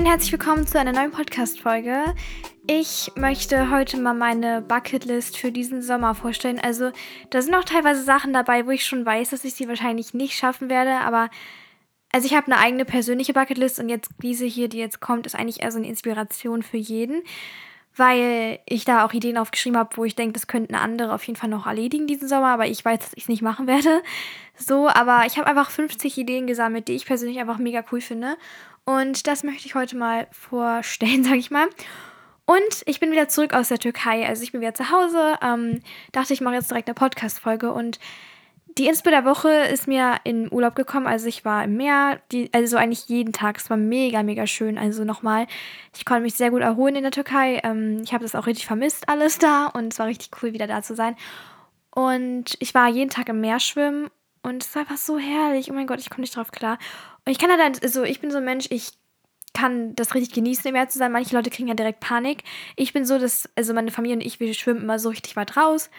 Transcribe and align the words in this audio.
und 0.00 0.06
herzlich 0.06 0.32
willkommen 0.32 0.66
zu 0.66 0.80
einer 0.80 0.94
neuen 0.94 1.10
Podcast-Folge. 1.10 2.14
Ich 2.66 3.12
möchte 3.16 3.70
heute 3.70 3.98
mal 3.98 4.14
meine 4.14 4.62
Bucketlist 4.62 5.36
für 5.36 5.52
diesen 5.52 5.82
Sommer 5.82 6.14
vorstellen. 6.14 6.58
Also, 6.58 6.90
da 7.28 7.42
sind 7.42 7.54
auch 7.54 7.64
teilweise 7.64 8.02
Sachen 8.02 8.32
dabei, 8.32 8.66
wo 8.66 8.70
ich 8.70 8.86
schon 8.86 9.04
weiß, 9.04 9.28
dass 9.28 9.44
ich 9.44 9.52
sie 9.52 9.68
wahrscheinlich 9.68 10.14
nicht 10.14 10.38
schaffen 10.38 10.70
werde, 10.70 10.92
aber 11.04 11.28
also 12.12 12.24
ich 12.24 12.34
habe 12.34 12.46
eine 12.46 12.56
eigene 12.56 12.86
persönliche 12.86 13.34
Bucketlist 13.34 13.78
und 13.78 13.90
jetzt 13.90 14.10
diese 14.22 14.46
hier, 14.46 14.68
die 14.68 14.78
jetzt 14.78 15.02
kommt, 15.02 15.26
ist 15.26 15.34
eigentlich 15.34 15.62
eher 15.62 15.70
so 15.70 15.76
eine 15.76 15.88
Inspiration 15.88 16.62
für 16.62 16.78
jeden, 16.78 17.20
weil 17.94 18.60
ich 18.64 18.86
da 18.86 19.04
auch 19.04 19.12
Ideen 19.12 19.36
aufgeschrieben 19.36 19.78
habe, 19.78 19.98
wo 19.98 20.06
ich 20.06 20.16
denke, 20.16 20.32
das 20.32 20.46
könnten 20.46 20.76
andere 20.76 21.12
auf 21.12 21.24
jeden 21.24 21.38
Fall 21.38 21.50
noch 21.50 21.66
erledigen 21.66 22.06
diesen 22.06 22.26
Sommer, 22.26 22.48
aber 22.48 22.66
ich 22.66 22.82
weiß, 22.82 23.00
dass 23.00 23.12
ich 23.16 23.24
es 23.24 23.28
nicht 23.28 23.42
machen 23.42 23.66
werde. 23.66 24.00
So, 24.56 24.88
aber 24.88 25.24
ich 25.26 25.36
habe 25.36 25.46
einfach 25.46 25.70
50 25.70 26.16
Ideen 26.16 26.46
gesammelt, 26.46 26.88
die 26.88 26.94
ich 26.94 27.04
persönlich 27.04 27.38
einfach 27.38 27.58
mega 27.58 27.84
cool 27.92 28.00
finde 28.00 28.38
und 28.84 29.26
das 29.26 29.42
möchte 29.42 29.66
ich 29.66 29.74
heute 29.74 29.96
mal 29.96 30.26
vorstellen, 30.32 31.24
sage 31.24 31.38
ich 31.38 31.50
mal. 31.50 31.68
Und 32.46 32.82
ich 32.86 32.98
bin 32.98 33.12
wieder 33.12 33.28
zurück 33.28 33.54
aus 33.54 33.68
der 33.68 33.78
Türkei. 33.78 34.26
Also 34.26 34.42
ich 34.42 34.50
bin 34.50 34.60
wieder 34.60 34.74
zu 34.74 34.90
Hause. 34.90 35.38
Ähm, 35.40 35.82
dachte, 36.10 36.32
ich 36.32 36.40
mache 36.40 36.56
jetzt 36.56 36.70
direkt 36.70 36.88
eine 36.88 36.94
Podcast-Folge. 36.94 37.72
Und 37.72 38.00
die 38.76 38.88
Inspo 38.88 39.10
der 39.10 39.24
Woche 39.24 39.50
ist 39.50 39.86
mir 39.86 40.16
in 40.24 40.52
Urlaub 40.52 40.74
gekommen. 40.74 41.06
Also 41.06 41.28
ich 41.28 41.44
war 41.44 41.62
im 41.62 41.76
Meer, 41.76 42.20
die, 42.32 42.50
also 42.52 42.76
eigentlich 42.76 43.06
jeden 43.06 43.32
Tag. 43.32 43.58
Es 43.58 43.70
war 43.70 43.76
mega, 43.76 44.24
mega 44.24 44.48
schön. 44.48 44.78
Also 44.78 45.04
nochmal, 45.04 45.46
ich 45.96 46.04
konnte 46.04 46.22
mich 46.22 46.34
sehr 46.34 46.50
gut 46.50 46.62
erholen 46.62 46.96
in 46.96 47.02
der 47.02 47.12
Türkei. 47.12 47.60
Ähm, 47.62 48.00
ich 48.02 48.12
habe 48.12 48.24
das 48.24 48.34
auch 48.34 48.46
richtig 48.46 48.66
vermisst, 48.66 49.08
alles 49.08 49.38
da. 49.38 49.66
Und 49.66 49.92
es 49.92 50.00
war 50.00 50.06
richtig 50.06 50.30
cool, 50.42 50.52
wieder 50.52 50.66
da 50.66 50.82
zu 50.82 50.96
sein. 50.96 51.14
Und 51.94 52.56
ich 52.58 52.74
war 52.74 52.88
jeden 52.88 53.10
Tag 53.10 53.28
im 53.28 53.40
Meer 53.40 53.60
schwimmen. 53.60 54.08
Und 54.42 54.64
es 54.64 54.74
war 54.74 54.82
einfach 54.82 54.96
so 54.96 55.18
herrlich. 55.18 55.70
Oh 55.70 55.74
mein 55.74 55.86
Gott, 55.86 56.00
ich 56.00 56.10
komme 56.10 56.22
nicht 56.22 56.36
drauf 56.36 56.50
klar. 56.50 56.78
Und 57.24 57.32
ich 57.32 57.38
kann 57.38 57.50
halt, 57.50 57.76
so, 57.76 57.82
also 57.82 58.04
ich 58.04 58.20
bin 58.20 58.30
so 58.30 58.38
ein 58.38 58.44
Mensch, 58.44 58.66
ich 58.70 58.92
kann 59.52 59.94
das 59.96 60.14
richtig 60.14 60.32
genießen, 60.34 60.66
im 60.68 60.72
Meer 60.72 60.88
zu 60.88 60.98
sein. 60.98 61.12
Manche 61.12 61.34
Leute 61.34 61.50
kriegen 61.50 61.68
ja 61.68 61.74
direkt 61.74 62.00
Panik. 62.00 62.44
Ich 62.76 62.92
bin 62.92 63.04
so, 63.04 63.18
dass, 63.18 63.48
also 63.56 63.74
meine 63.74 63.90
Familie 63.90 64.16
und 64.16 64.22
ich, 64.22 64.40
wir 64.40 64.52
schwimmen 64.54 64.82
immer 64.82 64.98
so 64.98 65.08
richtig 65.08 65.36
weit 65.36 65.56
raus. 65.56 65.90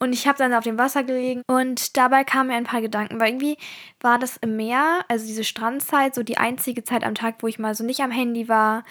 Und 0.00 0.12
ich 0.12 0.28
habe 0.28 0.38
dann 0.38 0.54
auf 0.54 0.62
dem 0.62 0.78
Wasser 0.78 1.02
gelegen 1.02 1.42
und 1.48 1.96
dabei 1.96 2.22
kamen 2.22 2.50
mir 2.50 2.54
ein 2.54 2.64
paar 2.64 2.80
Gedanken, 2.80 3.18
weil 3.18 3.30
irgendwie 3.30 3.56
war 4.00 4.20
das 4.20 4.36
im 4.36 4.54
Meer, 4.54 5.04
also 5.08 5.26
diese 5.26 5.42
Strandzeit, 5.42 6.14
so 6.14 6.22
die 6.22 6.38
einzige 6.38 6.84
Zeit 6.84 7.02
am 7.02 7.16
Tag, 7.16 7.36
wo 7.40 7.48
ich 7.48 7.58
mal 7.58 7.74
so 7.74 7.82
nicht 7.82 8.00
am 8.00 8.12
Handy 8.12 8.48
war, 8.48 8.84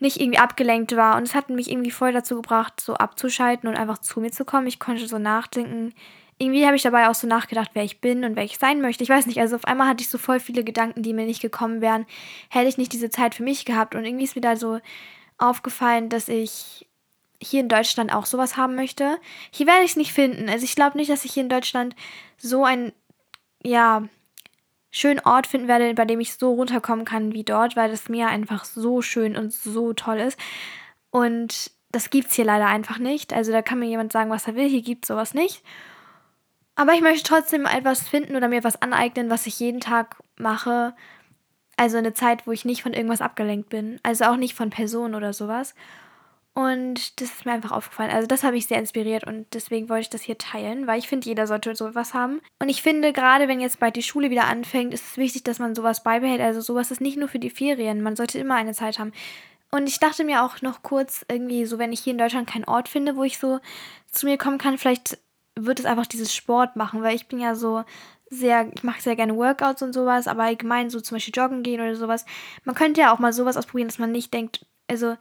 nicht 0.00 0.20
irgendwie 0.20 0.40
abgelenkt 0.40 0.96
war. 0.96 1.16
Und 1.16 1.22
es 1.22 1.36
hat 1.36 1.50
mich 1.50 1.70
irgendwie 1.70 1.92
voll 1.92 2.12
dazu 2.12 2.34
gebracht, 2.34 2.80
so 2.80 2.94
abzuschalten 2.94 3.68
und 3.68 3.76
einfach 3.76 3.98
zu 3.98 4.20
mir 4.20 4.32
zu 4.32 4.44
kommen. 4.44 4.66
Ich 4.66 4.80
konnte 4.80 5.06
so 5.06 5.18
nachdenken, 5.18 5.94
irgendwie 6.38 6.66
habe 6.66 6.76
ich 6.76 6.82
dabei 6.82 7.08
auch 7.08 7.14
so 7.14 7.26
nachgedacht, 7.26 7.70
wer 7.74 7.84
ich 7.84 8.00
bin 8.00 8.24
und 8.24 8.36
wer 8.36 8.44
ich 8.44 8.58
sein 8.58 8.80
möchte. 8.80 9.04
Ich 9.04 9.10
weiß 9.10 9.26
nicht, 9.26 9.40
also 9.40 9.56
auf 9.56 9.64
einmal 9.64 9.88
hatte 9.88 10.02
ich 10.02 10.08
so 10.08 10.18
voll 10.18 10.40
viele 10.40 10.64
Gedanken, 10.64 11.02
die 11.02 11.12
mir 11.12 11.26
nicht 11.26 11.42
gekommen 11.42 11.80
wären, 11.80 12.06
hätte 12.50 12.68
ich 12.68 12.78
nicht 12.78 12.92
diese 12.92 13.10
Zeit 13.10 13.34
für 13.34 13.44
mich 13.44 13.64
gehabt. 13.64 13.94
Und 13.94 14.04
irgendwie 14.04 14.24
ist 14.24 14.34
mir 14.34 14.42
da 14.42 14.56
so 14.56 14.80
aufgefallen, 15.38 16.08
dass 16.08 16.28
ich 16.28 16.88
hier 17.40 17.60
in 17.60 17.68
Deutschland 17.68 18.12
auch 18.12 18.26
sowas 18.26 18.56
haben 18.56 18.74
möchte. 18.74 19.18
Hier 19.50 19.66
werde 19.66 19.84
ich 19.84 19.92
es 19.92 19.96
nicht 19.96 20.12
finden. 20.12 20.48
Also 20.48 20.64
ich 20.64 20.74
glaube 20.74 20.98
nicht, 20.98 21.10
dass 21.10 21.24
ich 21.24 21.32
hier 21.34 21.42
in 21.42 21.48
Deutschland 21.48 21.94
so 22.36 22.64
einen, 22.64 22.92
ja, 23.62 24.02
schönen 24.90 25.20
Ort 25.20 25.48
finden 25.48 25.66
werde, 25.66 25.92
bei 25.94 26.04
dem 26.04 26.20
ich 26.20 26.34
so 26.34 26.52
runterkommen 26.52 27.04
kann 27.04 27.32
wie 27.32 27.42
dort, 27.42 27.74
weil 27.74 27.90
das 27.90 28.08
Meer 28.08 28.28
einfach 28.28 28.64
so 28.64 29.02
schön 29.02 29.36
und 29.36 29.52
so 29.52 29.92
toll 29.92 30.20
ist. 30.20 30.38
Und 31.10 31.72
das 31.90 32.10
gibt 32.10 32.28
es 32.28 32.34
hier 32.34 32.44
leider 32.44 32.66
einfach 32.66 32.98
nicht. 32.98 33.32
Also 33.32 33.50
da 33.50 33.60
kann 33.60 33.80
mir 33.80 33.86
jemand 33.86 34.12
sagen, 34.12 34.30
was 34.30 34.46
er 34.46 34.54
will. 34.54 34.68
Hier 34.68 34.82
gibt 34.82 35.04
es 35.04 35.08
sowas 35.08 35.34
nicht. 35.34 35.64
Aber 36.76 36.92
ich 36.94 37.00
möchte 37.00 37.28
trotzdem 37.28 37.66
etwas 37.66 38.08
finden 38.08 38.36
oder 38.36 38.48
mir 38.48 38.64
was 38.64 38.80
aneignen, 38.82 39.30
was 39.30 39.46
ich 39.46 39.60
jeden 39.60 39.80
Tag 39.80 40.16
mache. 40.36 40.94
Also 41.76 41.98
eine 41.98 42.14
Zeit, 42.14 42.46
wo 42.46 42.52
ich 42.52 42.64
nicht 42.64 42.82
von 42.82 42.92
irgendwas 42.94 43.20
abgelenkt 43.20 43.68
bin. 43.68 44.00
Also 44.02 44.24
auch 44.24 44.36
nicht 44.36 44.54
von 44.54 44.70
Personen 44.70 45.14
oder 45.14 45.32
sowas. 45.32 45.74
Und 46.54 47.20
das 47.20 47.30
ist 47.30 47.46
mir 47.46 47.52
einfach 47.52 47.72
aufgefallen. 47.72 48.12
Also 48.12 48.28
das 48.28 48.44
habe 48.44 48.56
ich 48.56 48.66
sehr 48.66 48.78
inspiriert 48.78 49.24
und 49.24 49.46
deswegen 49.54 49.88
wollte 49.88 50.02
ich 50.02 50.10
das 50.10 50.22
hier 50.22 50.38
teilen, 50.38 50.86
weil 50.86 51.00
ich 51.00 51.08
finde, 51.08 51.26
jeder 51.26 51.48
sollte 51.48 51.74
sowas 51.74 52.14
haben. 52.14 52.40
Und 52.60 52.68
ich 52.68 52.80
finde, 52.80 53.12
gerade 53.12 53.48
wenn 53.48 53.58
jetzt 53.58 53.80
bald 53.80 53.96
die 53.96 54.04
Schule 54.04 54.30
wieder 54.30 54.44
anfängt, 54.44 54.94
ist 54.94 55.04
es 55.04 55.16
wichtig, 55.16 55.42
dass 55.42 55.58
man 55.58 55.74
sowas 55.74 56.04
beibehält. 56.04 56.40
Also 56.40 56.60
sowas 56.60 56.92
ist 56.92 57.00
nicht 57.00 57.16
nur 57.16 57.28
für 57.28 57.40
die 57.40 57.50
Ferien. 57.50 58.02
Man 58.02 58.14
sollte 58.14 58.38
immer 58.38 58.54
eine 58.54 58.72
Zeit 58.72 59.00
haben. 59.00 59.12
Und 59.72 59.88
ich 59.88 59.98
dachte 59.98 60.22
mir 60.22 60.44
auch 60.44 60.62
noch 60.62 60.84
kurz 60.84 61.26
irgendwie 61.28 61.66
so, 61.66 61.80
wenn 61.80 61.92
ich 61.92 62.00
hier 62.00 62.12
in 62.12 62.18
Deutschland 62.18 62.48
keinen 62.48 62.66
Ort 62.66 62.88
finde, 62.88 63.16
wo 63.16 63.24
ich 63.24 63.38
so 63.38 63.58
zu 64.12 64.26
mir 64.26 64.38
kommen 64.38 64.58
kann, 64.58 64.78
vielleicht 64.78 65.18
wird 65.56 65.80
es 65.80 65.86
einfach 65.86 66.06
dieses 66.06 66.34
Sport 66.34 66.76
machen, 66.76 67.02
weil 67.02 67.14
ich 67.14 67.28
bin 67.28 67.40
ja 67.40 67.54
so 67.54 67.84
sehr, 68.28 68.70
ich 68.74 68.82
mache 68.82 69.00
sehr 69.00 69.16
gerne 69.16 69.36
Workouts 69.36 69.82
und 69.82 69.92
sowas, 69.92 70.26
aber 70.26 70.44
allgemein 70.44 70.90
so 70.90 71.00
zum 71.00 71.16
Beispiel 71.16 71.34
joggen 71.34 71.62
gehen 71.62 71.80
oder 71.80 71.94
sowas. 71.94 72.24
Man 72.64 72.74
könnte 72.74 73.00
ja 73.00 73.14
auch 73.14 73.18
mal 73.18 73.32
sowas 73.32 73.56
ausprobieren, 73.56 73.88
dass 73.88 73.98
man 73.98 74.12
nicht 74.12 74.34
denkt, 74.34 74.66
also 74.88 75.16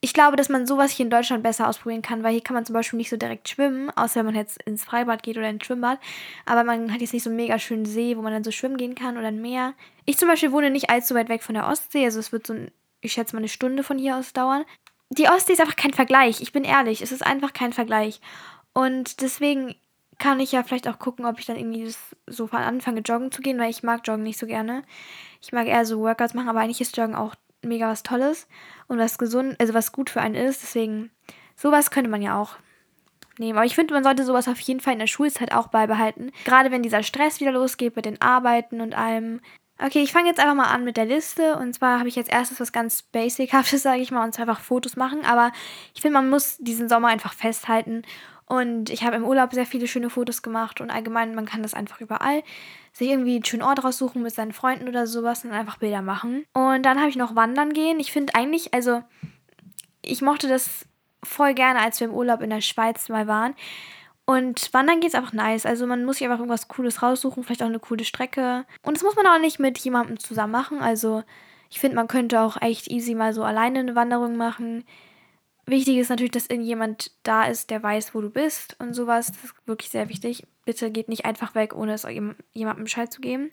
ich 0.00 0.14
glaube, 0.14 0.36
dass 0.36 0.48
man 0.48 0.66
sowas 0.66 0.92
hier 0.92 1.04
in 1.04 1.10
Deutschland 1.10 1.42
besser 1.42 1.68
ausprobieren 1.68 2.02
kann, 2.02 2.22
weil 2.22 2.32
hier 2.32 2.42
kann 2.42 2.54
man 2.54 2.64
zum 2.64 2.74
Beispiel 2.74 2.98
nicht 2.98 3.10
so 3.10 3.16
direkt 3.16 3.48
schwimmen, 3.48 3.90
außer 3.90 4.20
wenn 4.20 4.26
man 4.26 4.36
jetzt 4.36 4.62
ins 4.62 4.84
Freibad 4.84 5.22
geht 5.24 5.36
oder 5.36 5.50
ins 5.50 5.66
Schwimmbad. 5.66 5.98
Aber 6.46 6.62
man 6.62 6.92
hat 6.92 7.00
jetzt 7.00 7.12
nicht 7.12 7.24
so 7.24 7.30
einen 7.30 7.36
mega 7.36 7.58
schönen 7.58 7.84
See, 7.84 8.16
wo 8.16 8.22
man 8.22 8.32
dann 8.32 8.44
so 8.44 8.52
schwimmen 8.52 8.76
gehen 8.76 8.94
kann 8.94 9.18
oder 9.18 9.28
ein 9.28 9.42
Meer. 9.42 9.74
Ich 10.04 10.16
zum 10.16 10.28
Beispiel 10.28 10.52
wohne 10.52 10.70
nicht 10.70 10.88
allzu 10.88 11.14
weit 11.14 11.28
weg 11.28 11.42
von 11.42 11.54
der 11.54 11.66
Ostsee, 11.66 12.04
also 12.04 12.20
es 12.20 12.30
wird 12.30 12.46
so, 12.46 12.52
ein, 12.52 12.70
ich 13.00 13.12
schätze 13.12 13.34
mal, 13.34 13.40
eine 13.40 13.48
Stunde 13.48 13.82
von 13.82 13.98
hier 13.98 14.16
aus 14.16 14.32
dauern. 14.32 14.64
Die 15.10 15.28
Ostsee 15.28 15.54
ist 15.54 15.60
einfach 15.60 15.76
kein 15.76 15.92
Vergleich. 15.94 16.40
Ich 16.42 16.52
bin 16.52 16.64
ehrlich, 16.64 17.02
es 17.02 17.12
ist 17.12 17.26
einfach 17.26 17.52
kein 17.52 17.72
Vergleich. 17.72 18.20
Und 18.78 19.22
deswegen 19.22 19.74
kann 20.20 20.38
ich 20.38 20.52
ja 20.52 20.62
vielleicht 20.62 20.86
auch 20.86 21.00
gucken, 21.00 21.26
ob 21.26 21.40
ich 21.40 21.46
dann 21.46 21.56
irgendwie 21.56 21.92
so 22.28 22.48
anfange, 22.52 23.00
joggen 23.00 23.32
zu 23.32 23.42
gehen, 23.42 23.58
weil 23.58 23.70
ich 23.70 23.82
mag 23.82 24.06
Joggen 24.06 24.22
nicht 24.22 24.38
so 24.38 24.46
gerne. 24.46 24.84
Ich 25.42 25.50
mag 25.50 25.66
eher 25.66 25.84
so 25.84 25.98
Workouts 25.98 26.32
machen, 26.34 26.48
aber 26.48 26.60
eigentlich 26.60 26.80
ist 26.80 26.96
Joggen 26.96 27.16
auch 27.16 27.34
mega 27.60 27.88
was 27.88 28.04
Tolles 28.04 28.46
und 28.86 28.98
was 28.98 29.18
gesund, 29.18 29.56
also 29.58 29.74
was 29.74 29.90
gut 29.90 30.10
für 30.10 30.20
einen 30.20 30.36
ist. 30.36 30.62
Deswegen, 30.62 31.10
sowas 31.56 31.90
könnte 31.90 32.08
man 32.08 32.22
ja 32.22 32.40
auch 32.40 32.54
nehmen. 33.40 33.58
Aber 33.58 33.66
ich 33.66 33.74
finde, 33.74 33.94
man 33.94 34.04
sollte 34.04 34.24
sowas 34.24 34.46
auf 34.46 34.60
jeden 34.60 34.78
Fall 34.78 34.92
in 34.92 35.00
der 35.00 35.08
Schulzeit 35.08 35.52
auch 35.52 35.66
beibehalten. 35.66 36.30
Gerade 36.44 36.70
wenn 36.70 36.84
dieser 36.84 37.02
Stress 37.02 37.40
wieder 37.40 37.50
losgeht 37.50 37.96
mit 37.96 38.04
den 38.04 38.22
Arbeiten 38.22 38.80
und 38.80 38.96
allem. 38.96 39.40
Okay, 39.80 40.02
ich 40.02 40.12
fange 40.12 40.28
jetzt 40.28 40.38
einfach 40.38 40.54
mal 40.54 40.72
an 40.72 40.84
mit 40.84 40.96
der 40.96 41.06
Liste. 41.06 41.56
Und 41.56 41.74
zwar 41.74 41.98
habe 41.98 42.08
ich 42.08 42.14
jetzt 42.14 42.30
erstes 42.30 42.60
was 42.60 42.70
ganz 42.70 43.02
Basichaftes, 43.02 43.82
sage 43.82 44.02
ich 44.02 44.12
mal, 44.12 44.22
und 44.22 44.34
zwar 44.34 44.48
einfach 44.48 44.62
Fotos 44.62 44.94
machen. 44.94 45.24
Aber 45.24 45.50
ich 45.96 46.00
finde, 46.00 46.14
man 46.14 46.30
muss 46.30 46.58
diesen 46.58 46.88
Sommer 46.88 47.08
einfach 47.08 47.32
festhalten 47.32 48.04
und 48.48 48.90
ich 48.90 49.04
habe 49.04 49.16
im 49.16 49.24
Urlaub 49.24 49.52
sehr 49.52 49.66
viele 49.66 49.86
schöne 49.86 50.10
Fotos 50.10 50.42
gemacht 50.42 50.80
und 50.80 50.90
allgemein, 50.90 51.34
man 51.34 51.46
kann 51.46 51.62
das 51.62 51.74
einfach 51.74 52.00
überall 52.00 52.42
sich 52.92 53.10
irgendwie 53.10 53.36
einen 53.36 53.44
schönen 53.44 53.62
Ort 53.62 53.84
raussuchen 53.84 54.22
mit 54.22 54.34
seinen 54.34 54.52
Freunden 54.52 54.88
oder 54.88 55.06
sowas 55.06 55.44
und 55.44 55.52
einfach 55.52 55.78
Bilder 55.78 56.02
machen. 56.02 56.44
Und 56.52 56.82
dann 56.82 56.98
habe 56.98 57.10
ich 57.10 57.16
noch 57.16 57.36
Wandern 57.36 57.72
gehen. 57.72 58.00
Ich 58.00 58.10
finde 58.10 58.34
eigentlich, 58.34 58.74
also 58.74 59.02
ich 60.02 60.22
mochte 60.22 60.48
das 60.48 60.86
voll 61.22 61.54
gerne, 61.54 61.80
als 61.80 62.00
wir 62.00 62.08
im 62.08 62.14
Urlaub 62.14 62.40
in 62.40 62.50
der 62.50 62.60
Schweiz 62.60 63.08
mal 63.08 63.26
waren. 63.26 63.54
Und 64.24 64.72
wandern 64.74 65.00
geht 65.00 65.10
es 65.10 65.14
einfach 65.14 65.32
nice. 65.32 65.64
Also 65.64 65.86
man 65.86 66.04
muss 66.04 66.18
sich 66.18 66.26
einfach 66.26 66.40
irgendwas 66.40 66.68
Cooles 66.68 67.02
raussuchen, 67.02 67.44
vielleicht 67.44 67.62
auch 67.62 67.66
eine 67.66 67.78
coole 67.78 68.04
Strecke. 68.04 68.64
Und 68.82 68.96
das 68.96 69.02
muss 69.02 69.16
man 69.16 69.26
auch 69.26 69.38
nicht 69.38 69.58
mit 69.58 69.78
jemandem 69.78 70.18
zusammen 70.18 70.52
machen. 70.52 70.80
Also 70.80 71.22
ich 71.70 71.80
finde, 71.80 71.96
man 71.96 72.08
könnte 72.08 72.40
auch 72.40 72.60
echt 72.60 72.88
easy 72.88 73.14
mal 73.14 73.32
so 73.32 73.42
alleine 73.42 73.78
eine 73.80 73.94
Wanderung 73.94 74.36
machen. 74.36 74.84
Wichtig 75.68 75.98
ist 75.98 76.08
natürlich, 76.08 76.32
dass 76.32 76.46
irgendjemand 76.46 77.10
da 77.24 77.44
ist, 77.44 77.68
der 77.68 77.82
weiß, 77.82 78.14
wo 78.14 78.22
du 78.22 78.30
bist 78.30 78.76
und 78.78 78.94
sowas. 78.94 79.26
Das 79.26 79.44
ist 79.44 79.54
wirklich 79.66 79.90
sehr 79.90 80.08
wichtig. 80.08 80.46
Bitte 80.64 80.90
geht 80.90 81.10
nicht 81.10 81.26
einfach 81.26 81.54
weg, 81.54 81.74
ohne 81.74 81.92
es 81.92 82.06
jemandem 82.54 82.84
Bescheid 82.84 83.12
zu 83.12 83.20
geben. 83.20 83.50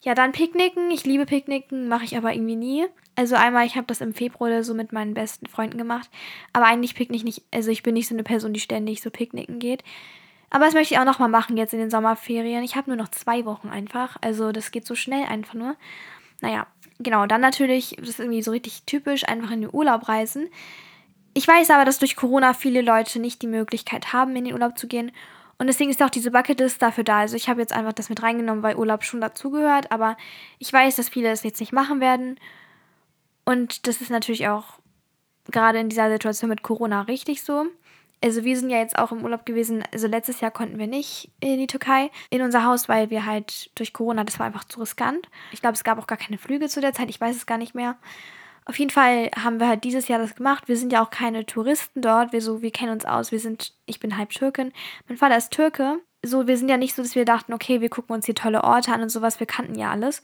Ja, 0.00 0.14
dann 0.14 0.32
Picknicken. 0.32 0.90
Ich 0.90 1.04
liebe 1.04 1.26
Picknicken, 1.26 1.88
mache 1.88 2.04
ich 2.04 2.16
aber 2.16 2.32
irgendwie 2.32 2.56
nie. 2.56 2.86
Also 3.16 3.36
einmal, 3.36 3.66
ich 3.66 3.76
habe 3.76 3.86
das 3.86 4.00
im 4.00 4.14
Februar 4.14 4.48
oder 4.48 4.64
so 4.64 4.72
mit 4.72 4.92
meinen 4.92 5.12
besten 5.12 5.44
Freunden 5.44 5.76
gemacht. 5.76 6.08
Aber 6.54 6.64
eigentlich 6.64 6.94
picknick 6.94 7.22
nicht, 7.22 7.42
also 7.52 7.70
ich 7.70 7.82
bin 7.82 7.92
nicht 7.92 8.08
so 8.08 8.14
eine 8.14 8.22
Person, 8.22 8.54
die 8.54 8.60
ständig 8.60 9.02
so 9.02 9.10
picknicken 9.10 9.58
geht. 9.58 9.84
Aber 10.48 10.64
das 10.64 10.72
möchte 10.72 10.94
ich 10.94 11.00
auch 11.00 11.04
nochmal 11.04 11.28
machen 11.28 11.58
jetzt 11.58 11.74
in 11.74 11.80
den 11.80 11.90
Sommerferien. 11.90 12.64
Ich 12.64 12.76
habe 12.76 12.88
nur 12.88 12.96
noch 12.96 13.08
zwei 13.08 13.44
Wochen 13.44 13.68
einfach. 13.68 14.16
Also 14.22 14.52
das 14.52 14.70
geht 14.70 14.86
so 14.86 14.94
schnell 14.94 15.24
einfach 15.24 15.52
nur. 15.52 15.76
Naja, 16.40 16.66
genau. 16.98 17.26
Dann 17.26 17.42
natürlich, 17.42 17.96
das 17.98 18.08
ist 18.08 18.20
irgendwie 18.20 18.40
so 18.40 18.52
richtig 18.52 18.84
typisch, 18.84 19.28
einfach 19.28 19.50
in 19.50 19.60
den 19.60 19.74
Urlaub 19.74 20.08
reisen. 20.08 20.48
Ich 21.34 21.46
weiß 21.46 21.70
aber, 21.70 21.84
dass 21.84 21.98
durch 21.98 22.16
Corona 22.16 22.54
viele 22.54 22.82
Leute 22.82 23.20
nicht 23.20 23.42
die 23.42 23.46
Möglichkeit 23.46 24.12
haben, 24.12 24.34
in 24.36 24.44
den 24.44 24.54
Urlaub 24.54 24.76
zu 24.78 24.88
gehen. 24.88 25.12
Und 25.58 25.66
deswegen 25.66 25.90
ist 25.90 26.02
auch 26.02 26.10
diese 26.10 26.30
Bucketlist 26.30 26.80
dafür 26.80 27.04
da. 27.04 27.18
Also 27.20 27.36
ich 27.36 27.48
habe 27.48 27.60
jetzt 27.60 27.72
einfach 27.72 27.92
das 27.92 28.08
mit 28.08 28.22
reingenommen, 28.22 28.62
weil 28.62 28.76
Urlaub 28.76 29.04
schon 29.04 29.20
dazugehört. 29.20 29.92
Aber 29.92 30.16
ich 30.58 30.72
weiß, 30.72 30.96
dass 30.96 31.08
viele 31.08 31.30
es 31.30 31.42
jetzt 31.42 31.60
nicht 31.60 31.72
machen 31.72 32.00
werden. 32.00 32.40
Und 33.44 33.86
das 33.86 34.00
ist 34.00 34.10
natürlich 34.10 34.48
auch 34.48 34.80
gerade 35.50 35.78
in 35.78 35.88
dieser 35.88 36.10
Situation 36.10 36.48
mit 36.48 36.62
Corona 36.62 37.02
richtig 37.02 37.42
so. 37.42 37.66
Also 38.22 38.44
wir 38.44 38.58
sind 38.58 38.70
ja 38.70 38.78
jetzt 38.78 38.98
auch 38.98 39.12
im 39.12 39.22
Urlaub 39.22 39.46
gewesen. 39.46 39.82
Also 39.92 40.06
letztes 40.06 40.40
Jahr 40.40 40.50
konnten 40.50 40.78
wir 40.78 40.86
nicht 40.86 41.30
in 41.40 41.58
die 41.58 41.66
Türkei, 41.66 42.10
in 42.28 42.42
unser 42.42 42.64
Haus, 42.64 42.88
weil 42.88 43.10
wir 43.10 43.24
halt 43.24 43.70
durch 43.78 43.92
Corona, 43.92 44.24
das 44.24 44.38
war 44.38 44.46
einfach 44.46 44.64
zu 44.64 44.80
riskant. 44.80 45.28
Ich 45.52 45.60
glaube, 45.60 45.74
es 45.74 45.84
gab 45.84 45.98
auch 45.98 46.06
gar 46.06 46.18
keine 46.18 46.38
Flüge 46.38 46.68
zu 46.68 46.80
der 46.80 46.92
Zeit. 46.92 47.08
Ich 47.08 47.20
weiß 47.20 47.36
es 47.36 47.46
gar 47.46 47.58
nicht 47.58 47.74
mehr. 47.74 47.96
Auf 48.70 48.78
jeden 48.78 48.92
Fall 48.92 49.32
haben 49.34 49.58
wir 49.58 49.66
halt 49.66 49.82
dieses 49.82 50.06
Jahr 50.06 50.20
das 50.20 50.36
gemacht. 50.36 50.68
Wir 50.68 50.76
sind 50.76 50.92
ja 50.92 51.02
auch 51.02 51.10
keine 51.10 51.44
Touristen 51.44 52.02
dort. 52.02 52.32
Wir 52.32 52.40
so, 52.40 52.62
wir 52.62 52.70
kennen 52.70 52.92
uns 52.92 53.04
aus. 53.04 53.32
Wir 53.32 53.40
sind, 53.40 53.74
ich 53.84 53.98
bin 53.98 54.16
halb 54.16 54.30
Türkin. 54.30 54.72
Mein 55.08 55.18
Vater 55.18 55.36
ist 55.36 55.50
Türke. 55.50 55.98
So, 56.24 56.46
wir 56.46 56.56
sind 56.56 56.68
ja 56.68 56.76
nicht 56.76 56.94
so, 56.94 57.02
dass 57.02 57.16
wir 57.16 57.24
dachten, 57.24 57.52
okay, 57.52 57.80
wir 57.80 57.88
gucken 57.88 58.14
uns 58.14 58.26
hier 58.26 58.36
tolle 58.36 58.62
Orte 58.62 58.92
an 58.92 59.02
und 59.02 59.08
sowas. 59.08 59.40
Wir 59.40 59.48
kannten 59.48 59.74
ja 59.74 59.90
alles. 59.90 60.22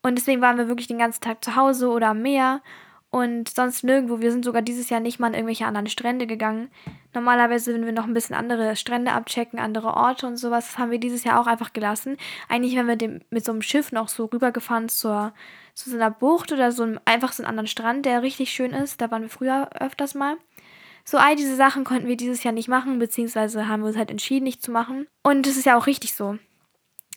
Und 0.00 0.14
deswegen 0.14 0.40
waren 0.40 0.56
wir 0.56 0.68
wirklich 0.68 0.86
den 0.86 0.96
ganzen 0.96 1.20
Tag 1.20 1.44
zu 1.44 1.54
Hause 1.54 1.90
oder 1.90 2.08
am 2.08 2.22
Meer 2.22 2.62
und 3.10 3.50
sonst 3.50 3.84
nirgendwo. 3.84 4.20
Wir 4.20 4.32
sind 4.32 4.46
sogar 4.46 4.62
dieses 4.62 4.88
Jahr 4.88 5.00
nicht 5.00 5.20
mal 5.20 5.26
an 5.26 5.34
irgendwelche 5.34 5.66
anderen 5.66 5.88
Strände 5.88 6.26
gegangen. 6.26 6.70
Normalerweise 7.12 7.72
sind 7.72 7.84
wir 7.84 7.92
noch 7.92 8.06
ein 8.06 8.14
bisschen 8.14 8.34
andere 8.34 8.74
Strände 8.74 9.12
abchecken, 9.12 9.58
andere 9.58 9.88
Orte 9.88 10.26
und 10.26 10.38
sowas. 10.38 10.68
Das 10.68 10.78
haben 10.78 10.92
wir 10.92 10.98
dieses 10.98 11.24
Jahr 11.24 11.38
auch 11.38 11.46
einfach 11.46 11.74
gelassen. 11.74 12.16
Eigentlich 12.48 12.74
wären 12.74 12.88
wir 12.88 13.20
mit 13.28 13.44
so 13.44 13.52
einem 13.52 13.60
Schiff 13.60 13.92
noch 13.92 14.08
so 14.08 14.24
rübergefahren 14.24 14.88
zur, 14.88 15.34
zu 15.74 15.90
so 15.90 15.96
einer 15.96 16.10
Bucht 16.10 16.52
oder 16.52 16.72
so 16.72 16.82
einem, 16.82 17.00
einfach 17.04 17.32
so 17.32 17.42
einen 17.42 17.50
anderen 17.50 17.66
Strand, 17.66 18.06
der 18.06 18.22
richtig 18.22 18.50
schön 18.50 18.72
ist. 18.72 19.00
Da 19.00 19.10
waren 19.10 19.22
wir 19.22 19.28
früher 19.28 19.70
öfters 19.80 20.14
mal. 20.14 20.36
So 21.04 21.18
all 21.18 21.34
diese 21.34 21.56
Sachen 21.56 21.84
konnten 21.84 22.06
wir 22.06 22.16
dieses 22.16 22.44
Jahr 22.44 22.52
nicht 22.52 22.68
machen, 22.68 22.98
beziehungsweise 22.98 23.68
haben 23.68 23.82
wir 23.82 23.88
uns 23.88 23.96
halt 23.96 24.10
entschieden, 24.10 24.44
nicht 24.44 24.62
zu 24.62 24.70
machen. 24.70 25.06
Und 25.22 25.46
das 25.46 25.56
ist 25.56 25.66
ja 25.66 25.76
auch 25.76 25.86
richtig 25.86 26.14
so. 26.14 26.38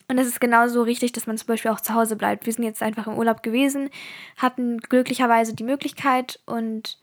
Und 0.07 0.17
es 0.17 0.27
ist 0.27 0.39
genauso 0.39 0.83
richtig, 0.83 1.11
dass 1.13 1.27
man 1.27 1.37
zum 1.37 1.47
Beispiel 1.47 1.71
auch 1.71 1.81
zu 1.81 1.93
Hause 1.93 2.15
bleibt. 2.15 2.45
Wir 2.45 2.53
sind 2.53 2.63
jetzt 2.63 2.83
einfach 2.83 3.07
im 3.07 3.17
Urlaub 3.17 3.43
gewesen, 3.43 3.89
hatten 4.37 4.77
glücklicherweise 4.79 5.53
die 5.53 5.63
Möglichkeit 5.63 6.39
und 6.45 6.99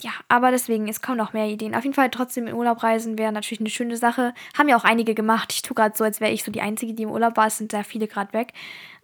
ja, 0.00 0.10
aber 0.28 0.50
deswegen, 0.50 0.88
es 0.88 1.00
kommen 1.00 1.18
noch 1.18 1.32
mehr 1.32 1.46
Ideen. 1.46 1.74
Auf 1.74 1.84
jeden 1.84 1.94
Fall 1.94 2.10
trotzdem 2.10 2.46
in 2.46 2.54
Urlaub 2.54 2.82
reisen 2.82 3.16
wäre 3.16 3.32
natürlich 3.32 3.60
eine 3.60 3.70
schöne 3.70 3.96
Sache. 3.96 4.34
Haben 4.58 4.68
ja 4.68 4.76
auch 4.76 4.84
einige 4.84 5.14
gemacht. 5.14 5.52
Ich 5.52 5.62
tue 5.62 5.74
gerade 5.74 5.96
so, 5.96 6.04
als 6.04 6.20
wäre 6.20 6.32
ich 6.32 6.42
so 6.44 6.50
die 6.50 6.60
Einzige, 6.60 6.94
die 6.94 7.04
im 7.04 7.10
Urlaub 7.10 7.36
war. 7.36 7.46
Es 7.46 7.58
sind 7.58 7.70
sehr 7.70 7.84
viele 7.84 8.08
gerade 8.08 8.32
weg. 8.32 8.52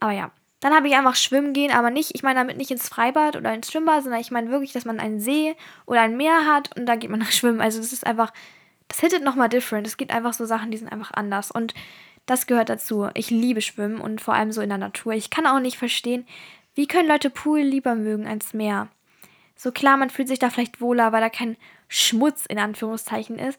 Aber 0.01 0.13
ja. 0.13 0.31
Dann 0.61 0.75
habe 0.75 0.89
ich 0.89 0.95
einfach 0.95 1.17
schwimmen 1.17 1.55
gehen, 1.55 1.73
aber 1.73 1.91
nicht, 1.91 2.15
ich 2.15 2.23
meine 2.23 2.39
damit 2.39 2.59
nicht 2.59 2.71
ins 2.71 2.89
Freibad 2.89 3.37
oder 3.37 3.53
ins 3.55 3.73
Schwimmbad, 3.73 4.03
sondern 4.03 4.21
ich 4.21 4.31
meine 4.31 4.51
wirklich, 4.51 4.73
dass 4.73 4.85
man 4.85 5.01
einen 5.01 5.19
See 5.19 5.57
oder 5.87 6.03
ein 6.03 6.17
Meer 6.17 6.47
hat 6.47 6.77
und 6.77 6.87
da 6.87 6.97
geht 6.97 7.11
man 7.11 7.19
nach 7.21 7.33
schwimmen. 7.33 7.61
Also 7.61 7.79
das 7.79 7.93
ist 7.93 8.07
einfach, 8.07 8.33
das 8.89 9.01
hittet 9.01 9.25
nochmal 9.25 9.49
different. 9.49 9.87
Es 9.87 9.97
gibt 9.97 10.12
einfach 10.12 10.35
so 10.35 10.45
Sachen, 10.45 10.71
die 10.71 10.77
sind 10.77 10.93
einfach 10.93 11.12
anders. 11.12 11.51
Und 11.51 11.75
das 12.27 12.47
gehört 12.47 12.69
dazu. 12.69 13.09
Ich 13.15 13.31
liebe 13.31 13.62
Schwimmen 13.62 14.01
und 14.01 14.21
vor 14.21 14.35
allem 14.35 14.53
so 14.53 14.61
in 14.61 14.69
der 14.69 14.79
Natur. 14.79 15.15
Ich 15.15 15.31
kann 15.31 15.47
auch 15.47 15.61
nicht 15.61 15.79
verstehen, 15.79 16.27
wie 16.75 16.87
können 16.87 17.09
Leute 17.09 17.31
Pool 17.31 17.61
lieber 17.61 17.95
mögen 17.95 18.27
als 18.27 18.53
Meer. 18.53 18.89
So 19.57 19.73
klar, 19.73 19.97
man 19.97 20.11
fühlt 20.11 20.29
sich 20.29 20.39
da 20.39 20.51
vielleicht 20.51 20.81
wohler, 20.81 21.12
weil 21.12 21.21
da 21.21 21.29
kein 21.29 21.57
Schmutz 21.89 22.47
in 22.47 22.59
Anführungszeichen 22.59 23.39
ist. 23.39 23.59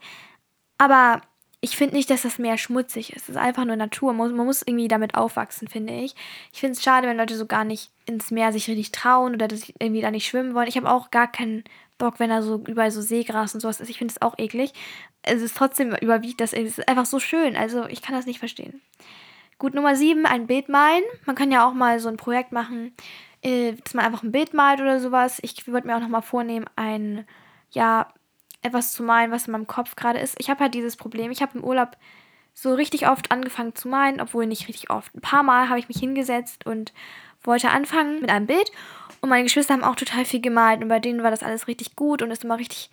Aber 0.77 1.21
ich 1.63 1.77
finde 1.77 1.95
nicht, 1.95 2.09
dass 2.09 2.23
das 2.23 2.39
Meer 2.39 2.57
schmutzig 2.57 3.13
ist. 3.13 3.23
Es 3.23 3.29
ist 3.29 3.37
einfach 3.37 3.65
nur 3.65 3.75
Natur. 3.75 4.13
Man 4.13 4.35
muss, 4.35 4.63
irgendwie 4.63 4.87
damit 4.87 5.13
aufwachsen, 5.13 5.67
finde 5.67 5.93
ich. 5.93 6.15
Ich 6.51 6.59
finde 6.59 6.73
es 6.73 6.83
schade, 6.83 7.07
wenn 7.07 7.17
Leute 7.17 7.37
so 7.37 7.45
gar 7.45 7.63
nicht 7.63 7.91
ins 8.07 8.31
Meer 8.31 8.51
sich 8.51 8.67
richtig 8.67 8.91
trauen 8.91 9.35
oder 9.35 9.47
dass 9.47 9.71
irgendwie 9.77 10.01
da 10.01 10.09
nicht 10.09 10.27
schwimmen 10.27 10.55
wollen. 10.55 10.67
Ich 10.67 10.75
habe 10.75 10.89
auch 10.89 11.11
gar 11.11 11.31
keinen 11.31 11.63
Bock, 11.99 12.19
wenn 12.19 12.31
da 12.31 12.41
so 12.41 12.63
überall 12.67 12.89
so 12.89 13.01
Seegras 13.01 13.53
und 13.53 13.59
sowas 13.59 13.79
ist. 13.79 13.89
Ich 13.89 13.99
finde 13.99 14.11
es 14.11 14.23
auch 14.23 14.39
eklig. 14.39 14.73
Es 15.21 15.43
ist 15.43 15.55
trotzdem 15.55 15.95
überwiegt 16.01 16.41
das. 16.41 16.51
Es 16.51 16.79
ist 16.79 16.87
einfach 16.87 17.05
so 17.05 17.19
schön. 17.19 17.55
Also 17.55 17.85
ich 17.85 18.01
kann 18.01 18.15
das 18.15 18.25
nicht 18.25 18.39
verstehen. 18.39 18.81
Gut, 19.59 19.75
Nummer 19.75 19.95
7, 19.95 20.25
ein 20.25 20.47
Bild 20.47 20.67
malen. 20.67 21.03
Man 21.27 21.35
kann 21.35 21.51
ja 21.51 21.67
auch 21.67 21.73
mal 21.73 21.99
so 21.99 22.09
ein 22.09 22.17
Projekt 22.17 22.51
machen, 22.51 22.95
äh, 23.43 23.73
dass 23.73 23.93
man 23.93 24.03
einfach 24.03 24.23
ein 24.23 24.31
Bild 24.31 24.55
malt 24.55 24.81
oder 24.81 24.99
sowas. 24.99 25.37
Ich 25.43 25.67
würde 25.67 25.85
mir 25.85 25.95
auch 25.95 26.01
nochmal 26.01 26.23
vornehmen, 26.23 26.65
ein, 26.75 27.27
ja, 27.69 28.11
etwas 28.61 28.93
zu 28.93 29.03
malen, 29.03 29.31
was 29.31 29.47
in 29.47 29.53
meinem 29.53 29.67
Kopf 29.67 29.95
gerade 29.95 30.19
ist. 30.19 30.35
Ich 30.39 30.49
habe 30.49 30.61
halt 30.61 30.73
dieses 30.73 30.95
Problem. 30.95 31.31
Ich 31.31 31.41
habe 31.41 31.57
im 31.57 31.63
Urlaub 31.63 31.97
so 32.53 32.73
richtig 32.73 33.07
oft 33.07 33.31
angefangen 33.31 33.75
zu 33.75 33.87
malen, 33.87 34.21
obwohl 34.21 34.45
nicht 34.45 34.67
richtig 34.67 34.89
oft. 34.89 35.15
Ein 35.15 35.21
paar 35.21 35.43
Mal 35.43 35.69
habe 35.69 35.79
ich 35.79 35.87
mich 35.87 35.99
hingesetzt 35.99 36.65
und 36.65 36.93
wollte 37.43 37.69
anfangen 37.69 38.21
mit 38.21 38.29
einem 38.29 38.45
Bild. 38.45 38.71
Und 39.21 39.29
meine 39.29 39.43
Geschwister 39.43 39.73
haben 39.73 39.83
auch 39.83 39.95
total 39.95 40.25
viel 40.25 40.41
gemalt 40.41 40.81
und 40.81 40.89
bei 40.89 40.99
denen 40.99 41.23
war 41.23 41.31
das 41.31 41.43
alles 41.43 41.67
richtig 41.67 41.95
gut 41.95 42.21
und 42.21 42.31
ist 42.31 42.43
immer 42.43 42.57
richtig 42.57 42.89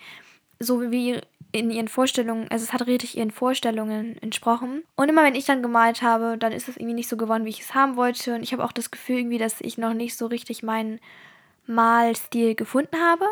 so 0.61 0.91
wie 0.91 1.21
in 1.53 1.71
ihren 1.71 1.89
Vorstellungen, 1.89 2.47
also 2.51 2.65
es 2.65 2.73
hat 2.73 2.87
richtig 2.87 3.17
ihren 3.17 3.31
Vorstellungen 3.31 4.21
entsprochen. 4.21 4.83
Und 4.97 5.09
immer 5.09 5.23
wenn 5.23 5.35
ich 5.35 5.47
dann 5.47 5.63
gemalt 5.63 6.03
habe, 6.03 6.37
dann 6.37 6.53
ist 6.53 6.69
es 6.69 6.77
irgendwie 6.77 6.95
nicht 6.95 7.09
so 7.09 7.17
geworden, 7.17 7.47
wie 7.47 7.51
ich 7.51 7.61
es 7.61 7.75
haben 7.75 7.97
wollte. 7.97 8.35
Und 8.35 8.43
ich 8.43 8.53
habe 8.53 8.65
auch 8.65 8.73
das 8.73 8.91
Gefühl 8.91 9.19
irgendwie, 9.19 9.39
dass 9.39 9.61
ich 9.61 9.79
noch 9.79 9.95
nicht 9.95 10.17
so 10.17 10.27
richtig 10.27 10.63
meinen 10.63 11.01
Malstil 11.67 12.55
gefunden 12.55 12.97
habe. 13.01 13.25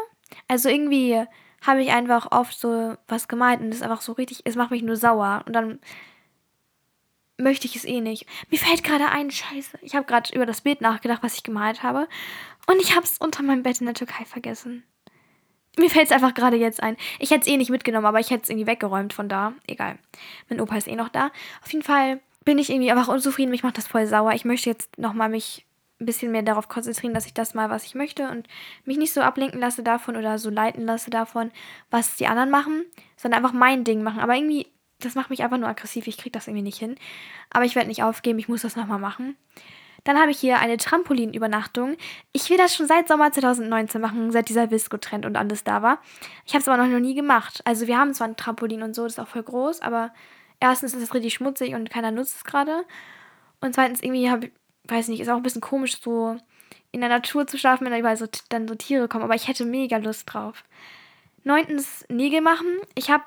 Also 0.49 0.71
irgendwie 0.71 1.25
habe 1.66 1.82
ich 1.82 1.90
einfach 1.90 2.30
oft 2.30 2.58
so 2.58 2.96
was 3.08 3.28
gemalt 3.28 3.60
und 3.60 3.68
es 3.68 3.76
ist 3.76 3.82
einfach 3.82 4.00
so 4.00 4.12
richtig, 4.12 4.42
es 4.44 4.56
macht 4.56 4.70
mich 4.70 4.82
nur 4.82 4.96
sauer. 4.96 5.42
Und 5.46 5.52
dann 5.52 5.80
möchte 7.38 7.66
ich 7.66 7.76
es 7.76 7.84
eh 7.84 8.00
nicht. 8.00 8.26
Mir 8.50 8.58
fällt 8.58 8.84
gerade 8.84 9.08
ein, 9.10 9.30
scheiße. 9.30 9.78
Ich 9.82 9.94
habe 9.94 10.06
gerade 10.06 10.34
über 10.34 10.46
das 10.46 10.60
Bild 10.60 10.80
nachgedacht, 10.80 11.22
was 11.22 11.34
ich 11.34 11.42
gemalt 11.42 11.82
habe. 11.82 12.08
Und 12.66 12.80
ich 12.80 12.94
habe 12.94 13.04
es 13.04 13.18
unter 13.18 13.42
meinem 13.42 13.62
Bett 13.62 13.80
in 13.80 13.86
der 13.86 13.94
Türkei 13.94 14.24
vergessen. 14.24 14.84
Mir 15.78 15.90
fällt 15.90 16.06
es 16.06 16.12
einfach 16.12 16.32
gerade 16.32 16.56
jetzt 16.56 16.82
ein. 16.82 16.96
Ich 17.18 17.30
hätte 17.30 17.42
es 17.42 17.46
eh 17.46 17.56
nicht 17.58 17.70
mitgenommen, 17.70 18.06
aber 18.06 18.20
ich 18.20 18.30
hätte 18.30 18.44
es 18.44 18.48
irgendwie 18.48 18.66
weggeräumt 18.66 19.12
von 19.12 19.28
da. 19.28 19.52
Egal. 19.66 19.98
Mein 20.48 20.60
Opa 20.60 20.76
ist 20.76 20.88
eh 20.88 20.96
noch 20.96 21.10
da. 21.10 21.30
Auf 21.62 21.72
jeden 21.72 21.84
Fall 21.84 22.20
bin 22.44 22.58
ich 22.58 22.70
irgendwie 22.70 22.90
einfach 22.90 23.08
unzufrieden. 23.08 23.50
Mich 23.50 23.62
macht 23.62 23.76
das 23.76 23.86
voll 23.86 24.06
sauer. 24.06 24.32
Ich 24.32 24.46
möchte 24.46 24.70
jetzt 24.70 24.96
nochmal 24.98 25.28
mich 25.28 25.65
ein 26.00 26.06
bisschen 26.06 26.32
mehr 26.32 26.43
darauf 26.43 26.69
konzentrieren, 26.69 27.14
dass 27.14 27.26
ich 27.26 27.34
das 27.34 27.54
mal, 27.54 27.70
was 27.70 27.84
ich 27.84 27.94
möchte 27.94 28.28
und 28.31 28.46
mich 28.84 28.98
nicht 28.98 29.12
so 29.12 29.22
ablenken 29.22 29.60
lasse 29.60 29.82
davon 29.82 30.16
oder 30.16 30.38
so 30.38 30.50
leiten 30.50 30.84
lasse 30.84 31.10
davon, 31.10 31.50
was 31.90 32.16
die 32.16 32.26
anderen 32.26 32.50
machen, 32.50 32.84
sondern 33.16 33.43
einfach 33.43 33.56
mein 33.56 33.84
Ding 33.84 34.02
machen. 34.02 34.20
Aber 34.20 34.34
irgendwie 34.34 34.66
das 35.00 35.14
macht 35.14 35.31
mich 35.31 35.43
einfach 35.43 35.58
nur 35.58 35.69
aggressiv. 35.69 36.06
Ich 36.06 36.16
kriege 36.16 36.31
das 36.31 36.46
irgendwie 36.46 36.62
nicht 36.62 36.78
hin. 36.78 36.96
Aber 37.50 37.64
ich 37.64 37.75
werde 37.75 37.88
nicht 37.88 38.02
aufgeben. 38.02 38.38
Ich 38.38 38.48
muss 38.48 38.62
das 38.62 38.76
nochmal 38.76 38.98
machen. 38.98 39.37
Dann 40.04 40.19
habe 40.19 40.31
ich 40.31 40.38
hier 40.38 40.60
eine 40.60 40.76
Trampolinübernachtung. 40.76 41.96
Ich 42.32 42.49
will 42.49 42.56
das 42.56 42.75
schon 42.75 42.87
seit 42.87 43.08
Sommer 43.08 43.32
2019 43.32 44.00
machen, 44.00 44.31
seit 44.31 44.49
dieser 44.49 44.70
Visco-Trend 44.70 45.26
und 45.26 45.37
alles 45.37 45.64
da 45.64 45.82
war. 45.82 45.99
Ich 46.44 46.54
habe 46.54 46.62
es 46.62 46.69
aber 46.69 46.87
noch 46.87 47.00
nie 47.00 47.14
gemacht. 47.14 47.60
Also 47.64 47.88
wir 47.88 47.99
haben 47.99 48.14
zwar 48.14 48.28
ein 48.28 48.37
Trampolin 48.37 48.82
und 48.82 48.94
so, 48.94 49.02
das 49.02 49.14
ist 49.14 49.19
auch 49.19 49.26
voll 49.26 49.42
groß, 49.42 49.81
aber 49.81 50.12
erstens 50.60 50.94
ist 50.94 51.02
es 51.02 51.12
richtig 51.12 51.34
schmutzig 51.34 51.75
und 51.75 51.90
keiner 51.90 52.12
nutzt 52.12 52.37
es 52.37 52.44
gerade. 52.44 52.84
Und 53.60 53.75
zweitens 53.75 54.00
irgendwie 54.00 54.31
habe 54.31 54.46
ich, 54.46 54.52
weiß 54.88 55.09
nicht, 55.09 55.21
ist 55.21 55.29
auch 55.29 55.37
ein 55.37 55.43
bisschen 55.43 55.61
komisch, 55.61 56.00
so 56.00 56.37
in 56.93 57.00
der 57.00 57.11
Natur 57.11 57.47
zu 57.47 57.59
schlafen, 57.59 57.85
wenn 57.85 57.93
da 57.93 57.99
überall 57.99 58.17
so, 58.17 58.27
dann 58.49 58.69
so 58.69 58.75
Tiere 58.75 59.09
kommen. 59.09 59.25
Aber 59.25 59.35
ich 59.35 59.49
hätte 59.49 59.65
mega 59.65 59.99
Lust 59.99 60.33
drauf. 60.33 60.65
Neuntens 61.44 62.05
Nägel 62.09 62.41
machen. 62.41 62.67
Ich 62.94 63.11
habe 63.11 63.25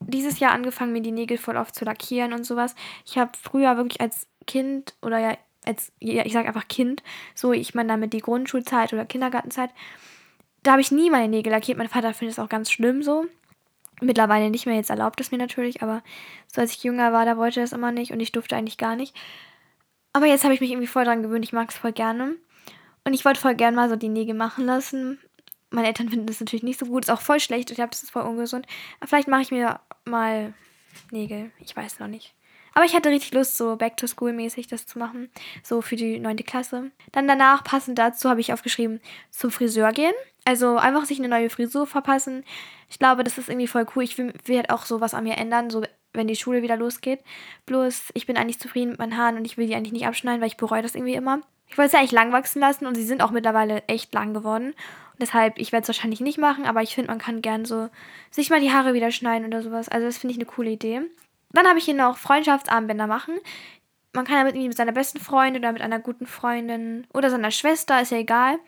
dieses 0.00 0.40
Jahr 0.40 0.52
angefangen, 0.52 0.92
mir 0.92 1.02
die 1.02 1.12
Nägel 1.12 1.38
voll 1.38 1.56
oft 1.56 1.74
zu 1.74 1.84
lackieren 1.84 2.32
und 2.32 2.44
sowas. 2.44 2.74
Ich 3.06 3.18
habe 3.18 3.32
früher 3.40 3.76
wirklich 3.76 4.00
als 4.00 4.26
Kind 4.46 4.94
oder 5.02 5.18
ja, 5.18 5.36
als, 5.64 5.92
ja, 6.00 6.24
ich 6.24 6.32
sage 6.32 6.48
einfach 6.48 6.68
Kind, 6.68 7.02
so, 7.34 7.52
ich 7.52 7.74
meine 7.74 7.88
damit 7.88 8.12
die 8.12 8.20
Grundschulzeit 8.20 8.92
oder 8.92 9.04
Kindergartenzeit, 9.04 9.70
da 10.62 10.72
habe 10.72 10.80
ich 10.80 10.92
nie 10.92 11.10
meine 11.10 11.28
Nägel 11.28 11.52
lackiert. 11.52 11.78
Mein 11.78 11.88
Vater 11.88 12.14
findet 12.14 12.36
es 12.36 12.42
auch 12.42 12.48
ganz 12.48 12.70
schlimm 12.70 13.02
so. 13.02 13.26
Mittlerweile 14.00 14.50
nicht 14.50 14.66
mehr, 14.66 14.74
jetzt 14.74 14.90
erlaubt 14.90 15.20
es 15.20 15.30
mir 15.30 15.38
natürlich, 15.38 15.82
aber 15.82 16.02
so 16.48 16.60
als 16.60 16.72
ich 16.72 16.82
jünger 16.82 17.12
war, 17.12 17.24
da 17.24 17.36
wollte 17.36 17.60
er 17.60 17.64
es 17.64 17.72
immer 17.72 17.92
nicht 17.92 18.12
und 18.12 18.20
ich 18.20 18.32
durfte 18.32 18.56
eigentlich 18.56 18.78
gar 18.78 18.96
nicht. 18.96 19.14
Aber 20.12 20.26
jetzt 20.26 20.44
habe 20.44 20.54
ich 20.54 20.60
mich 20.60 20.70
irgendwie 20.70 20.86
voll 20.86 21.04
dran 21.04 21.22
gewöhnt, 21.22 21.44
ich 21.44 21.52
mag 21.52 21.70
es 21.70 21.78
voll 21.78 21.92
gerne. 21.92 22.36
Und 23.04 23.14
ich 23.14 23.24
wollte 23.24 23.40
voll 23.40 23.54
gerne 23.54 23.76
mal 23.76 23.88
so 23.88 23.96
die 23.96 24.08
Nägel 24.08 24.34
machen 24.34 24.66
lassen 24.66 25.18
meine 25.72 25.88
Eltern 25.88 26.08
finden 26.08 26.26
das 26.26 26.40
natürlich 26.40 26.62
nicht 26.62 26.78
so 26.78 26.86
gut. 26.86 27.04
Ist 27.04 27.10
auch 27.10 27.20
voll 27.20 27.40
schlecht. 27.40 27.70
Ich 27.70 27.76
glaube, 27.76 27.90
das 27.90 28.02
ist 28.02 28.10
voll 28.10 28.22
ungesund. 28.22 28.66
Aber 29.00 29.08
vielleicht 29.08 29.28
mache 29.28 29.42
ich 29.42 29.50
mir 29.50 29.80
mal 30.04 30.54
Nägel. 31.10 31.50
Ich 31.58 31.76
weiß 31.76 31.98
noch 31.98 32.08
nicht. 32.08 32.34
Aber 32.74 32.86
ich 32.86 32.94
hatte 32.94 33.10
richtig 33.10 33.34
Lust, 33.34 33.58
so 33.58 33.76
Back-to-School-mäßig 33.76 34.66
das 34.66 34.86
zu 34.86 34.98
machen. 34.98 35.30
So 35.62 35.82
für 35.82 35.96
die 35.96 36.18
9. 36.18 36.36
Klasse. 36.36 36.90
Dann 37.12 37.28
danach, 37.28 37.64
passend 37.64 37.98
dazu, 37.98 38.30
habe 38.30 38.40
ich 38.40 38.52
aufgeschrieben, 38.52 39.00
zum 39.30 39.50
Friseur 39.50 39.92
gehen. 39.92 40.14
Also 40.44 40.76
einfach 40.76 41.04
sich 41.04 41.18
eine 41.18 41.28
neue 41.28 41.50
Frisur 41.50 41.86
verpassen. 41.86 42.44
Ich 42.88 42.98
glaube, 42.98 43.24
das 43.24 43.36
ist 43.36 43.48
irgendwie 43.48 43.66
voll 43.66 43.86
cool. 43.94 44.04
Ich 44.04 44.16
will, 44.16 44.32
will 44.44 44.56
halt 44.56 44.70
auch 44.70 44.86
sowas 44.86 45.12
an 45.12 45.24
mir 45.24 45.36
ändern, 45.36 45.68
so 45.68 45.82
wenn 46.12 46.26
die 46.26 46.36
Schule 46.36 46.62
wieder 46.62 46.76
losgeht. 46.76 47.20
Bloß, 47.66 48.10
ich 48.14 48.26
bin 48.26 48.36
eigentlich 48.36 48.58
zufrieden 48.58 48.90
mit 48.90 48.98
meinen 48.98 49.16
Haaren 49.16 49.36
und 49.36 49.44
ich 49.44 49.56
will 49.56 49.66
die 49.66 49.74
eigentlich 49.74 49.92
nicht 49.92 50.06
abschneiden, 50.06 50.40
weil 50.40 50.48
ich 50.48 50.56
bereue 50.56 50.82
das 50.82 50.94
irgendwie 50.94 51.14
immer. 51.14 51.40
Ich 51.68 51.78
wollte 51.78 51.92
sie 51.92 51.96
eigentlich 51.96 52.12
lang 52.12 52.32
wachsen 52.32 52.60
lassen 52.60 52.86
und 52.86 52.94
sie 52.94 53.04
sind 53.04 53.22
auch 53.22 53.30
mittlerweile 53.30 53.82
echt 53.86 54.12
lang 54.12 54.34
geworden. 54.34 54.74
Deshalb, 55.18 55.58
ich 55.58 55.72
werde 55.72 55.82
es 55.82 55.88
wahrscheinlich 55.88 56.20
nicht 56.20 56.38
machen, 56.38 56.66
aber 56.66 56.82
ich 56.82 56.94
finde, 56.94 57.10
man 57.10 57.18
kann 57.18 57.42
gern 57.42 57.64
so 57.64 57.88
sich 58.30 58.50
mal 58.50 58.60
die 58.60 58.72
Haare 58.72 58.92
wieder 58.92 59.10
schneiden 59.10 59.46
oder 59.46 59.62
sowas. 59.62 59.88
Also 59.88 60.06
das 60.06 60.18
finde 60.18 60.32
ich 60.32 60.38
eine 60.38 60.46
coole 60.46 60.70
Idee. 60.70 61.00
Dann 61.52 61.66
habe 61.66 61.78
ich 61.78 61.84
hier 61.84 61.94
noch 61.94 62.18
Freundschaftsarmbänder 62.18 63.06
machen. 63.06 63.34
Man 64.12 64.26
kann 64.26 64.36
damit 64.36 64.54
mit 64.54 64.76
seiner 64.76 64.92
besten 64.92 65.20
Freundin 65.20 65.62
oder 65.62 65.72
mit 65.72 65.80
einer 65.80 65.98
guten 65.98 66.26
Freundin 66.26 67.06
oder 67.14 67.30
seiner 67.30 67.50
Schwester, 67.50 68.02
ist 68.02 68.10
ja 68.10 68.18
egal, 68.18 68.58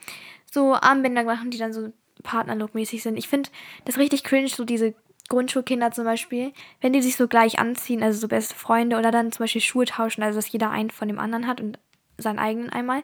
so 0.51 0.73
Armbänder 0.73 1.23
machen, 1.23 1.51
die 1.51 1.59
dann 1.59 1.73
so 1.73 1.91
Partnerlook-mäßig 2.23 3.03
sind. 3.03 3.17
Ich 3.17 3.27
finde 3.27 3.49
das 3.85 3.97
richtig 3.97 4.23
cringe, 4.23 4.47
so 4.47 4.63
diese 4.65 4.95
Grundschulkinder 5.29 5.91
zum 5.91 6.05
Beispiel, 6.05 6.53
wenn 6.81 6.93
die 6.93 7.01
sich 7.01 7.15
so 7.15 7.27
gleich 7.27 7.59
anziehen, 7.59 8.03
also 8.03 8.19
so 8.19 8.27
beste 8.27 8.55
Freunde 8.55 8.97
oder 8.97 9.11
dann 9.11 9.31
zum 9.31 9.43
Beispiel 9.43 9.61
Schuhe 9.61 9.85
tauschen, 9.85 10.23
also 10.23 10.37
dass 10.37 10.51
jeder 10.51 10.71
einen 10.71 10.91
von 10.91 11.07
dem 11.07 11.19
anderen 11.19 11.47
hat 11.47 11.61
und 11.61 11.79
seinen 12.17 12.39
eigenen 12.39 12.69
einmal. 12.69 13.03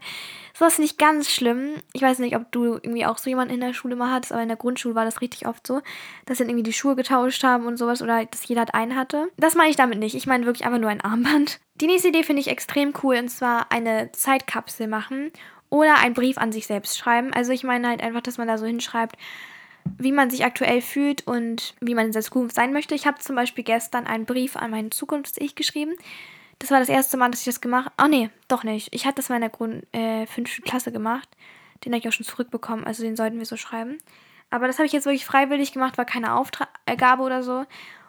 Sowas 0.53 0.75
finde 0.75 0.89
ich 0.89 0.97
ganz 0.97 1.29
schlimm. 1.29 1.75
Ich 1.93 2.01
weiß 2.01 2.19
nicht, 2.19 2.35
ob 2.35 2.51
du 2.51 2.75
irgendwie 2.75 3.05
auch 3.05 3.17
so 3.17 3.29
jemanden 3.29 3.53
in 3.53 3.59
der 3.59 3.73
Schule 3.73 3.95
mal 3.95 4.11
hattest, 4.11 4.31
aber 4.31 4.41
in 4.41 4.47
der 4.47 4.57
Grundschule 4.57 4.95
war 4.95 5.05
das 5.05 5.21
richtig 5.21 5.47
oft 5.47 5.65
so, 5.67 5.81
dass 6.25 6.37
dann 6.37 6.47
irgendwie 6.47 6.63
die 6.63 6.73
Schuhe 6.73 6.95
getauscht 6.95 7.43
haben 7.43 7.65
und 7.65 7.77
sowas 7.77 8.01
oder 8.01 8.23
dass 8.25 8.47
jeder 8.47 8.61
halt 8.61 8.73
einen 8.73 8.95
hatte. 8.95 9.29
Das 9.37 9.55
meine 9.55 9.69
ich 9.69 9.75
damit 9.75 9.99
nicht. 9.99 10.15
Ich 10.15 10.27
meine 10.27 10.45
wirklich 10.45 10.65
einfach 10.65 10.79
nur 10.79 10.89
ein 10.89 11.01
Armband. 11.01 11.59
Die 11.75 11.87
nächste 11.87 12.09
Idee 12.09 12.23
finde 12.23 12.41
ich 12.41 12.47
extrem 12.47 12.93
cool 13.03 13.17
und 13.17 13.29
zwar 13.29 13.71
eine 13.71 14.11
Zeitkapsel 14.11 14.87
machen 14.87 15.31
oder 15.69 15.97
einen 15.97 16.13
Brief 16.13 16.37
an 16.37 16.51
sich 16.51 16.67
selbst 16.67 16.97
schreiben. 16.97 17.33
Also 17.33 17.51
ich 17.51 17.63
meine 17.63 17.87
halt 17.87 18.01
einfach, 18.01 18.21
dass 18.21 18.37
man 18.37 18.47
da 18.47 18.57
so 18.57 18.65
hinschreibt, 18.65 19.17
wie 19.97 20.11
man 20.11 20.29
sich 20.29 20.45
aktuell 20.45 20.81
fühlt 20.81 21.27
und 21.27 21.75
wie 21.79 21.95
man 21.95 22.07
in 22.07 22.11
der 22.11 22.21
Zukunft 22.21 22.55
sein 22.55 22.73
möchte. 22.73 22.95
Ich 22.95 23.05
habe 23.05 23.19
zum 23.19 23.35
Beispiel 23.35 23.63
gestern 23.63 24.07
einen 24.07 24.25
Brief 24.25 24.55
an 24.55 24.71
meinen 24.71 24.91
Zukunfts-Ich 24.91 25.55
geschrieben 25.55 25.95
Das 26.59 26.71
war 26.71 26.79
das 26.79 26.89
erste 26.89 27.17
Mal, 27.17 27.31
dass 27.31 27.41
ich 27.41 27.45
das 27.45 27.61
gemacht 27.61 27.91
habe. 27.97 28.03
Oh 28.03 28.07
nee, 28.07 28.29
doch 28.47 28.63
nicht. 28.63 28.89
Ich 28.93 29.05
hatte 29.05 29.17
das 29.17 29.29
mal 29.29 29.35
in 29.35 29.41
der 29.41 29.49
Grund, 29.49 29.85
äh, 29.93 30.25
fünften 30.25 30.63
Klasse 30.63 30.91
gemacht. 30.91 31.29
Den 31.83 31.93
habe 31.93 31.99
ich 31.99 32.07
auch 32.07 32.13
schon 32.13 32.25
zurückbekommen, 32.25 32.85
also 32.85 33.01
den 33.03 33.15
sollten 33.15 33.39
wir 33.39 33.45
so 33.45 33.57
schreiben. 33.57 33.97
Aber 34.51 34.67
das 34.67 34.77
habe 34.77 34.85
ich 34.85 34.91
jetzt 34.91 35.05
wirklich 35.05 35.25
freiwillig 35.25 35.71
gemacht, 35.71 35.97
war 35.97 36.05
keine 36.05 36.35
Aufgabe 36.35 37.23
oder 37.23 37.41
so. 37.41 37.65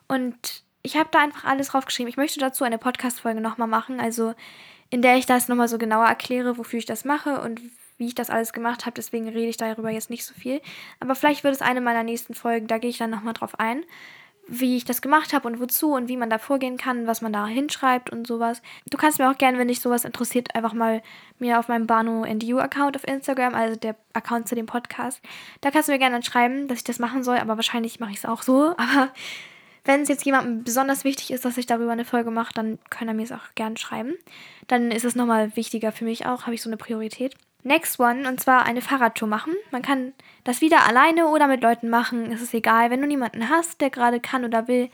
Und 0.08 0.64
ich 0.82 0.96
habe 0.96 1.08
da 1.12 1.20
einfach 1.20 1.44
alles 1.44 1.68
draufgeschrieben. 1.68 2.10
Ich 2.10 2.16
möchte 2.16 2.40
dazu 2.40 2.64
eine 2.64 2.78
Podcast-Folge 2.78 3.40
nochmal 3.40 3.68
machen, 3.68 4.00
also 4.00 4.34
in 4.90 5.00
der 5.00 5.16
ich 5.16 5.24
das 5.24 5.48
nochmal 5.48 5.68
so 5.68 5.78
genauer 5.78 6.06
erkläre, 6.06 6.58
wofür 6.58 6.78
ich 6.78 6.84
das 6.84 7.04
mache 7.04 7.40
und 7.40 7.60
wie 7.98 8.06
ich 8.06 8.14
das 8.14 8.30
alles 8.30 8.52
gemacht 8.52 8.86
habe. 8.86 8.94
Deswegen 8.94 9.28
rede 9.28 9.48
ich 9.48 9.56
darüber 9.56 9.90
jetzt 9.90 10.10
nicht 10.10 10.24
so 10.24 10.34
viel. 10.34 10.60
Aber 11.00 11.14
vielleicht 11.14 11.44
wird 11.44 11.54
es 11.54 11.62
eine 11.62 11.80
meiner 11.80 12.02
nächsten 12.02 12.34
Folgen, 12.34 12.66
da 12.66 12.78
gehe 12.78 12.90
ich 12.90 12.98
dann 12.98 13.10
nochmal 13.10 13.34
drauf 13.34 13.58
ein 13.58 13.84
wie 14.48 14.76
ich 14.76 14.84
das 14.84 15.02
gemacht 15.02 15.32
habe 15.32 15.48
und 15.48 15.60
wozu 15.60 15.94
und 15.94 16.08
wie 16.08 16.16
man 16.16 16.28
da 16.28 16.38
vorgehen 16.38 16.76
kann, 16.76 17.06
was 17.06 17.22
man 17.22 17.32
da 17.32 17.46
hinschreibt 17.46 18.10
und 18.10 18.26
sowas. 18.26 18.60
Du 18.90 18.98
kannst 18.98 19.18
mir 19.18 19.30
auch 19.30 19.38
gerne, 19.38 19.58
wenn 19.58 19.68
dich 19.68 19.80
sowas 19.80 20.04
interessiert, 20.04 20.54
einfach 20.54 20.72
mal 20.72 21.02
mir 21.38 21.58
auf 21.58 21.68
meinem 21.68 21.86
Bano 21.86 22.24
NDU 22.24 22.58
Account 22.58 22.96
auf 22.96 23.06
Instagram, 23.06 23.54
also 23.54 23.76
der 23.76 23.96
Account 24.12 24.48
zu 24.48 24.54
dem 24.54 24.66
Podcast, 24.66 25.20
da 25.60 25.70
kannst 25.70 25.88
du 25.88 25.92
mir 25.92 25.98
gerne 25.98 26.16
dann 26.16 26.22
schreiben, 26.22 26.68
dass 26.68 26.78
ich 26.78 26.84
das 26.84 26.98
machen 26.98 27.22
soll, 27.22 27.38
aber 27.38 27.56
wahrscheinlich 27.56 28.00
mache 28.00 28.10
ich 28.10 28.18
es 28.18 28.24
auch 28.24 28.42
so. 28.42 28.74
Aber 28.76 29.12
wenn 29.84 30.02
es 30.02 30.08
jetzt 30.08 30.24
jemandem 30.24 30.62
besonders 30.62 31.02
wichtig 31.02 31.32
ist, 31.32 31.44
dass 31.44 31.56
ich 31.56 31.66
darüber 31.66 31.90
eine 31.90 32.04
Folge 32.04 32.30
mache, 32.30 32.52
dann 32.54 32.78
kann 32.90 33.08
er 33.08 33.14
mir 33.14 33.24
es 33.24 33.32
auch 33.32 33.54
gerne 33.56 33.76
schreiben. 33.76 34.14
Dann 34.68 34.92
ist 34.92 35.04
es 35.04 35.16
nochmal 35.16 35.56
wichtiger 35.56 35.90
für 35.90 36.04
mich 36.04 36.26
auch, 36.26 36.42
habe 36.42 36.54
ich 36.54 36.62
so 36.62 36.68
eine 36.68 36.76
Priorität. 36.76 37.34
Next 37.64 38.00
One, 38.00 38.28
und 38.28 38.40
zwar 38.40 38.64
eine 38.64 38.82
Fahrradtour 38.82 39.28
machen. 39.28 39.54
Man 39.70 39.82
kann 39.82 40.12
das 40.44 40.60
wieder 40.60 40.86
alleine 40.86 41.26
oder 41.28 41.46
mit 41.46 41.62
Leuten 41.62 41.88
machen. 41.88 42.32
Es 42.32 42.42
ist 42.42 42.54
egal. 42.54 42.90
Wenn 42.90 43.00
du 43.00 43.06
niemanden 43.06 43.48
hast, 43.48 43.80
der 43.80 43.90
gerade 43.90 44.20
kann 44.20 44.44
oder 44.44 44.66
will, 44.66 44.90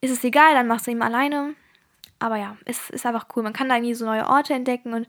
ist 0.00 0.10
es 0.10 0.24
egal, 0.24 0.54
dann 0.54 0.66
machst 0.66 0.86
du 0.86 0.90
ihn 0.90 1.02
alleine. 1.02 1.54
Aber 2.18 2.36
ja, 2.36 2.56
es 2.64 2.90
ist 2.90 3.04
einfach 3.04 3.26
cool. 3.36 3.42
Man 3.42 3.52
kann 3.52 3.68
da 3.68 3.76
irgendwie 3.76 3.94
so 3.94 4.06
neue 4.06 4.26
Orte 4.26 4.54
entdecken 4.54 4.94
und 4.94 5.06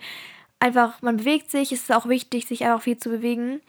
einfach, 0.59 1.01
man 1.01 1.17
bewegt 1.17 1.49
sich. 1.49 1.71
Es 1.71 1.83
ist 1.83 1.93
auch 1.93 2.07
wichtig, 2.07 2.45
sich 2.45 2.65
einfach 2.65 2.81
viel 2.81 2.97
zu 2.97 3.09
bewegen. 3.09 3.61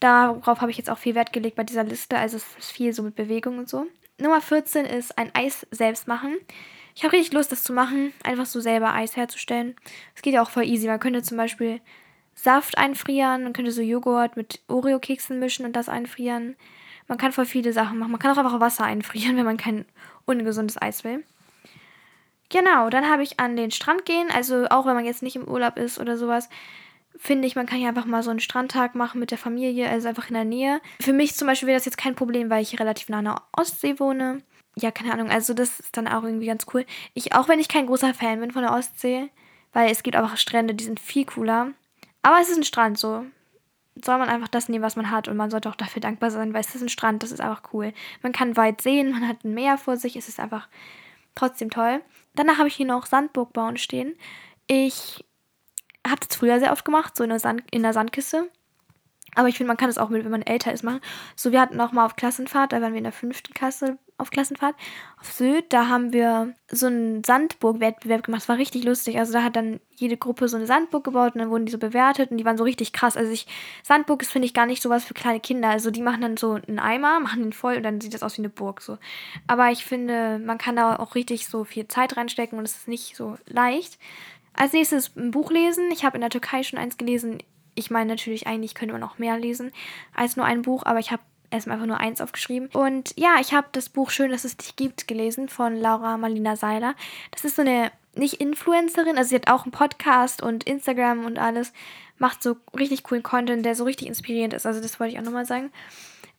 Darauf 0.00 0.62
habe 0.62 0.70
ich 0.70 0.78
jetzt 0.78 0.88
auch 0.88 0.98
viel 0.98 1.14
Wert 1.14 1.34
gelegt 1.34 1.56
bei 1.56 1.64
dieser 1.64 1.84
Liste. 1.84 2.16
Also 2.16 2.38
es 2.38 2.46
ist 2.58 2.72
viel 2.72 2.94
so 2.94 3.02
mit 3.02 3.14
Bewegung 3.16 3.58
und 3.58 3.68
so. 3.68 3.86
Nummer 4.18 4.40
14 4.40 4.86
ist 4.86 5.18
ein 5.18 5.30
Eis 5.34 5.66
selbst 5.70 6.08
machen. 6.08 6.36
Ich 6.94 7.04
habe 7.04 7.12
richtig 7.12 7.32
Lust, 7.32 7.52
das 7.52 7.62
zu 7.62 7.72
machen, 7.72 8.12
einfach 8.24 8.46
so 8.46 8.60
selber 8.60 8.94
Eis 8.94 9.16
herzustellen. 9.16 9.76
Es 10.14 10.22
geht 10.22 10.34
ja 10.34 10.42
auch 10.42 10.50
voll 10.50 10.64
easy. 10.64 10.86
Man 10.86 11.00
könnte 11.00 11.22
zum 11.22 11.36
Beispiel 11.36 11.80
Saft 12.42 12.78
einfrieren, 12.78 13.42
man 13.42 13.52
könnte 13.52 13.72
so 13.72 13.82
Joghurt 13.82 14.36
mit 14.36 14.60
Oreo-Keksen 14.68 15.38
mischen 15.38 15.66
und 15.66 15.76
das 15.76 15.88
einfrieren. 15.88 16.56
Man 17.06 17.18
kann 17.18 17.32
voll 17.32 17.44
viele 17.44 17.72
Sachen 17.72 17.98
machen. 17.98 18.12
Man 18.12 18.20
kann 18.20 18.32
auch 18.32 18.38
einfach 18.38 18.60
Wasser 18.60 18.84
einfrieren, 18.84 19.36
wenn 19.38 19.44
man 19.44 19.56
kein 19.56 19.84
ungesundes 20.24 20.80
Eis 20.80 21.04
will. 21.04 21.24
Genau, 22.48 22.88
dann 22.90 23.08
habe 23.08 23.22
ich 23.22 23.38
an 23.38 23.56
den 23.56 23.70
Strand 23.70 24.04
gehen. 24.06 24.28
Also 24.34 24.66
auch 24.70 24.86
wenn 24.86 24.94
man 24.94 25.04
jetzt 25.04 25.22
nicht 25.22 25.36
im 25.36 25.46
Urlaub 25.46 25.76
ist 25.76 25.98
oder 26.00 26.16
sowas, 26.16 26.48
finde 27.16 27.46
ich, 27.46 27.56
man 27.56 27.66
kann 27.66 27.80
ja 27.80 27.88
einfach 27.88 28.06
mal 28.06 28.22
so 28.22 28.30
einen 28.30 28.40
Strandtag 28.40 28.94
machen 28.94 29.20
mit 29.20 29.30
der 29.30 29.38
Familie, 29.38 29.88
also 29.88 30.08
einfach 30.08 30.28
in 30.28 30.34
der 30.34 30.44
Nähe. 30.44 30.80
Für 31.00 31.12
mich 31.12 31.34
zum 31.34 31.46
Beispiel 31.46 31.68
wäre 31.68 31.76
das 31.76 31.84
jetzt 31.84 31.98
kein 31.98 32.14
Problem, 32.14 32.48
weil 32.48 32.62
ich 32.62 32.80
relativ 32.80 33.08
nah 33.08 33.18
an 33.18 33.24
der 33.26 33.42
Ostsee 33.52 34.00
wohne. 34.00 34.42
Ja, 34.76 34.90
keine 34.90 35.12
Ahnung, 35.12 35.30
also 35.30 35.52
das 35.52 35.80
ist 35.80 35.96
dann 35.96 36.08
auch 36.08 36.22
irgendwie 36.22 36.46
ganz 36.46 36.66
cool. 36.72 36.86
Ich, 37.12 37.34
auch 37.34 37.48
wenn 37.48 37.60
ich 37.60 37.68
kein 37.68 37.86
großer 37.86 38.14
Fan 38.14 38.40
bin 38.40 38.52
von 38.52 38.62
der 38.62 38.72
Ostsee, 38.72 39.28
weil 39.72 39.90
es 39.90 40.02
gibt 40.02 40.16
einfach 40.16 40.36
Strände, 40.36 40.74
die 40.74 40.84
sind 40.84 40.98
viel 40.98 41.26
cooler. 41.26 41.72
Aber 42.22 42.40
es 42.40 42.48
ist 42.48 42.58
ein 42.58 42.64
Strand, 42.64 42.98
so. 42.98 43.24
Soll 44.02 44.18
man 44.18 44.28
einfach 44.28 44.48
das 44.48 44.68
nehmen, 44.68 44.84
was 44.84 44.96
man 44.96 45.10
hat 45.10 45.28
und 45.28 45.36
man 45.36 45.50
sollte 45.50 45.68
auch 45.68 45.74
dafür 45.74 46.00
dankbar 46.00 46.30
sein, 46.30 46.54
weil 46.54 46.60
es 46.60 46.74
ist 46.74 46.82
ein 46.82 46.88
Strand, 46.88 47.22
das 47.22 47.32
ist 47.32 47.40
einfach 47.40 47.62
cool. 47.72 47.92
Man 48.22 48.32
kann 48.32 48.56
weit 48.56 48.80
sehen, 48.80 49.10
man 49.10 49.28
hat 49.28 49.44
ein 49.44 49.52
Meer 49.52 49.78
vor 49.78 49.96
sich, 49.96 50.16
es 50.16 50.28
ist 50.28 50.40
einfach 50.40 50.68
trotzdem 51.34 51.70
toll. 51.70 52.00
Danach 52.34 52.58
habe 52.58 52.68
ich 52.68 52.74
hier 52.74 52.86
noch 52.86 53.06
Sandburg 53.06 53.52
bauen 53.52 53.76
stehen. 53.76 54.16
Ich 54.66 55.24
habe 56.06 56.20
das 56.26 56.36
früher 56.36 56.60
sehr 56.60 56.72
oft 56.72 56.84
gemacht, 56.84 57.16
so 57.16 57.24
in 57.24 57.30
der, 57.30 57.40
Sand, 57.40 57.64
in 57.70 57.82
der 57.82 57.92
Sandkiste. 57.92 58.48
Aber 59.34 59.48
ich 59.48 59.56
finde, 59.56 59.68
man 59.68 59.76
kann 59.76 59.90
es 59.90 59.98
auch 59.98 60.08
mit, 60.08 60.24
wenn 60.24 60.30
man 60.30 60.42
älter 60.42 60.72
ist, 60.72 60.82
machen. 60.82 61.00
So, 61.36 61.52
wir 61.52 61.60
hatten 61.60 61.80
auch 61.80 61.92
mal 61.92 62.06
auf 62.06 62.16
Klassenfahrt, 62.16 62.72
da 62.72 62.80
waren 62.80 62.92
wir 62.92 62.98
in 62.98 63.04
der 63.04 63.12
fünften 63.12 63.54
Klasse 63.54 63.98
auf 64.20 64.30
Klassenfahrt 64.30 64.74
auf 65.20 65.32
Sylt. 65.32 65.72
Da 65.72 65.88
haben 65.88 66.12
wir 66.12 66.54
so 66.70 66.86
einen 66.86 67.24
Sandburg-Wettbewerb 67.24 68.24
gemacht. 68.24 68.42
Das 68.42 68.48
war 68.48 68.58
richtig 68.58 68.84
lustig. 68.84 69.18
Also 69.18 69.32
da 69.32 69.42
hat 69.42 69.56
dann 69.56 69.80
jede 69.94 70.16
Gruppe 70.16 70.48
so 70.48 70.56
eine 70.56 70.66
Sandburg 70.66 71.04
gebaut 71.04 71.34
und 71.34 71.40
dann 71.40 71.50
wurden 71.50 71.66
die 71.66 71.72
so 71.72 71.78
bewertet 71.78 72.30
und 72.30 72.38
die 72.38 72.44
waren 72.44 72.56
so 72.56 72.64
richtig 72.64 72.92
krass. 72.92 73.16
Also 73.16 73.30
ich, 73.32 73.46
Sandburg 73.82 74.22
ist, 74.22 74.32
finde 74.32 74.46
ich, 74.46 74.54
gar 74.54 74.66
nicht 74.66 74.82
sowas 74.82 75.04
für 75.04 75.14
kleine 75.14 75.40
Kinder. 75.40 75.68
Also 75.68 75.90
die 75.90 76.02
machen 76.02 76.22
dann 76.22 76.36
so 76.36 76.52
einen 76.52 76.78
Eimer, 76.78 77.20
machen 77.20 77.42
den 77.42 77.52
voll 77.52 77.76
und 77.76 77.82
dann 77.82 78.00
sieht 78.00 78.14
das 78.14 78.22
aus 78.22 78.36
wie 78.38 78.42
eine 78.42 78.48
Burg 78.48 78.80
so. 78.80 78.98
Aber 79.46 79.70
ich 79.70 79.84
finde, 79.84 80.38
man 80.38 80.58
kann 80.58 80.76
da 80.76 80.96
auch 80.96 81.14
richtig 81.14 81.48
so 81.48 81.64
viel 81.64 81.88
Zeit 81.88 82.16
reinstecken 82.16 82.58
und 82.58 82.64
es 82.64 82.76
ist 82.76 82.88
nicht 82.88 83.16
so 83.16 83.36
leicht. 83.46 83.98
Als 84.54 84.72
nächstes 84.72 85.16
ein 85.16 85.30
Buch 85.30 85.50
lesen. 85.50 85.90
Ich 85.92 86.04
habe 86.04 86.16
in 86.16 86.22
der 86.22 86.30
Türkei 86.30 86.62
schon 86.62 86.78
eins 86.78 86.96
gelesen. 86.96 87.38
Ich 87.74 87.90
meine 87.90 88.10
natürlich, 88.10 88.46
eigentlich 88.46 88.74
könnte 88.74 88.92
man 88.92 89.02
auch 89.02 89.18
mehr 89.18 89.38
lesen 89.38 89.72
als 90.14 90.36
nur 90.36 90.44
ein 90.44 90.62
Buch, 90.62 90.82
aber 90.84 90.98
ich 90.98 91.12
habe 91.12 91.22
erstmal 91.50 91.74
einfach 91.74 91.86
nur 91.86 91.98
eins 91.98 92.20
aufgeschrieben. 92.20 92.68
Und 92.72 93.14
ja, 93.16 93.36
ich 93.40 93.52
habe 93.52 93.68
das 93.72 93.88
Buch 93.88 94.10
Schön, 94.10 94.30
dass 94.30 94.44
es 94.44 94.56
dich 94.56 94.76
gibt 94.76 95.08
gelesen 95.08 95.48
von 95.48 95.76
Laura 95.76 96.16
Marlina 96.16 96.56
Seiler. 96.56 96.94
Das 97.30 97.44
ist 97.44 97.56
so 97.56 97.62
eine, 97.62 97.90
nicht 98.14 98.34
Influencerin, 98.34 99.18
also 99.18 99.30
sie 99.30 99.36
hat 99.36 99.50
auch 99.50 99.64
einen 99.64 99.72
Podcast 99.72 100.42
und 100.42 100.64
Instagram 100.64 101.24
und 101.24 101.38
alles, 101.38 101.72
macht 102.18 102.42
so 102.42 102.56
richtig 102.78 103.02
coolen 103.02 103.22
Content, 103.22 103.64
der 103.64 103.74
so 103.74 103.84
richtig 103.84 104.08
inspirierend 104.08 104.54
ist. 104.54 104.66
Also 104.66 104.80
das 104.80 105.00
wollte 105.00 105.14
ich 105.14 105.18
auch 105.18 105.24
nochmal 105.24 105.46
sagen. 105.46 105.72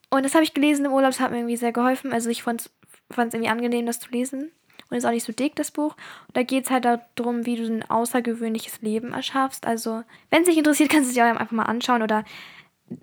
Und 0.09 0.23
das 0.23 0.35
habe 0.35 0.43
ich 0.43 0.53
gelesen 0.53 0.85
im 0.85 0.91
Urlaub, 0.91 1.11
das 1.11 1.19
hat 1.19 1.31
mir 1.31 1.37
irgendwie 1.37 1.57
sehr 1.57 1.71
geholfen. 1.71 2.13
Also 2.13 2.29
ich 2.29 2.43
fand 2.43 2.61
es 2.61 3.33
irgendwie 3.33 3.49
angenehm, 3.49 3.85
das 3.85 3.99
zu 3.99 4.09
lesen. 4.11 4.51
Und 4.89 4.97
ist 4.97 5.05
auch 5.05 5.11
nicht 5.11 5.25
so 5.25 5.31
dick, 5.31 5.55
das 5.55 5.71
Buch. 5.71 5.95
Und 6.27 6.35
da 6.35 6.43
geht 6.43 6.65
es 6.65 6.69
halt 6.69 6.85
darum, 7.15 7.45
wie 7.45 7.55
du 7.55 7.65
ein 7.65 7.89
außergewöhnliches 7.89 8.81
Leben 8.81 9.13
erschaffst. 9.13 9.65
Also, 9.65 10.03
wenn 10.29 10.41
es 10.41 10.49
dich 10.49 10.57
interessiert, 10.57 10.89
kannst 10.89 11.07
du 11.07 11.09
es 11.11 11.15
dir 11.15 11.23
auch 11.23 11.29
einfach 11.29 11.51
mal 11.51 11.63
anschauen 11.63 12.03
oder 12.03 12.25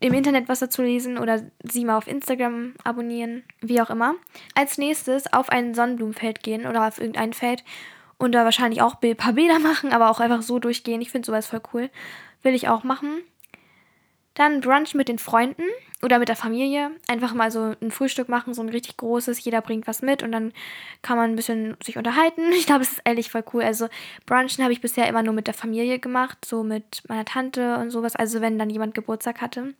im 0.00 0.14
Internet 0.14 0.48
was 0.48 0.60
dazu 0.60 0.82
lesen 0.82 1.18
oder 1.18 1.42
sie 1.62 1.84
mal 1.84 1.96
auf 1.96 2.06
Instagram 2.06 2.74
abonnieren, 2.84 3.44
wie 3.60 3.80
auch 3.80 3.90
immer. 3.90 4.14
Als 4.54 4.78
nächstes 4.78 5.32
auf 5.32 5.48
ein 5.48 5.74
Sonnenblumenfeld 5.74 6.42
gehen 6.42 6.66
oder 6.66 6.86
auf 6.86 6.98
irgendein 6.98 7.32
Feld 7.32 7.64
und 8.18 8.32
da 8.32 8.44
wahrscheinlich 8.44 8.82
auch 8.82 8.96
ein 9.02 9.16
paar 9.16 9.32
Bilder 9.32 9.58
machen, 9.60 9.92
aber 9.92 10.10
auch 10.10 10.20
einfach 10.20 10.42
so 10.42 10.58
durchgehen. 10.58 11.00
Ich 11.00 11.10
finde 11.10 11.26
sowas 11.26 11.46
voll 11.46 11.62
cool. 11.72 11.90
Will 12.42 12.54
ich 12.54 12.68
auch 12.68 12.84
machen. 12.84 13.22
Dann 14.38 14.60
Brunch 14.60 14.94
mit 14.94 15.08
den 15.08 15.18
Freunden 15.18 15.64
oder 16.00 16.20
mit 16.20 16.28
der 16.28 16.36
Familie. 16.36 16.92
Einfach 17.08 17.34
mal 17.34 17.50
so 17.50 17.74
ein 17.82 17.90
Frühstück 17.90 18.28
machen, 18.28 18.54
so 18.54 18.62
ein 18.62 18.68
richtig 18.68 18.96
großes. 18.96 19.42
Jeder 19.42 19.60
bringt 19.60 19.88
was 19.88 20.00
mit 20.00 20.22
und 20.22 20.30
dann 20.30 20.52
kann 21.02 21.16
man 21.16 21.32
ein 21.32 21.36
bisschen 21.36 21.76
sich 21.82 21.96
unterhalten. 21.96 22.42
Ich 22.52 22.66
glaube, 22.66 22.82
es 22.82 22.92
ist 22.92 23.02
ehrlich 23.04 23.32
voll 23.32 23.42
cool. 23.52 23.64
Also 23.64 23.88
Brunchen 24.26 24.62
habe 24.62 24.72
ich 24.72 24.80
bisher 24.80 25.08
immer 25.08 25.24
nur 25.24 25.34
mit 25.34 25.48
der 25.48 25.54
Familie 25.54 25.98
gemacht, 25.98 26.44
so 26.44 26.62
mit 26.62 27.02
meiner 27.08 27.24
Tante 27.24 27.78
und 27.78 27.90
sowas. 27.90 28.14
Also 28.14 28.40
wenn 28.40 28.60
dann 28.60 28.70
jemand 28.70 28.94
Geburtstag 28.94 29.40
hatte. 29.40 29.74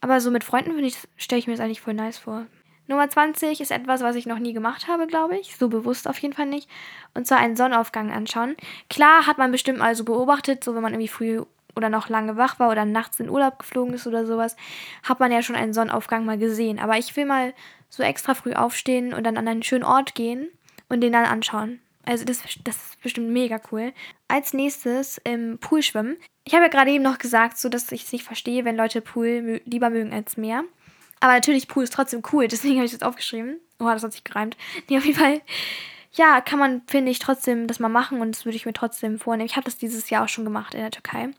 Aber 0.00 0.20
so 0.20 0.32
mit 0.32 0.42
Freunden 0.42 0.72
finde 0.72 0.88
ich, 0.88 0.96
stelle 1.16 1.38
ich 1.38 1.46
mir 1.46 1.52
das 1.52 1.60
eigentlich 1.60 1.80
voll 1.80 1.94
nice 1.94 2.18
vor. 2.18 2.46
Nummer 2.88 3.08
20 3.08 3.60
ist 3.60 3.70
etwas, 3.70 4.00
was 4.00 4.16
ich 4.16 4.26
noch 4.26 4.40
nie 4.40 4.52
gemacht 4.52 4.88
habe, 4.88 5.06
glaube 5.06 5.38
ich. 5.38 5.56
So 5.56 5.68
bewusst 5.68 6.08
auf 6.08 6.18
jeden 6.18 6.34
Fall 6.34 6.46
nicht. 6.46 6.68
Und 7.14 7.28
zwar 7.28 7.38
einen 7.38 7.54
Sonnenaufgang 7.54 8.10
anschauen. 8.10 8.56
Klar 8.88 9.28
hat 9.28 9.38
man 9.38 9.52
bestimmt 9.52 9.78
mal 9.78 9.94
so 9.94 10.02
beobachtet, 10.02 10.64
so 10.64 10.74
wenn 10.74 10.82
man 10.82 10.92
irgendwie 10.92 11.06
früh 11.06 11.42
oder 11.76 11.88
noch 11.88 12.08
lange 12.08 12.36
wach 12.36 12.58
war 12.58 12.70
oder 12.70 12.84
nachts 12.84 13.20
in 13.20 13.30
Urlaub 13.30 13.58
geflogen 13.58 13.94
ist 13.94 14.06
oder 14.06 14.26
sowas, 14.26 14.56
hat 15.02 15.20
man 15.20 15.32
ja 15.32 15.42
schon 15.42 15.56
einen 15.56 15.72
Sonnenaufgang 15.72 16.24
mal 16.24 16.38
gesehen. 16.38 16.78
Aber 16.78 16.98
ich 16.98 17.14
will 17.16 17.26
mal 17.26 17.54
so 17.88 18.02
extra 18.02 18.34
früh 18.34 18.52
aufstehen 18.52 19.12
und 19.12 19.24
dann 19.24 19.36
an 19.36 19.48
einen 19.48 19.62
schönen 19.62 19.84
Ort 19.84 20.14
gehen 20.14 20.48
und 20.88 21.00
den 21.00 21.12
dann 21.12 21.24
anschauen. 21.24 21.80
Also 22.04 22.24
das, 22.24 22.42
das 22.64 22.76
ist 22.76 23.02
bestimmt 23.02 23.30
mega 23.30 23.60
cool. 23.70 23.92
Als 24.28 24.52
nächstes 24.52 25.18
im 25.18 25.58
Pool 25.58 25.82
schwimmen. 25.82 26.16
Ich 26.44 26.54
habe 26.54 26.64
ja 26.64 26.70
gerade 26.70 26.90
eben 26.90 27.04
noch 27.04 27.18
gesagt, 27.18 27.58
so 27.58 27.68
dass 27.68 27.92
ich 27.92 28.04
es 28.04 28.12
nicht 28.12 28.24
verstehe, 28.24 28.64
wenn 28.64 28.76
Leute 28.76 29.00
Pool 29.00 29.42
mö 29.42 29.60
lieber 29.64 29.90
mögen 29.90 30.12
als 30.12 30.36
Meer. 30.36 30.64
Aber 31.20 31.34
natürlich, 31.34 31.68
Pool 31.68 31.84
ist 31.84 31.92
trotzdem 31.92 32.22
cool, 32.32 32.48
deswegen 32.48 32.76
habe 32.76 32.86
ich 32.86 32.92
das 32.92 33.02
aufgeschrieben. 33.02 33.60
Oh, 33.78 33.84
das 33.84 34.02
hat 34.02 34.12
sich 34.12 34.24
gereimt. 34.24 34.56
Nee, 34.88 34.96
auf 34.96 35.04
jeden 35.04 35.18
Fall. 35.18 35.42
Ja, 36.12 36.40
kann 36.40 36.58
man, 36.58 36.82
finde 36.86 37.12
ich, 37.12 37.18
trotzdem 37.18 37.66
das 37.66 37.78
mal 37.78 37.88
machen 37.88 38.20
und 38.20 38.34
das 38.34 38.44
würde 38.44 38.56
ich 38.56 38.66
mir 38.66 38.72
trotzdem 38.72 39.18
vornehmen. 39.18 39.46
Ich 39.46 39.56
habe 39.56 39.64
das 39.64 39.76
dieses 39.76 40.10
Jahr 40.10 40.24
auch 40.24 40.28
schon 40.28 40.44
gemacht 40.44 40.74
in 40.74 40.80
der 40.80 40.90
Türkei 40.90 41.30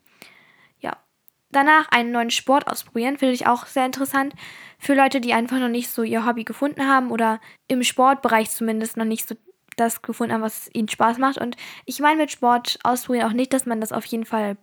danach 1.51 1.89
einen 1.89 2.11
neuen 2.11 2.31
Sport 2.31 2.67
ausprobieren, 2.67 3.17
finde 3.17 3.33
ich 3.33 3.47
auch 3.47 3.65
sehr 3.65 3.85
interessant. 3.85 4.33
Für 4.79 4.93
Leute, 4.93 5.21
die 5.21 5.33
einfach 5.33 5.59
noch 5.59 5.69
nicht 5.69 5.89
so 5.89 6.03
ihr 6.03 6.25
Hobby 6.25 6.43
gefunden 6.43 6.87
haben 6.87 7.11
oder 7.11 7.39
im 7.67 7.83
Sportbereich 7.83 8.49
zumindest 8.49 8.97
noch 8.97 9.05
nicht 9.05 9.27
so 9.27 9.35
das 9.77 10.01
gefunden 10.01 10.33
haben, 10.33 10.41
was 10.41 10.69
ihnen 10.73 10.89
Spaß 10.89 11.17
macht. 11.17 11.37
Und 11.37 11.55
ich 11.85 11.99
meine 11.99 12.17
mit 12.17 12.31
Sport 12.31 12.79
ausprobieren 12.83 13.27
auch 13.27 13.33
nicht, 13.33 13.53
dass 13.53 13.65
man 13.65 13.81
das 13.81 13.91
auf 13.91 14.05
jeden 14.05 14.25
Fall 14.25 14.57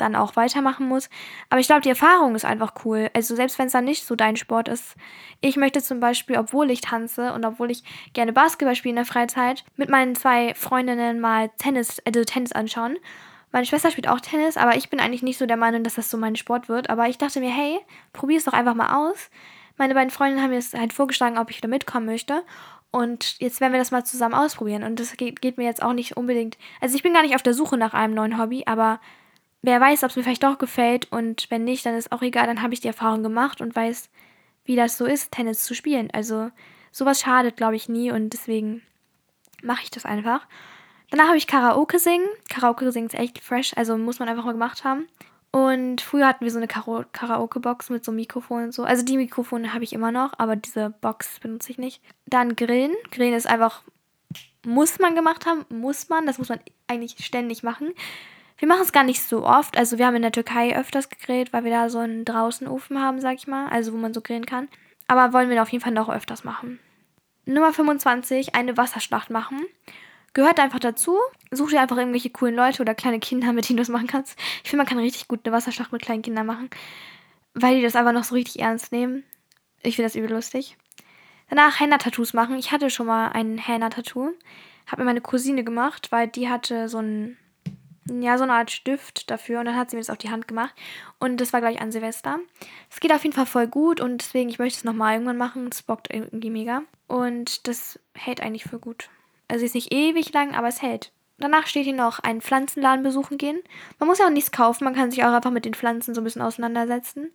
dann 0.00 0.16
auch 0.16 0.36
weitermachen 0.36 0.88
muss. 0.88 1.08
Aber 1.50 1.60
ich 1.60 1.66
glaube, 1.66 1.82
die 1.82 1.90
Erfahrung 1.90 2.34
ist 2.34 2.44
einfach 2.44 2.72
cool. 2.84 3.10
Also 3.12 3.34
selbst 3.34 3.58
wenn 3.58 3.66
es 3.66 3.72
dann 3.72 3.84
nicht 3.84 4.06
so 4.06 4.16
dein 4.16 4.36
Sport 4.36 4.68
ist. 4.68 4.96
Ich 5.40 5.56
möchte 5.56 5.82
zum 5.82 6.00
Beispiel, 6.00 6.38
obwohl 6.38 6.70
ich 6.70 6.80
tanze 6.80 7.32
und 7.32 7.44
obwohl 7.44 7.70
ich 7.70 7.84
gerne 8.12 8.32
Basketball 8.32 8.74
spiele 8.74 8.92
in 8.92 8.96
der 8.96 9.04
Freizeit, 9.04 9.64
mit 9.76 9.90
meinen 9.90 10.14
zwei 10.14 10.54
Freundinnen 10.54 11.20
mal 11.20 11.50
Tennis, 11.58 12.00
also 12.06 12.24
Tennis 12.24 12.52
anschauen. 12.52 12.96
Meine 13.52 13.66
Schwester 13.66 13.90
spielt 13.90 14.08
auch 14.08 14.20
Tennis, 14.20 14.56
aber 14.56 14.76
ich 14.76 14.90
bin 14.90 15.00
eigentlich 15.00 15.22
nicht 15.22 15.38
so 15.38 15.46
der 15.46 15.56
Meinung, 15.56 15.82
dass 15.82 15.96
das 15.96 16.10
so 16.10 16.16
mein 16.16 16.36
Sport 16.36 16.68
wird. 16.68 16.88
Aber 16.88 17.08
ich 17.08 17.18
dachte 17.18 17.40
mir, 17.40 17.50
hey, 17.50 17.80
probier 18.12 18.38
es 18.38 18.44
doch 18.44 18.52
einfach 18.52 18.74
mal 18.74 19.10
aus. 19.10 19.30
Meine 19.76 19.94
beiden 19.94 20.10
Freundinnen 20.10 20.42
haben 20.42 20.50
mir 20.50 20.58
es 20.58 20.74
halt 20.74 20.92
vorgeschlagen, 20.92 21.38
ob 21.38 21.50
ich 21.50 21.60
da 21.60 21.66
mitkommen 21.66 22.06
möchte. 22.06 22.44
Und 22.92 23.40
jetzt 23.40 23.60
werden 23.60 23.72
wir 23.72 23.80
das 23.80 23.90
mal 23.90 24.04
zusammen 24.04 24.34
ausprobieren. 24.34 24.82
Und 24.82 25.00
das 25.00 25.16
geht, 25.16 25.40
geht, 25.40 25.58
mir 25.58 25.64
jetzt 25.64 25.82
auch 25.82 25.92
nicht 25.92 26.16
unbedingt. 26.16 26.58
Also 26.80 26.96
ich 26.96 27.02
bin 27.02 27.12
gar 27.14 27.22
nicht 27.22 27.34
auf 27.34 27.42
der 27.42 27.54
Suche 27.54 27.76
nach 27.76 27.94
einem 27.94 28.14
neuen 28.14 28.38
Hobby, 28.38 28.64
aber 28.66 29.00
wer 29.62 29.80
weiß, 29.80 30.04
ob 30.04 30.10
es 30.10 30.16
mir 30.16 30.22
vielleicht 30.22 30.42
doch 30.42 30.58
gefällt. 30.58 31.10
Und 31.10 31.50
wenn 31.50 31.64
nicht, 31.64 31.86
dann 31.86 31.94
ist 31.94 32.12
auch 32.12 32.22
egal. 32.22 32.46
Dann 32.46 32.62
habe 32.62 32.74
ich 32.74 32.80
die 32.80 32.88
Erfahrung 32.88 33.22
gemacht 33.22 33.60
und 33.60 33.74
weiß, 33.74 34.10
wie 34.64 34.76
das 34.76 34.96
so 34.96 35.06
ist, 35.06 35.32
Tennis 35.32 35.64
zu 35.64 35.74
spielen. 35.74 36.10
Also 36.12 36.50
sowas 36.92 37.20
schadet, 37.20 37.56
glaube 37.56 37.76
ich, 37.76 37.88
nie. 37.88 38.10
Und 38.12 38.30
deswegen 38.30 38.82
mache 39.62 39.82
ich 39.84 39.90
das 39.90 40.04
einfach. 40.04 40.46
Danach 41.10 41.26
habe 41.26 41.36
ich 41.36 41.46
Karaoke 41.46 41.98
singen. 41.98 42.26
Karaoke 42.48 42.90
singen 42.92 43.06
ist 43.06 43.14
echt 43.14 43.40
fresh, 43.40 43.72
also 43.76 43.96
muss 43.98 44.18
man 44.18 44.28
einfach 44.28 44.44
mal 44.44 44.52
gemacht 44.52 44.84
haben. 44.84 45.06
Und 45.52 46.00
früher 46.00 46.28
hatten 46.28 46.44
wir 46.44 46.52
so 46.52 46.58
eine 46.58 46.68
Kara 46.68 47.04
Karaoke-Box 47.12 47.90
mit 47.90 48.04
so 48.04 48.12
Mikrofon 48.12 48.64
und 48.64 48.74
so. 48.74 48.84
Also 48.84 49.04
die 49.04 49.16
Mikrofone 49.16 49.74
habe 49.74 49.82
ich 49.82 49.92
immer 49.92 50.12
noch, 50.12 50.32
aber 50.38 50.54
diese 50.54 50.90
Box 51.00 51.40
benutze 51.40 51.72
ich 51.72 51.78
nicht. 51.78 52.00
Dann 52.26 52.54
Grillen. 52.54 52.92
Grillen 53.10 53.34
ist 53.34 53.48
einfach, 53.48 53.82
muss 54.64 55.00
man 55.00 55.16
gemacht 55.16 55.46
haben, 55.46 55.64
muss 55.68 56.08
man. 56.08 56.26
Das 56.26 56.38
muss 56.38 56.48
man 56.50 56.60
eigentlich 56.86 57.24
ständig 57.24 57.64
machen. 57.64 57.92
Wir 58.58 58.68
machen 58.68 58.82
es 58.82 58.92
gar 58.92 59.02
nicht 59.02 59.22
so 59.22 59.44
oft. 59.44 59.76
Also 59.76 59.98
wir 59.98 60.06
haben 60.06 60.16
in 60.16 60.22
der 60.22 60.32
Türkei 60.32 60.76
öfters 60.76 61.08
gegrillt, 61.08 61.52
weil 61.52 61.64
wir 61.64 61.72
da 61.72 61.88
so 61.88 61.98
einen 61.98 62.24
Draußenofen 62.24 63.02
haben, 63.02 63.20
sag 63.20 63.34
ich 63.34 63.48
mal. 63.48 63.68
Also 63.70 63.92
wo 63.92 63.96
man 63.96 64.14
so 64.14 64.20
grillen 64.20 64.46
kann. 64.46 64.68
Aber 65.08 65.32
wollen 65.32 65.50
wir 65.50 65.60
auf 65.60 65.70
jeden 65.70 65.82
Fall 65.82 65.92
noch 65.92 66.08
öfters 66.08 66.44
machen. 66.44 66.78
Nummer 67.44 67.72
25, 67.72 68.54
eine 68.54 68.76
Wasserschlacht 68.76 69.30
machen. 69.30 69.62
Gehört 70.32 70.60
einfach 70.60 70.78
dazu. 70.78 71.18
Such 71.50 71.70
dir 71.70 71.80
einfach 71.80 71.96
irgendwelche 71.96 72.30
coolen 72.30 72.54
Leute 72.54 72.82
oder 72.82 72.94
kleine 72.94 73.18
Kinder, 73.18 73.52
mit 73.52 73.68
denen 73.68 73.78
du 73.78 73.82
das 73.82 73.88
machen 73.88 74.06
kannst. 74.06 74.38
Ich 74.62 74.70
finde, 74.70 74.84
man 74.84 74.86
kann 74.86 74.98
richtig 74.98 75.26
gut 75.26 75.40
eine 75.44 75.54
Wasserschlacht 75.54 75.92
mit 75.92 76.02
kleinen 76.02 76.22
Kindern 76.22 76.46
machen, 76.46 76.70
weil 77.54 77.76
die 77.76 77.82
das 77.82 77.96
einfach 77.96 78.12
noch 78.12 78.24
so 78.24 78.34
richtig 78.36 78.60
ernst 78.60 78.92
nehmen. 78.92 79.24
Ich 79.82 79.96
finde 79.96 80.08
das 80.08 80.16
übel 80.16 80.30
lustig. 80.30 80.76
Danach 81.48 81.80
Henna-Tattoos 81.80 82.32
machen. 82.32 82.56
Ich 82.58 82.70
hatte 82.70 82.90
schon 82.90 83.06
mal 83.06 83.28
ein 83.32 83.58
Henna-Tattoo. 83.58 84.30
Hat 84.86 84.98
mir 84.98 85.04
meine 85.04 85.20
Cousine 85.20 85.64
gemacht, 85.64 86.12
weil 86.12 86.28
die 86.28 86.48
hatte 86.48 86.88
so 86.88 86.98
ein, 86.98 87.36
ja, 88.08 88.38
so 88.38 88.44
eine 88.44 88.52
Art 88.52 88.70
Stift 88.70 89.30
dafür 89.30 89.58
und 89.58 89.66
dann 89.66 89.76
hat 89.76 89.90
sie 89.90 89.96
mir 89.96 90.02
das 90.02 90.10
auf 90.10 90.18
die 90.18 90.30
Hand 90.30 90.46
gemacht. 90.46 90.74
Und 91.18 91.40
das 91.40 91.52
war 91.52 91.60
gleich 91.60 91.80
an 91.80 91.90
Silvester. 91.90 92.38
Es 92.88 93.00
geht 93.00 93.12
auf 93.12 93.24
jeden 93.24 93.34
Fall 93.34 93.46
voll 93.46 93.66
gut 93.66 94.00
und 94.00 94.18
deswegen, 94.18 94.48
ich 94.48 94.60
möchte 94.60 94.78
es 94.78 94.84
nochmal 94.84 95.14
irgendwann 95.14 95.38
machen. 95.38 95.68
Es 95.72 95.82
bockt 95.82 96.12
irgendwie 96.12 96.50
mega. 96.50 96.82
Und 97.08 97.66
das 97.66 97.98
hält 98.14 98.40
eigentlich 98.40 98.64
voll 98.64 98.78
gut. 98.78 99.10
Also 99.50 99.64
ist 99.64 99.74
nicht 99.74 99.92
ewig 99.92 100.32
lang, 100.32 100.54
aber 100.54 100.68
es 100.68 100.82
hält. 100.82 101.12
Danach 101.38 101.66
steht 101.66 101.84
hier 101.84 101.94
noch 101.94 102.18
einen 102.18 102.42
Pflanzenladen 102.42 103.02
besuchen 103.02 103.38
gehen. 103.38 103.58
Man 103.98 104.08
muss 104.08 104.18
ja 104.18 104.26
auch 104.26 104.30
nichts 104.30 104.52
kaufen, 104.52 104.84
man 104.84 104.94
kann 104.94 105.10
sich 105.10 105.24
auch 105.24 105.32
einfach 105.32 105.50
mit 105.50 105.64
den 105.64 105.74
Pflanzen 105.74 106.14
so 106.14 106.20
ein 106.20 106.24
bisschen 106.24 106.42
auseinandersetzen. 106.42 107.32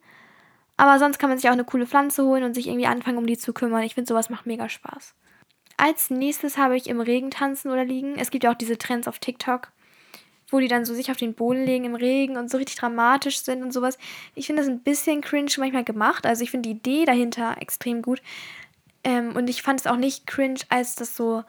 Aber 0.78 1.00
sonst 1.00 1.18
kann 1.18 1.30
man 1.30 1.40
sich 1.40 1.50
auch 1.50 1.54
eine 1.54 1.64
coole 1.64 1.88
Pflanze 1.88 2.24
holen 2.24 2.44
und 2.44 2.54
sich 2.54 2.68
irgendwie 2.68 2.86
anfangen, 2.86 3.18
um 3.18 3.26
die 3.26 3.38
zu 3.38 3.54
kümmern. 3.54 3.84
Ich 3.84 3.96
finde, 3.96 4.08
sowas 4.08 4.30
macht 4.30 4.46
mega 4.46 4.70
Spaß. 4.70 5.16
Als 5.78 6.10
nächstes 6.10 6.58
habe 6.58 6.78
ich 6.78 6.88
im 6.88 7.02
Regen 7.02 7.32
tanzen 7.32 7.72
oder 7.72 7.84
liegen. 7.84 8.16
Es 8.18 8.30
gibt 8.30 8.44
ja 8.44 8.52
auch 8.52 8.58
diese 8.58 8.78
Trends 8.78 9.08
auf 9.08 9.20
TikTok, 9.20 9.72
wo 10.50 10.60
die 10.60 10.68
dann 10.68 10.86
so 10.86 10.94
sich 10.94 11.12
auf 11.12 11.18
den 11.18 11.34
Boden 11.34 11.66
legen 11.66 11.86
im 11.86 11.96
Regen 11.96 12.38
und 12.38 12.52
so 12.52 12.58
richtig 12.58 12.78
dramatisch 12.78 13.40
sind 13.40 13.64
und 13.64 13.72
sowas. 13.72 13.98
Ich 14.36 14.48
finde 14.48 14.62
das 14.62 14.70
ein 14.70 14.84
bisschen 14.84 15.22
cringe 15.22 15.52
manchmal 15.58 15.84
gemacht. 15.84 16.26
Also 16.26 16.44
ich 16.44 16.52
finde 16.52 16.70
die 16.70 16.76
Idee 16.76 17.06
dahinter 17.06 17.56
extrem 17.60 18.02
gut. 18.02 18.22
Ähm, 19.04 19.36
und 19.36 19.50
ich 19.50 19.62
fand 19.62 19.80
es 19.80 19.88
auch 19.88 19.98
nicht 19.98 20.28
cringe, 20.28 20.60
als 20.70 20.96
das 20.96 21.16
so 21.16 21.44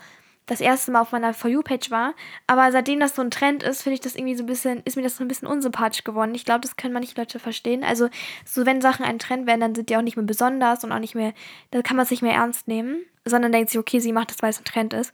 das 0.47 0.61
erste 0.61 0.93
Mal 0.93 1.00
auf 1.00 1.12
meiner 1.12 1.35
For 1.35 1.50
You-Page 1.50 1.91
war. 1.91 2.15
Aber 2.47 2.71
seitdem 2.73 3.00
das 3.00 3.15
so 3.15 3.23
ein 3.23 3.31
Trend 3.31 3.62
ist, 3.62 3.83
finde 3.83 3.95
ich 3.95 4.00
das 4.00 4.15
irgendwie 4.15 4.37
so 4.37 4.45
ein 4.45 4.47
bisschen, 4.47 4.81
ist 4.85 4.97
mir 4.97 5.03
das 5.03 5.17
so 5.17 5.25
ein 5.25 5.29
bisschen 5.29 5.49
unsympathisch 5.49 6.05
geworden. 6.05 6.35
Ich 6.35 6.45
glaube, 6.45 6.61
das 6.61 6.76
können 6.76 6.95
manche 6.95 7.17
Leute 7.17 7.38
verstehen. 7.38 7.85
Also, 7.85 8.09
so 8.45 8.65
wenn 8.65 8.81
Sachen 8.81 9.05
ein 9.05 9.19
Trend 9.19 9.47
werden, 9.47 9.61
dann 9.61 9.75
sind 9.75 9.91
die 9.91 9.97
auch 9.97 10.03
nicht 10.03 10.17
mehr 10.17 10.25
besonders 10.25 10.85
und 10.85 10.93
auch 10.93 11.00
nicht 11.00 11.15
mehr, 11.15 11.35
da 11.73 11.83
kann 11.83 11.97
man 11.97 12.05
es 12.05 12.11
nicht 12.11 12.23
mehr 12.23 12.35
ernst 12.35 12.69
nehmen, 12.69 13.05
sondern 13.25 13.53
denkt 13.53 13.71
sich, 13.71 13.79
okay, 13.79 13.99
sie 13.99 14.12
macht 14.12 14.31
das, 14.31 14.41
weil 14.41 14.50
es 14.50 14.61
ein 14.61 14.65
Trend 14.65 14.95
ist. 14.95 15.12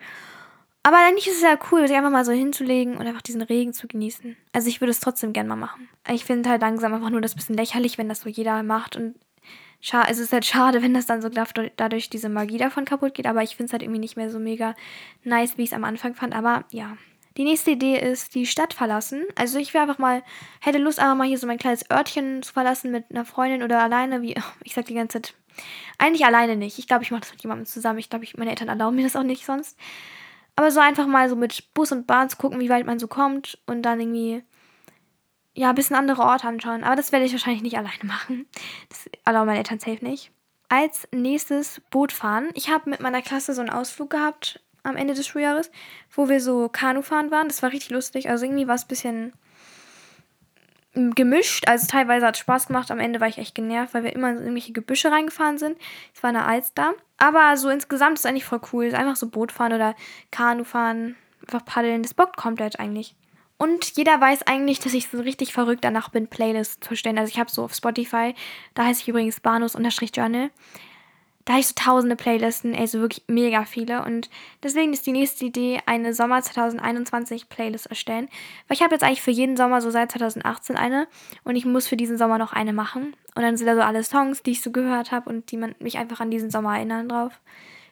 Aber 0.85 0.97
eigentlich 0.97 1.29
ist 1.29 1.37
es 1.37 1.43
ja 1.43 1.57
cool, 1.71 1.87
sich 1.87 1.97
einfach 1.97 2.11
mal 2.11 2.25
so 2.25 2.33
hinzulegen 2.33 2.97
und 2.97 3.07
einfach 3.07 3.23
diesen 3.23 3.43
Regen 3.43 3.73
zu 3.73 3.87
genießen. 3.87 4.37
Also 4.53 4.69
ich 4.69 4.81
würde 4.81 4.91
es 4.91 5.01
trotzdem 5.01 5.33
gerne 5.33 5.49
mal 5.49 5.57
machen. 5.57 5.89
Ich 6.09 6.25
finde 6.25 6.51
halt 6.51 6.61
langsam 6.61 6.93
einfach 6.93 7.11
nur 7.11 7.21
das 7.21 7.37
bisschen 7.37 7.57
lächerlich, 7.57 7.99
wenn 7.99 8.09
das 8.09 8.23
so 8.23 8.29
jeder 8.29 8.63
macht 8.65 8.97
und 8.97 9.15
schade, 9.83 10.11
es 10.11 10.19
ist 10.19 10.33
halt 10.33 10.47
schade, 10.47 10.81
wenn 10.81 10.95
das 10.95 11.05
dann 11.05 11.21
so 11.21 11.29
dadurch 11.29 12.09
diese 12.09 12.31
Magie 12.31 12.57
davon 12.57 12.87
kaputt 12.87 13.13
geht, 13.13 13.27
aber 13.27 13.43
ich 13.43 13.57
finde 13.57 13.67
es 13.67 13.73
halt 13.73 13.83
irgendwie 13.83 14.01
nicht 14.01 14.17
mehr 14.17 14.31
so 14.31 14.39
mega 14.39 14.75
nice, 15.25 15.59
wie 15.59 15.65
ich 15.65 15.71
es 15.71 15.75
am 15.75 15.85
Anfang 15.85 16.15
fand. 16.15 16.35
Aber 16.35 16.65
ja. 16.71 16.97
Die 17.39 17.45
nächste 17.45 17.71
Idee 17.71 17.99
ist 17.99 18.35
die 18.35 18.45
Stadt 18.45 18.75
verlassen. 18.75 19.25
Also 19.37 19.59
ich 19.59 19.73
wäre 19.73 19.83
einfach 19.83 19.99
mal, 19.99 20.23
hätte 20.61 20.79
Lust, 20.79 21.01
einfach 21.01 21.17
mal 21.17 21.27
hier 21.27 21.39
so 21.39 21.47
mein 21.47 21.59
kleines 21.59 21.91
Örtchen 21.91 22.43
zu 22.43 22.53
verlassen 22.53 22.91
mit 22.91 23.07
einer 23.11 23.25
Freundin 23.25 23.63
oder 23.63 23.83
alleine, 23.83 24.23
wie, 24.23 24.35
ich 24.65 24.75
sag 24.75 24.87
die 24.87 24.95
ganze 24.95 25.21
Zeit, 25.21 25.35
eigentlich 25.99 26.25
alleine 26.25 26.57
nicht. 26.57 26.79
Ich 26.79 26.87
glaube, 26.87 27.05
ich 27.05 27.11
mache 27.11 27.23
das 27.23 27.33
mit 27.33 27.43
jemandem 27.43 27.67
zusammen. 27.67 27.99
Ich 27.99 28.11
glaube, 28.11 28.27
meine 28.37 28.51
Eltern 28.51 28.69
erlauben 28.69 28.97
mir 28.97 29.05
das 29.05 29.17
auch 29.17 29.23
nicht 29.23 29.45
sonst. 29.45 29.79
Aber 30.57 30.71
so 30.71 30.81
einfach 30.81 31.07
mal 31.07 31.29
so 31.29 31.37
mit 31.37 31.73
Bus 31.75 31.93
und 31.93 32.07
Bahn 32.07 32.29
zu 32.29 32.37
gucken, 32.37 32.61
wie 32.61 32.69
weit 32.69 32.87
man 32.87 32.99
so 32.99 33.09
kommt 33.09 33.59
und 33.67 33.83
dann 33.83 34.01
irgendwie 34.01 34.43
ja, 35.55 35.69
ein 35.69 35.75
bisschen 35.75 35.97
andere 35.97 36.23
Orte 36.23 36.49
anschauen. 36.49 36.85
Aber 36.85 36.97
das 36.97 37.13
werde 37.13 37.25
ich 37.25 37.33
wahrscheinlich 37.33 37.63
nicht 37.63 37.77
alleine 37.77 38.05
machen. 38.05 38.47
Das 38.89 39.11
erlauben 39.25 39.47
meine 39.47 39.59
Eltern 39.59 39.81
safe 39.81 40.05
nicht. 40.05 40.31
Als 40.69 41.07
nächstes 41.13 41.83
Boot 41.91 42.13
fahren. 42.13 42.49
Ich 42.55 42.71
habe 42.71 42.89
mit 42.89 43.01
meiner 43.01 43.21
Klasse 43.21 43.53
so 43.53 43.61
einen 43.61 43.71
Ausflug 43.71 44.11
gehabt 44.11 44.61
am 44.83 44.97
Ende 44.97 45.15
des 45.15 45.27
Schuljahres, 45.27 45.71
wo 46.11 46.29
wir 46.29 46.41
so 46.41 46.69
Kanu 46.69 47.03
fahren 47.03 47.31
waren. 47.31 47.49
Das 47.49 47.63
war 47.63 47.71
richtig 47.71 47.91
lustig. 47.91 48.29
Also 48.31 48.47
irgendwie 48.47 48.67
war 48.67 48.75
es 48.75 48.85
ein 48.85 48.89
bisschen 48.89 49.33
gemischt. 50.95 51.69
Also 51.69 51.87
teilweise 51.87 52.27
hat 52.27 52.35
es 52.35 52.41
Spaß 52.41 52.67
gemacht. 52.67 52.91
Am 52.91 52.99
Ende 52.99 53.21
war 53.21 53.29
ich 53.29 53.39
echt 53.39 53.55
genervt, 53.55 53.95
weil 53.95 54.05
wir 54.05 54.15
immer 54.15 54.31
in 54.31 54.39
irgendwelche 54.39 54.73
Gebüsche 54.73 55.11
reingefahren 55.11 55.59
sind. 55.59 55.77
Es 56.15 56.23
war 56.23 56.31
eine 56.31 56.45
Alster. 56.45 56.95
Aber 57.19 57.57
so 57.57 57.69
insgesamt 57.69 58.15
ist 58.15 58.25
es 58.25 58.27
eigentlich 58.27 58.45
voll 58.45 58.61
cool. 58.73 58.95
Einfach 58.95 59.17
so 59.17 59.29
Boot 59.29 59.53
fahren 59.53 59.73
oder 59.73 59.95
Kanu 60.31 60.65
fahren, 60.65 61.17
einfach 61.43 61.65
paddeln. 61.65 62.03
Das 62.03 62.15
bockt 62.15 62.37
komplett 62.37 62.81
eigentlich. 62.81 63.15
Und 63.63 63.97
jeder 63.97 64.21
weiß 64.21 64.49
eigentlich, 64.49 64.81
dass 64.81 64.93
ich 64.93 65.07
so 65.07 65.21
richtig 65.21 65.53
verrückt 65.53 65.85
danach 65.85 66.09
bin, 66.09 66.27
Playlists 66.27 66.81
zu 66.81 66.97
stellen. 66.97 67.17
Also 67.17 67.31
ich 67.31 67.39
habe 67.39 67.49
so 67.49 67.63
auf 67.63 67.73
Spotify, 67.73 68.35
da 68.75 68.87
heiße 68.87 69.03
ich 69.03 69.09
übrigens 69.09 69.39
Banus-Journal. 69.39 70.51
Da 71.45 71.53
habe 71.53 71.61
ich 71.61 71.69
so 71.69 71.75
tausende 71.77 72.17
Playlisten, 72.17 72.75
also 72.75 72.99
wirklich 72.99 73.23
mega 73.29 73.65
viele. 73.65 74.05
Und 74.05 74.31
deswegen 74.65 74.93
ist 74.93 75.07
die 75.07 75.13
nächste 75.13 75.45
Idee, 75.45 75.79
eine 75.87 76.13
Sommer 76.13 76.43
2021 76.43 77.49
Playlist 77.49 77.87
erstellen. 77.87 78.29
Weil 78.67 78.79
ich 78.79 78.83
habe 78.83 78.97
jetzt 78.97 79.05
eigentlich 79.05 79.23
für 79.23 79.31
jeden 79.31 79.57
Sommer 79.57 79.81
so 79.81 79.91
seit 79.91 80.11
2018 80.11 80.75
eine. 80.75 81.07
Und 81.45 81.55
ich 81.55 81.65
muss 81.65 81.87
für 81.87 81.97
diesen 81.97 82.19
Sommer 82.19 82.39
noch 82.39 82.53
eine 82.53 82.73
machen. 82.73 83.15
Und 83.37 83.43
dann 83.43 83.57
sind 83.57 83.69
da 83.69 83.77
so 83.77 83.83
alle 83.83 84.03
Songs, 84.03 84.43
die 84.43 84.53
ich 84.53 84.63
so 84.63 84.73
gehört 84.73 85.13
habe 85.13 85.31
und 85.31 85.53
die 85.53 85.57
man 85.57 85.77
mich 85.79 85.99
einfach 85.99 86.19
an 86.19 86.33
diesen 86.33 86.51
Sommer 86.51 86.75
erinnern 86.75 87.09
drauf. 87.09 87.41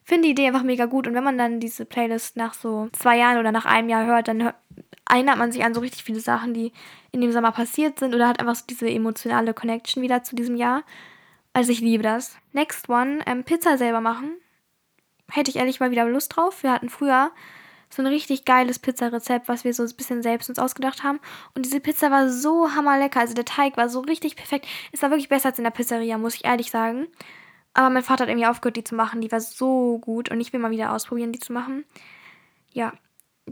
Finde 0.03 0.25
die 0.25 0.33
Idee 0.33 0.49
einfach 0.49 0.65
mega 0.65 0.87
gut. 0.87 1.07
Und 1.07 1.15
wenn 1.15 1.23
man 1.23 1.39
dann 1.39 1.61
diese 1.61 1.85
Playlist 1.85 2.37
nach 2.37 2.55
so 2.55 2.89
zwei 2.91 3.19
Jahren 3.19 3.39
oder 3.39 3.53
nach 3.53 3.67
einem 3.67 3.89
Jahr 3.89 4.07
hört, 4.07 4.27
dann 4.27 4.53
erinnert 5.11 5.39
man 5.39 5.53
sich 5.53 5.65
an 5.65 5.75
so 5.75 5.81
richtig 5.81 6.05
viele 6.05 6.21
Sachen, 6.21 6.55
die 6.55 6.73
in 7.13 7.21
dem 7.21 7.33
Sommer 7.33 7.53
passiert 7.53 7.99
sind 7.99 8.15
oder 8.15 8.29
hat 8.29 8.41
einfach 8.41 8.55
so 8.55 8.65
diese 8.69 8.89
emotionale 8.89 9.55
Connection 9.55 10.03
wieder 10.03 10.23
zu 10.23 10.37
diesem 10.37 10.57
Jahr. 10.57 10.85
Also 11.53 11.73
ich 11.73 11.81
liebe 11.81 12.03
das. 12.03 12.37
Next 12.53 12.89
one, 12.89 13.21
ähm, 13.27 13.45
Pizza 13.45 13.77
selber 13.77 14.01
machen. 14.01 14.37
Hätte 15.31 15.51
ich 15.51 15.57
ehrlich 15.57 15.81
mal 15.81 15.91
wieder 15.91 16.05
Lust 16.05 16.37
drauf. 16.37 16.63
Wir 16.63 16.73
hatten 16.73 16.89
früher 16.89 17.33
so 17.89 18.03
ein 18.03 18.07
richtig 18.07 18.45
geiles 18.45 18.79
Pizzarezept, 18.79 19.49
was 19.49 19.65
wir 19.65 19.75
so 19.75 19.83
ein 19.83 19.97
bisschen 19.97 20.23
selbst 20.23 20.49
uns 20.49 20.61
ausgedacht 20.61 21.03
haben. 21.03 21.19
Und 21.55 21.67
diese 21.67 21.81
Pizza 21.81 22.11
war 22.13 22.29
so 22.29 22.73
hammerlecker. 22.75 23.19
Also 23.19 23.35
der 23.35 23.45
Teig 23.45 23.77
war 23.77 23.89
so 23.89 24.01
richtig 24.01 24.37
perfekt. 24.37 24.67
Es 24.93 25.03
war 25.03 25.11
wirklich 25.11 25.29
besser 25.29 25.49
als 25.49 25.59
in 25.59 25.65
der 25.65 25.73
Pizzeria, 25.73 26.19
muss 26.19 26.37
ich 26.37 26.45
ehrlich 26.45 26.71
sagen. 26.71 27.09
Aber 27.75 27.91
mein 27.91 28.05
Vater 28.05 28.23
hat 28.23 28.29
irgendwie 28.29 28.47
aufgehört, 28.47 28.77
die 28.77 28.85
zu 28.85 28.95
machen. 28.95 29.21
Die 29.21 29.33
war 29.33 29.41
so 29.41 29.99
gut 29.99 30.31
und 30.31 30.41
ich 30.41 30.53
will 30.53 30.61
mal 30.61 30.71
wieder 30.71 30.93
ausprobieren, 30.93 31.33
die 31.33 31.41
zu 31.41 31.53
machen. 31.53 31.85
Ja, 32.73 32.93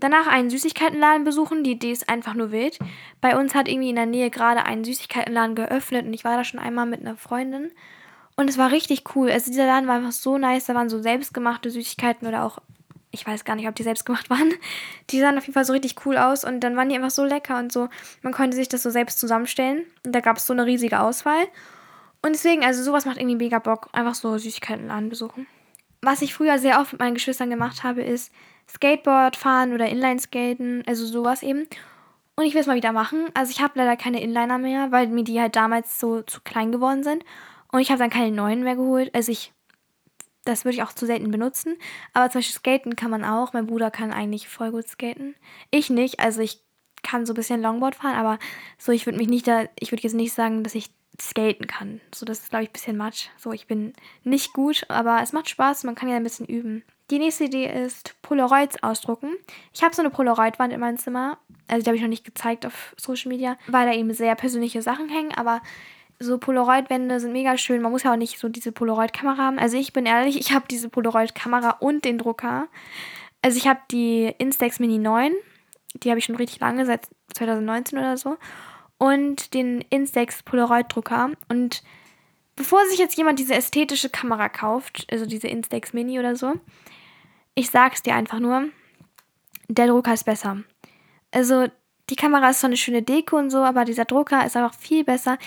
danach 0.01 0.27
einen 0.27 0.51
Süßigkeitenladen 0.51 1.25
besuchen. 1.25 1.65
Die 1.65 1.73
Idee 1.73 1.93
ist 1.93 2.09
einfach 2.09 2.35
nur 2.35 2.53
wild. 2.53 2.79
Bei 3.21 3.37
uns 3.39 3.55
hat 3.55 3.69
irgendwie 3.69 3.91
in 3.91 3.97
der 3.97 4.07
Nähe 4.07 4.31
gerade 4.31 4.65
ein 4.65 4.85
Süßigkeitenladen 4.85 5.55
geöffnet 5.55 6.07
und 6.07 6.15
ich 6.15 6.25
war 6.25 6.37
da 6.37 6.45
schon 6.45 6.61
einmal 6.61 6.87
mit 6.87 7.01
einer 7.01 7.17
Freundin. 7.17 7.71
Und 8.37 8.49
es 8.49 8.57
war 8.57 8.71
richtig 8.71 9.17
cool. 9.17 9.31
Also 9.31 9.51
dieser 9.51 9.67
Laden 9.67 9.89
war 9.89 9.97
einfach 9.97 10.13
so 10.13 10.39
nice. 10.39 10.67
Da 10.67 10.75
waren 10.75 10.89
so 10.89 11.03
selbstgemachte 11.03 11.71
Süßigkeiten 11.71 12.29
oder 12.29 12.45
auch, 12.45 12.59
ich 13.11 13.27
weiß 13.27 13.45
gar 13.45 13.57
nicht, 13.57 13.67
ob 13.67 13.75
die 13.75 13.83
selbstgemacht 13.83 14.31
waren. 14.31 14.55
Die 15.11 15.19
sahen 15.19 15.37
auf 15.37 15.45
jeden 15.45 15.55
Fall 15.55 15.65
so 15.65 15.73
richtig 15.73 16.07
cool 16.07 16.17
aus 16.17 16.45
und 16.45 16.61
dann 16.61 16.77
waren 16.77 16.89
die 16.89 16.95
einfach 16.95 17.11
so 17.11 17.25
lecker 17.25 17.59
und 17.59 17.73
so. 17.73 17.89
Man 18.23 18.33
konnte 18.33 18.57
sich 18.57 18.69
das 18.69 18.85
so 18.85 18.91
selbst 18.91 19.19
zusammenstellen. 19.19 19.85
Und 20.07 20.15
da 20.15 20.21
gab 20.21 20.37
es 20.37 20.47
so 20.47 20.53
eine 20.53 20.67
riesige 20.67 21.01
Auswahl. 21.01 21.49
Und 22.23 22.33
deswegen, 22.33 22.65
also 22.65 22.83
sowas 22.83 23.07
macht 23.07 23.17
irgendwie 23.17 23.37
mega 23.37 23.59
Bock. 23.59 23.89
Einfach 23.93 24.15
so 24.15 24.39
Süßigkeitenladen 24.39 25.09
besuchen. 25.09 25.49
Was 26.01 26.23
ich 26.23 26.35
früher 26.35 26.59
sehr 26.59 26.81
oft 26.81 26.93
mit 26.93 27.01
meinen 27.01 27.15
Geschwistern 27.15 27.51
gemacht 27.51 27.83
habe, 27.83 28.03
ist 28.03 28.33
Skateboard 28.69 29.37
fahren 29.37 29.73
oder 29.73 29.89
Inline-Skaten, 29.89 30.85
also 30.87 31.07
sowas 31.07 31.43
eben. 31.43 31.67
Und 32.37 32.45
ich 32.45 32.55
will 32.55 32.61
es 32.61 32.67
mal 32.67 32.77
wieder 32.77 32.93
machen. 32.93 33.27
Also 33.35 33.51
ich 33.51 33.61
habe 33.61 33.73
leider 33.77 33.97
keine 33.97 34.23
Inliner 34.23 34.59
mehr, 34.59 34.93
weil 34.93 35.09
mir 35.09 35.25
die 35.25 35.41
halt 35.41 35.57
damals 35.57 35.99
so 35.99 36.23
zu 36.23 36.41
klein 36.43 36.71
geworden 36.71 37.03
sind. 37.03 37.25
Und 37.73 37.81
ich 37.81 37.91
habe 37.91 37.99
dann 37.99 38.11
keine 38.11 38.31
neuen 38.31 38.63
mehr 38.63 38.77
geholt. 38.77 39.13
Also 39.13 39.33
ich, 39.33 39.53
das 40.45 40.65
würde 40.65 40.77
ich 40.77 40.83
auch 40.85 40.93
zu 40.93 41.05
selten 41.05 41.33
benutzen. 41.33 41.77
Aber 42.13 42.31
zum 42.31 42.39
Beispiel 42.39 42.61
Skaten 42.61 42.95
kann 42.95 43.11
man 43.11 43.25
auch. 43.25 43.55
Mein 43.55 43.67
Bruder 43.67 43.91
kann 43.91 44.13
eigentlich 44.13 44.49
voll 44.49 44.71
gut 44.71 44.87
skaten. 44.87 45.35
Ich 45.73 45.91
nicht. 45.91 46.21
Also 46.21 46.41
ich 46.41 46.63
kann 47.03 47.27
so 47.27 47.33
ein 47.33 47.37
bisschen 47.37 47.63
Longboard 47.63 47.97
fahren, 47.97 48.17
aber 48.17 48.39
so, 48.77 48.93
ich 48.93 49.07
würde 49.07 49.19
mich 49.19 49.29
nicht 49.29 49.47
da, 49.47 49.65
ich 49.79 49.91
würde 49.93 50.03
jetzt 50.03 50.15
nicht 50.15 50.33
sagen, 50.33 50.63
dass 50.63 50.75
ich 50.75 50.91
skaten 51.21 51.67
kann. 51.67 52.01
So, 52.15 52.25
das 52.25 52.41
ist, 52.41 52.51
glaube 52.51 52.65
ich, 52.65 52.71
ein 52.71 52.73
bisschen 52.73 52.97
Matsch. 52.97 53.29
So, 53.37 53.53
ich 53.53 53.67
bin 53.67 53.93
nicht 54.25 54.53
gut, 54.53 54.85
aber 54.89 55.21
es 55.23 55.33
macht 55.33 55.49
Spaß, 55.49 55.85
man 55.85 55.95
kann 55.95 56.09
ja 56.09 56.17
ein 56.17 56.23
bisschen 56.23 56.47
üben. 56.47 56.85
Die 57.11 57.19
nächste 57.19 57.45
Idee 57.45 57.67
ist 57.67 58.15
Polaroids 58.21 58.83
ausdrucken. 58.83 59.31
Ich 59.73 59.83
habe 59.83 59.95
so 59.95 60.03
eine 60.03 60.11
Polaroid-Wand 60.11 60.73
in 60.75 60.81
meinem 60.81 60.99
Zimmer. 60.99 61.39
Also 61.67 61.83
die 61.83 61.89
habe 61.89 61.97
ich 61.97 62.03
noch 62.03 62.09
nicht 62.09 62.25
gezeigt 62.25 62.67
auf 62.67 62.95
Social 62.99 63.31
Media, 63.31 63.57
weil 63.67 63.87
da 63.87 63.95
eben 63.95 64.13
sehr 64.13 64.35
persönliche 64.35 64.83
Sachen 64.83 65.09
hängen. 65.09 65.33
Aber 65.33 65.63
so 66.19 66.37
Polaroid-Wände 66.37 67.19
sind 67.19 67.33
mega 67.33 67.57
schön. 67.57 67.81
Man 67.81 67.93
muss 67.93 68.03
ja 68.03 68.13
auch 68.13 68.17
nicht 68.17 68.39
so 68.39 68.51
diese 68.51 68.73
Polaroid-Kamera 68.73 69.39
haben. 69.39 69.59
Also 69.59 69.79
ich 69.79 69.95
bin 69.95 70.05
ehrlich, 70.05 70.39
ich 70.39 70.53
habe 70.53 70.67
diese 70.71 70.91
Polaroid-Kamera 70.91 71.77
und 71.81 72.05
den 72.05 72.19
Drucker. 72.19 72.69
Also 73.41 73.57
ich 73.57 73.67
habe 73.67 73.81
die 73.91 74.35
Instax 74.39 74.79
Mini 74.79 74.99
9. 74.99 75.33
Die 76.03 76.11
habe 76.11 76.19
ich 76.19 76.27
schon 76.27 76.37
richtig 76.37 76.61
lange, 76.61 76.85
seit 76.85 77.09
2019 77.33 77.99
oder 77.99 78.19
so. 78.19 78.37
Und 78.99 79.55
den 79.55 79.81
Instax 79.91 80.43
Polaroid-Drucker. 80.43 81.31
Und 81.49 81.83
bevor 82.57 82.85
sich 82.87 82.99
jetzt 82.99 83.17
jemand 83.17 83.39
diese 83.39 83.55
ästhetische 83.55 84.11
Kamera 84.11 84.49
kauft, 84.49 85.07
also 85.11 85.25
diese 85.25 85.49
Instax 85.49 85.93
Mini 85.93 86.19
oder 86.19 86.35
so, 86.37 86.55
ich 87.55 87.71
sag's 87.71 88.03
dir 88.03 88.15
einfach 88.15 88.41
nur, 88.41 88.69
der 89.69 89.87
Drucker 89.87 90.15
ist 90.15 90.25
besser. 90.25 90.63
Also 91.31 91.69
die 92.11 92.17
Kamera 92.17 92.51
ist 92.51 92.61
so 92.61 92.67
eine 92.67 92.77
schöne 92.77 93.03
Deko 93.03 93.37
und 93.37 93.51
so, 93.51 93.59
aber 93.59 93.85
dieser 93.85 94.05
Drucker 94.05 94.45
ist 94.47 94.57
einfach 94.57 94.75
viel 94.75 95.05
besser. 95.05 95.39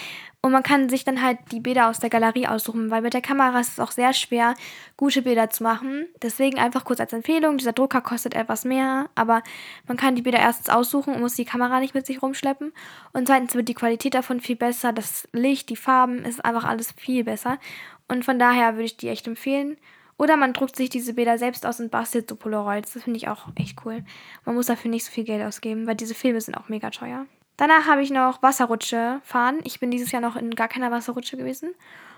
Und 0.43 0.51
man 0.51 0.63
kann 0.63 0.89
sich 0.89 1.03
dann 1.03 1.21
halt 1.21 1.37
die 1.51 1.59
Bilder 1.59 1.87
aus 1.87 1.99
der 1.99 2.09
Galerie 2.09 2.47
aussuchen, 2.47 2.89
weil 2.89 3.03
mit 3.03 3.13
der 3.13 3.21
Kamera 3.21 3.59
ist 3.59 3.73
es 3.73 3.79
auch 3.79 3.91
sehr 3.91 4.11
schwer, 4.11 4.55
gute 4.97 5.21
Bilder 5.21 5.51
zu 5.51 5.61
machen. 5.61 6.07
Deswegen 6.19 6.57
einfach 6.57 6.83
kurz 6.83 6.99
als 6.99 7.13
Empfehlung, 7.13 7.59
dieser 7.59 7.73
Drucker 7.73 8.01
kostet 8.01 8.33
etwas 8.33 8.65
mehr, 8.65 9.09
aber 9.13 9.43
man 9.87 9.97
kann 9.97 10.15
die 10.15 10.23
Bilder 10.23 10.39
erstens 10.39 10.69
aussuchen 10.69 11.13
und 11.13 11.21
muss 11.21 11.35
die 11.35 11.45
Kamera 11.45 11.79
nicht 11.79 11.93
mit 11.93 12.07
sich 12.07 12.23
rumschleppen. 12.23 12.73
Und 13.13 13.27
zweitens 13.27 13.53
wird 13.53 13.69
die 13.69 13.75
Qualität 13.75 14.15
davon 14.15 14.41
viel 14.41 14.55
besser, 14.55 14.91
das 14.93 15.27
Licht, 15.31 15.69
die 15.69 15.75
Farben, 15.75 16.25
ist 16.25 16.43
einfach 16.43 16.63
alles 16.63 16.91
viel 16.93 17.23
besser. 17.23 17.59
Und 18.07 18.25
von 18.25 18.39
daher 18.39 18.73
würde 18.73 18.85
ich 18.85 18.97
die 18.97 19.09
echt 19.09 19.27
empfehlen. 19.27 19.77
Oder 20.17 20.37
man 20.37 20.53
druckt 20.53 20.75
sich 20.75 20.89
diese 20.89 21.13
Bilder 21.13 21.37
selbst 21.37 21.65
aus 21.67 21.79
und 21.79 21.91
bastelt 21.91 22.29
so 22.29 22.35
Polaroids. 22.35 22.93
Das 22.93 23.03
finde 23.03 23.17
ich 23.17 23.27
auch 23.27 23.47
echt 23.55 23.77
cool. 23.85 24.03
Man 24.45 24.55
muss 24.55 24.67
dafür 24.67 24.89
nicht 24.89 25.05
so 25.05 25.11
viel 25.11 25.23
Geld 25.23 25.43
ausgeben, 25.43 25.87
weil 25.87 25.95
diese 25.95 26.15
Filme 26.15 26.41
sind 26.41 26.55
auch 26.55 26.69
mega 26.69 26.89
teuer. 26.89 27.25
Danach 27.61 27.85
habe 27.85 28.01
ich 28.01 28.09
noch 28.09 28.41
Wasserrutsche 28.41 29.21
fahren. 29.23 29.59
Ich 29.65 29.79
bin 29.79 29.91
dieses 29.91 30.11
Jahr 30.11 30.19
noch 30.19 30.35
in 30.35 30.55
gar 30.55 30.67
keiner 30.67 30.89
Wasserrutsche 30.89 31.37
gewesen. 31.37 31.75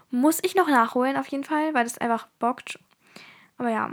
Muss 0.09 0.39
ich 0.41 0.55
noch 0.55 0.69
nachholen 0.69 1.17
auf 1.17 1.27
jeden 1.27 1.43
Fall, 1.43 1.73
weil 1.73 1.83
das 1.83 1.97
einfach 1.97 2.27
bockt. 2.39 2.79
Aber 3.57 3.69
ja. 3.69 3.91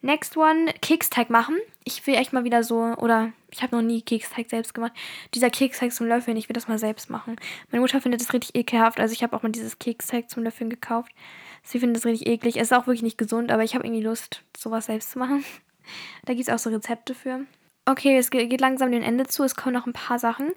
Next 0.00 0.34
one, 0.34 0.72
Keksteig 0.80 1.28
machen. 1.28 1.58
Ich 1.84 2.06
will 2.06 2.14
echt 2.14 2.32
mal 2.32 2.44
wieder 2.44 2.64
so, 2.64 2.78
oder 2.78 3.34
ich 3.50 3.62
habe 3.62 3.76
noch 3.76 3.82
nie 3.82 4.00
Keksteig 4.00 4.48
selbst 4.48 4.72
gemacht. 4.72 4.92
Dieser 5.34 5.50
Keksteig 5.50 5.92
zum 5.92 6.06
Löffeln, 6.06 6.38
ich 6.38 6.48
will 6.48 6.54
das 6.54 6.68
mal 6.68 6.78
selbst 6.78 7.10
machen. 7.10 7.36
Meine 7.70 7.82
Mutter 7.82 8.00
findet 8.00 8.22
das 8.22 8.32
richtig 8.32 8.54
ekelhaft, 8.54 8.98
also 8.98 9.12
ich 9.12 9.22
habe 9.22 9.36
auch 9.36 9.42
mal 9.42 9.52
dieses 9.52 9.78
Keksteig 9.78 10.30
zum 10.30 10.42
Löffeln 10.42 10.70
gekauft. 10.70 11.12
Sie 11.64 11.80
findet 11.80 11.98
das 11.98 12.06
richtig 12.06 12.28
eklig. 12.28 12.56
Es 12.56 12.70
ist 12.70 12.72
auch 12.72 12.86
wirklich 12.86 13.02
nicht 13.02 13.18
gesund, 13.18 13.52
aber 13.52 13.62
ich 13.62 13.74
habe 13.74 13.84
irgendwie 13.86 14.04
Lust, 14.04 14.42
sowas 14.56 14.86
selbst 14.86 15.10
zu 15.10 15.18
machen. 15.18 15.44
Da 16.24 16.32
gibt 16.32 16.48
es 16.48 16.52
auch 16.52 16.58
so 16.58 16.70
Rezepte 16.70 17.14
für. 17.14 17.46
Okay, 17.86 18.18
es 18.18 18.30
geht 18.30 18.60
langsam 18.60 18.90
dem 18.90 19.02
Ende 19.02 19.26
zu. 19.26 19.44
Es 19.44 19.54
kommen 19.54 19.74
noch 19.74 19.86
ein 19.86 19.92
paar 19.92 20.18
Sachen. 20.18 20.52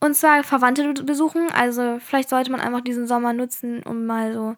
Und 0.00 0.14
zwar 0.14 0.42
Verwandte 0.42 0.92
besuchen. 1.04 1.50
Also 1.52 1.98
vielleicht 2.00 2.28
sollte 2.28 2.50
man 2.50 2.60
einfach 2.60 2.80
diesen 2.80 3.06
Sommer 3.06 3.32
nutzen, 3.32 3.82
um 3.84 4.06
mal 4.06 4.32
so 4.32 4.56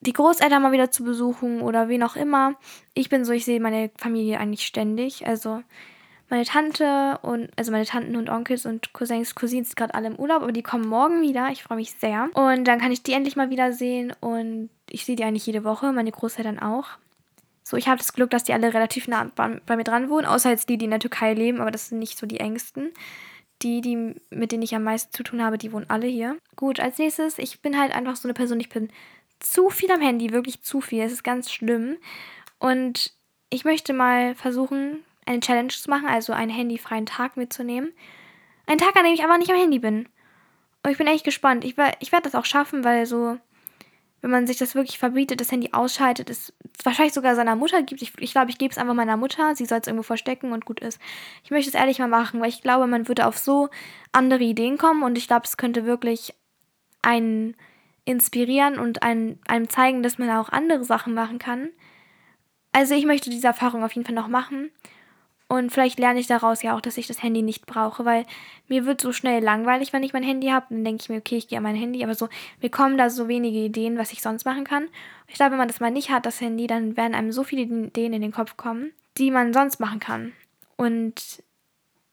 die 0.00 0.12
Großeltern 0.12 0.62
mal 0.62 0.72
wieder 0.72 0.90
zu 0.90 1.04
besuchen 1.04 1.60
oder 1.60 1.88
wen 1.88 2.02
auch 2.02 2.16
immer. 2.16 2.56
Ich 2.94 3.08
bin 3.08 3.24
so, 3.24 3.32
ich 3.32 3.44
sehe 3.44 3.60
meine 3.60 3.90
Familie 3.96 4.38
eigentlich 4.38 4.66
ständig. 4.66 5.26
Also 5.26 5.62
meine 6.28 6.44
Tante 6.44 7.18
und, 7.22 7.50
also 7.56 7.72
meine 7.72 7.84
Tanten 7.84 8.16
und 8.16 8.28
Onkels 8.28 8.66
und 8.66 8.92
Cousins, 8.92 9.34
Cousins 9.34 9.68
sind 9.68 9.76
gerade 9.76 9.94
alle 9.94 10.08
im 10.08 10.16
Urlaub, 10.16 10.42
aber 10.42 10.52
die 10.52 10.62
kommen 10.62 10.88
morgen 10.88 11.20
wieder. 11.20 11.50
Ich 11.50 11.62
freue 11.62 11.76
mich 11.76 11.92
sehr. 11.92 12.30
Und 12.34 12.64
dann 12.64 12.80
kann 12.80 12.90
ich 12.90 13.02
die 13.02 13.12
endlich 13.12 13.36
mal 13.36 13.50
wiedersehen 13.50 14.12
und 14.20 14.70
ich 14.90 15.04
sehe 15.04 15.16
die 15.16 15.24
eigentlich 15.24 15.46
jede 15.46 15.62
Woche, 15.62 15.92
meine 15.92 16.10
Großeltern 16.10 16.58
auch. 16.58 16.98
So, 17.62 17.76
ich 17.76 17.88
habe 17.88 17.98
das 17.98 18.12
Glück, 18.12 18.30
dass 18.30 18.44
die 18.44 18.52
alle 18.52 18.74
relativ 18.74 19.08
nah 19.08 19.30
bei 19.34 19.76
mir 19.76 19.84
dran 19.84 20.10
wohnen, 20.10 20.26
außer 20.26 20.50
jetzt 20.50 20.68
die, 20.68 20.78
die 20.78 20.86
in 20.86 20.90
der 20.90 21.00
Türkei 21.00 21.34
leben, 21.34 21.60
aber 21.60 21.70
das 21.70 21.88
sind 21.88 21.98
nicht 21.98 22.18
so 22.18 22.26
die 22.26 22.40
engsten. 22.40 22.92
Die, 23.62 23.80
die, 23.80 24.16
mit 24.30 24.50
denen 24.50 24.62
ich 24.62 24.74
am 24.74 24.82
meisten 24.82 25.12
zu 25.12 25.22
tun 25.22 25.42
habe, 25.42 25.56
die 25.56 25.72
wohnen 25.72 25.88
alle 25.88 26.08
hier. 26.08 26.36
Gut, 26.56 26.80
als 26.80 26.98
nächstes, 26.98 27.38
ich 27.38 27.60
bin 27.60 27.78
halt 27.78 27.94
einfach 27.94 28.16
so 28.16 28.26
eine 28.26 28.34
Person, 28.34 28.58
ich 28.58 28.68
bin 28.68 28.88
zu 29.38 29.70
viel 29.70 29.90
am 29.92 30.00
Handy, 30.00 30.32
wirklich 30.32 30.62
zu 30.62 30.80
viel. 30.80 31.02
Es 31.02 31.12
ist 31.12 31.22
ganz 31.22 31.52
schlimm. 31.52 31.96
Und 32.58 33.12
ich 33.50 33.64
möchte 33.64 33.92
mal 33.92 34.34
versuchen, 34.34 35.04
eine 35.26 35.40
Challenge 35.40 35.68
zu 35.68 35.88
machen, 35.90 36.08
also 36.08 36.32
einen 36.32 36.50
handyfreien 36.50 37.06
Tag 37.06 37.36
mitzunehmen. 37.36 37.92
Ein 38.66 38.78
Tag, 38.78 38.96
an 38.96 39.04
dem 39.04 39.14
ich 39.14 39.22
einfach 39.22 39.38
nicht 39.38 39.50
am 39.50 39.58
Handy 39.58 39.78
bin. 39.78 40.08
Und 40.82 40.90
ich 40.90 40.98
bin 40.98 41.06
echt 41.06 41.24
gespannt. 41.24 41.64
Ich, 41.64 41.76
ich 42.00 42.12
werde 42.12 42.24
das 42.24 42.34
auch 42.34 42.44
schaffen, 42.44 42.84
weil 42.84 43.06
so, 43.06 43.38
wenn 44.20 44.30
man 44.30 44.46
sich 44.46 44.58
das 44.58 44.74
wirklich 44.74 44.98
verbietet, 44.98 45.40
das 45.40 45.52
Handy 45.52 45.70
ausschaltet, 45.72 46.30
es 46.30 46.52
wahrscheinlich 46.82 47.14
sogar 47.14 47.34
seiner 47.34 47.56
Mutter 47.56 47.82
gibt. 47.82 48.02
Ich 48.02 48.12
glaube, 48.12 48.24
ich, 48.24 48.32
glaub, 48.32 48.48
ich 48.48 48.58
gebe 48.58 48.72
es 48.72 48.78
einfach 48.78 48.94
meiner 48.94 49.16
Mutter. 49.16 49.54
Sie 49.54 49.66
soll 49.66 49.78
es 49.78 49.86
irgendwo 49.86 50.02
verstecken 50.02 50.52
und 50.52 50.64
gut 50.64 50.80
ist. 50.80 51.00
Ich 51.44 51.50
möchte 51.50 51.68
es 51.68 51.74
ehrlich 51.74 51.98
mal 51.98 52.08
machen, 52.08 52.40
weil 52.40 52.48
ich 52.48 52.62
glaube, 52.62 52.86
man 52.86 53.08
würde 53.08 53.26
auf 53.26 53.38
so 53.38 53.68
andere 54.12 54.42
Ideen 54.42 54.78
kommen 54.78 55.02
und 55.02 55.16
ich 55.16 55.26
glaube, 55.26 55.44
es 55.44 55.56
könnte 55.56 55.84
wirklich 55.84 56.34
einen 57.02 57.56
inspirieren 58.04 58.78
und 58.78 59.02
einen, 59.02 59.40
einem 59.46 59.68
zeigen, 59.68 60.02
dass 60.02 60.18
man 60.18 60.30
auch 60.30 60.48
andere 60.48 60.84
Sachen 60.84 61.14
machen 61.14 61.38
kann. 61.38 61.70
Also 62.72 62.94
ich 62.94 63.04
möchte 63.04 63.30
diese 63.30 63.46
Erfahrung 63.46 63.84
auf 63.84 63.92
jeden 63.92 64.06
Fall 64.06 64.14
noch 64.14 64.28
machen. 64.28 64.70
Und 65.52 65.70
vielleicht 65.70 65.98
lerne 65.98 66.18
ich 66.18 66.26
daraus 66.26 66.62
ja 66.62 66.74
auch, 66.74 66.80
dass 66.80 66.96
ich 66.96 67.06
das 67.06 67.22
Handy 67.22 67.42
nicht 67.42 67.66
brauche, 67.66 68.06
weil 68.06 68.24
mir 68.68 68.86
wird 68.86 69.02
so 69.02 69.12
schnell 69.12 69.44
langweilig, 69.44 69.92
wenn 69.92 70.02
ich 70.02 70.14
mein 70.14 70.22
Handy 70.22 70.46
habe. 70.46 70.64
Dann 70.70 70.82
denke 70.82 71.02
ich 71.02 71.10
mir, 71.10 71.18
okay, 71.18 71.36
ich 71.36 71.46
gehe 71.46 71.58
an 71.58 71.62
mein 71.64 71.76
Handy, 71.76 72.02
aber 72.02 72.14
so, 72.14 72.30
mir 72.62 72.70
kommen 72.70 72.96
da 72.96 73.10
so 73.10 73.28
wenige 73.28 73.58
Ideen, 73.58 73.98
was 73.98 74.14
ich 74.14 74.22
sonst 74.22 74.46
machen 74.46 74.64
kann. 74.64 74.88
Ich 75.26 75.34
glaube, 75.34 75.50
wenn 75.50 75.58
man 75.58 75.68
das 75.68 75.78
mal 75.78 75.90
nicht 75.90 76.08
hat, 76.08 76.24
das 76.24 76.40
Handy, 76.40 76.68
dann 76.68 76.96
werden 76.96 77.14
einem 77.14 77.32
so 77.32 77.44
viele 77.44 77.60
Ideen 77.64 78.14
in 78.14 78.22
den 78.22 78.32
Kopf 78.32 78.56
kommen, 78.56 78.92
die 79.18 79.30
man 79.30 79.52
sonst 79.52 79.78
machen 79.78 80.00
kann. 80.00 80.32
Und 80.76 81.42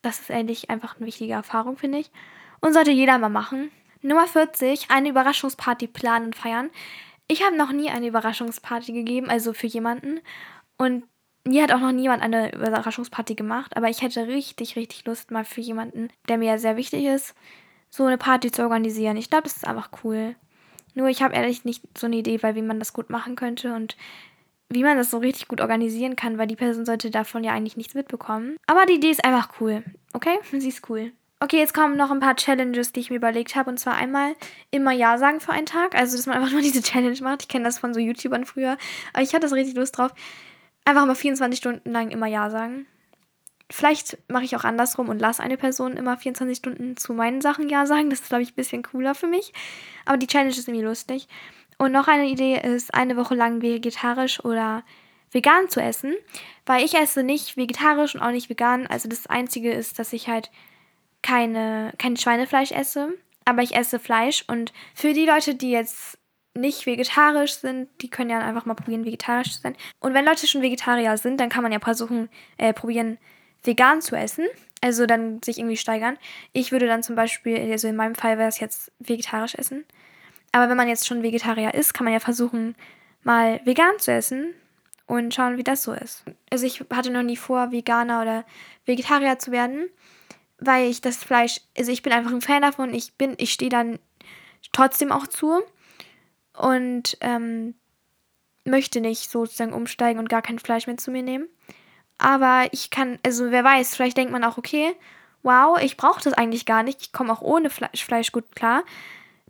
das 0.01 0.19
ist 0.19 0.29
ehrlich 0.29 0.69
einfach 0.69 0.97
eine 0.97 1.05
wichtige 1.05 1.31
Erfahrung, 1.31 1.77
finde 1.77 1.99
ich. 1.99 2.11
Und 2.59 2.73
sollte 2.73 2.91
jeder 2.91 3.17
mal 3.19 3.29
machen. 3.29 3.71
Nummer 4.01 4.27
40, 4.27 4.91
eine 4.91 5.07
Überraschungsparty 5.07 5.87
planen 5.87 6.25
und 6.25 6.35
feiern. 6.35 6.71
Ich 7.29 7.41
habe 7.41 7.55
noch 7.55 7.71
nie 7.71 7.89
eine 7.89 8.07
Überraschungsparty 8.07 8.91
gegeben, 8.91 9.29
also 9.29 9.53
für 9.53 9.67
jemanden. 9.67 10.19
Und 10.77 11.03
mir 11.45 11.63
hat 11.63 11.71
auch 11.71 11.79
noch 11.79 11.91
niemand 11.91 12.21
eine 12.21 12.53
Überraschungsparty 12.53 13.35
gemacht, 13.35 13.75
aber 13.77 13.89
ich 13.89 14.01
hätte 14.01 14.27
richtig, 14.27 14.75
richtig 14.75 15.05
Lust, 15.05 15.31
mal 15.31 15.45
für 15.45 15.61
jemanden, 15.61 16.09
der 16.27 16.37
mir 16.37 16.59
sehr 16.59 16.77
wichtig 16.77 17.05
ist, 17.05 17.33
so 17.89 18.05
eine 18.05 18.17
Party 18.17 18.51
zu 18.51 18.61
organisieren. 18.61 19.17
Ich 19.17 19.29
glaube, 19.29 19.43
das 19.43 19.57
ist 19.57 19.67
einfach 19.67 19.89
cool. 20.03 20.35
Nur 20.95 21.07
ich 21.07 21.21
habe 21.21 21.35
ehrlich 21.35 21.65
nicht 21.65 21.83
so 21.97 22.07
eine 22.07 22.17
Idee, 22.17 22.41
weil 22.43 22.55
wie 22.55 22.61
man 22.61 22.79
das 22.79 22.93
gut 22.93 23.09
machen 23.09 23.35
könnte 23.35 23.73
und 23.73 23.95
wie 24.69 24.83
man 24.83 24.97
das 24.97 25.09
so 25.09 25.17
richtig 25.17 25.47
gut 25.47 25.61
organisieren 25.61 26.15
kann, 26.15 26.37
weil 26.37 26.47
die 26.47 26.55
Person 26.55 26.85
sollte 26.85 27.09
davon 27.09 27.43
ja 27.43 27.53
eigentlich 27.53 27.77
nichts 27.77 27.95
mitbekommen. 27.95 28.57
Aber 28.67 28.85
die 28.85 28.95
Idee 28.95 29.09
ist 29.09 29.23
einfach 29.25 29.59
cool. 29.59 29.83
Okay? 30.13 30.37
Sie 30.51 30.67
ist 30.67 30.87
cool. 30.89 31.11
Okay, 31.41 31.57
jetzt 31.57 31.73
kommen 31.73 31.95
noch 31.95 32.11
ein 32.11 32.19
paar 32.19 32.35
Challenges, 32.35 32.91
die 32.91 32.99
ich 32.99 33.09
mir 33.09 33.15
überlegt 33.15 33.55
habe. 33.55 33.69
Und 33.69 33.79
zwar 33.79 33.95
einmal 33.95 34.35
immer 34.71 34.91
Ja 34.91 35.17
sagen 35.17 35.39
für 35.39 35.53
einen 35.53 35.65
Tag. 35.65 35.95
Also, 35.95 36.17
dass 36.17 36.25
man 36.25 36.35
einfach 36.35 36.51
nur 36.51 36.61
diese 36.61 36.81
Challenge 36.83 37.17
macht. 37.21 37.43
Ich 37.43 37.47
kenne 37.47 37.63
das 37.63 37.79
von 37.79 37.93
so 37.93 37.99
YouTubern 37.99 38.45
früher. 38.45 38.77
Aber 39.13 39.23
ich 39.23 39.33
hatte 39.33 39.43
das 39.43 39.53
richtig 39.53 39.75
Lust 39.75 39.97
drauf. 39.97 40.11
Einfach 40.85 41.05
mal 41.05 41.15
24 41.15 41.57
Stunden 41.57 41.91
lang 41.91 42.11
immer 42.11 42.27
Ja 42.27 42.49
sagen. 42.49 42.87
Vielleicht 43.71 44.17
mache 44.27 44.45
ich 44.45 44.55
auch 44.55 44.63
andersrum 44.63 45.09
und 45.09 45.19
lasse 45.19 45.43
eine 45.43 45.57
Person 45.57 45.95
immer 45.95 46.17
24 46.17 46.57
Stunden 46.57 46.97
zu 46.97 47.13
meinen 47.13 47.41
Sachen 47.41 47.69
Ja 47.69 47.85
sagen. 47.85 48.09
Das 48.09 48.21
ist, 48.21 48.29
glaube 48.29 48.43
ich, 48.43 48.51
ein 48.51 48.55
bisschen 48.55 48.83
cooler 48.83 49.13
für 49.13 49.27
mich. 49.27 49.53
Aber 50.05 50.17
die 50.17 50.27
Challenge 50.27 50.49
ist 50.49 50.67
irgendwie 50.67 50.85
lustig. 50.85 51.27
Und 51.77 51.91
noch 51.91 52.07
eine 52.07 52.27
Idee 52.27 52.59
ist, 52.59 52.93
eine 52.93 53.15
Woche 53.15 53.35
lang 53.35 53.61
vegetarisch 53.61 54.43
oder 54.43 54.83
vegan 55.31 55.69
zu 55.69 55.81
essen. 55.81 56.15
Weil 56.65 56.83
ich 56.83 56.95
esse 56.95 57.23
nicht 57.23 57.57
vegetarisch 57.57 58.15
und 58.15 58.21
auch 58.21 58.31
nicht 58.31 58.49
vegan. 58.49 58.87
Also 58.87 59.07
das 59.07 59.27
Einzige 59.27 59.71
ist, 59.71 59.99
dass 59.99 60.13
ich 60.13 60.27
halt 60.27 60.51
keine, 61.21 61.93
kein 61.97 62.17
Schweinefleisch 62.17 62.71
esse. 62.71 63.13
Aber 63.45 63.63
ich 63.63 63.75
esse 63.75 63.99
Fleisch. 63.99 64.43
Und 64.47 64.73
für 64.93 65.13
die 65.13 65.25
Leute, 65.25 65.55
die 65.55 65.71
jetzt 65.71 66.18
nicht 66.53 66.85
vegetarisch 66.85 67.53
sind, 67.55 67.89
die 68.01 68.09
können 68.09 68.29
ja 68.29 68.39
einfach 68.39 68.65
mal 68.65 68.73
probieren, 68.73 69.05
vegetarisch 69.05 69.53
zu 69.53 69.61
sein. 69.61 69.75
Und 69.99 70.13
wenn 70.13 70.25
Leute 70.25 70.47
schon 70.47 70.61
Vegetarier 70.61 71.17
sind, 71.17 71.39
dann 71.39 71.49
kann 71.49 71.63
man 71.63 71.71
ja 71.71 71.79
versuchen, 71.79 72.29
äh, 72.57 72.73
probieren, 72.73 73.17
vegan 73.63 74.01
zu 74.01 74.15
essen. 74.15 74.45
Also 74.81 75.05
dann 75.05 75.41
sich 75.43 75.59
irgendwie 75.59 75.77
steigern. 75.77 76.17
Ich 76.53 76.71
würde 76.71 76.87
dann 76.87 77.03
zum 77.03 77.15
Beispiel, 77.15 77.59
also 77.71 77.87
in 77.87 77.95
meinem 77.95 78.15
Fall 78.15 78.37
wäre 78.37 78.47
es 78.47 78.59
jetzt 78.59 78.91
vegetarisch 78.99 79.55
essen. 79.55 79.85
Aber 80.51 80.69
wenn 80.69 80.77
man 80.77 80.87
jetzt 80.87 81.05
schon 81.05 81.21
Vegetarier 81.21 81.73
ist, 81.73 81.93
kann 81.93 82.05
man 82.05 82.13
ja 82.13 82.19
versuchen, 82.19 82.75
mal 83.23 83.59
vegan 83.65 83.99
zu 83.99 84.11
essen 84.11 84.53
und 85.05 85.33
schauen, 85.33 85.57
wie 85.57 85.63
das 85.63 85.83
so 85.83 85.93
ist. 85.93 86.23
Also 86.49 86.65
ich 86.65 86.83
hatte 86.91 87.11
noch 87.11 87.23
nie 87.23 87.35
vor, 87.35 87.71
Veganer 87.71 88.21
oder 88.21 88.45
Vegetarier 88.85 89.37
zu 89.37 89.51
werden, 89.51 89.89
weil 90.59 90.89
ich 90.89 91.01
das 91.01 91.17
Fleisch, 91.17 91.61
also 91.77 91.91
ich 91.91 92.01
bin 92.01 92.13
einfach 92.13 92.31
ein 92.31 92.41
Fan 92.41 92.61
davon. 92.61 92.93
Ich 92.93 93.13
bin, 93.13 93.35
ich 93.37 93.51
stehe 93.51 93.69
dann 93.69 93.99
trotzdem 94.71 95.11
auch 95.11 95.27
zu 95.27 95.61
und 96.59 97.17
ähm, 97.21 97.75
möchte 98.65 99.01
nicht 99.01 99.31
sozusagen 99.31 99.73
umsteigen 99.73 100.19
und 100.19 100.29
gar 100.29 100.41
kein 100.41 100.59
Fleisch 100.59 100.87
mehr 100.87 100.97
zu 100.97 101.11
mir 101.11 101.23
nehmen. 101.23 101.47
Aber 102.17 102.67
ich 102.71 102.89
kann, 102.89 103.17
also 103.25 103.51
wer 103.51 103.63
weiß, 103.63 103.95
vielleicht 103.95 104.17
denkt 104.17 104.31
man 104.33 104.43
auch, 104.43 104.57
okay, 104.57 104.93
wow, 105.41 105.79
ich 105.81 105.95
brauche 105.97 106.21
das 106.21 106.33
eigentlich 106.33 106.65
gar 106.65 106.83
nicht. 106.83 107.01
Ich 107.01 107.11
komme 107.13 107.31
auch 107.31 107.41
ohne 107.41 107.69
Fleisch, 107.69 108.03
Fleisch 108.03 108.31
gut 108.31 108.55
klar. 108.55 108.83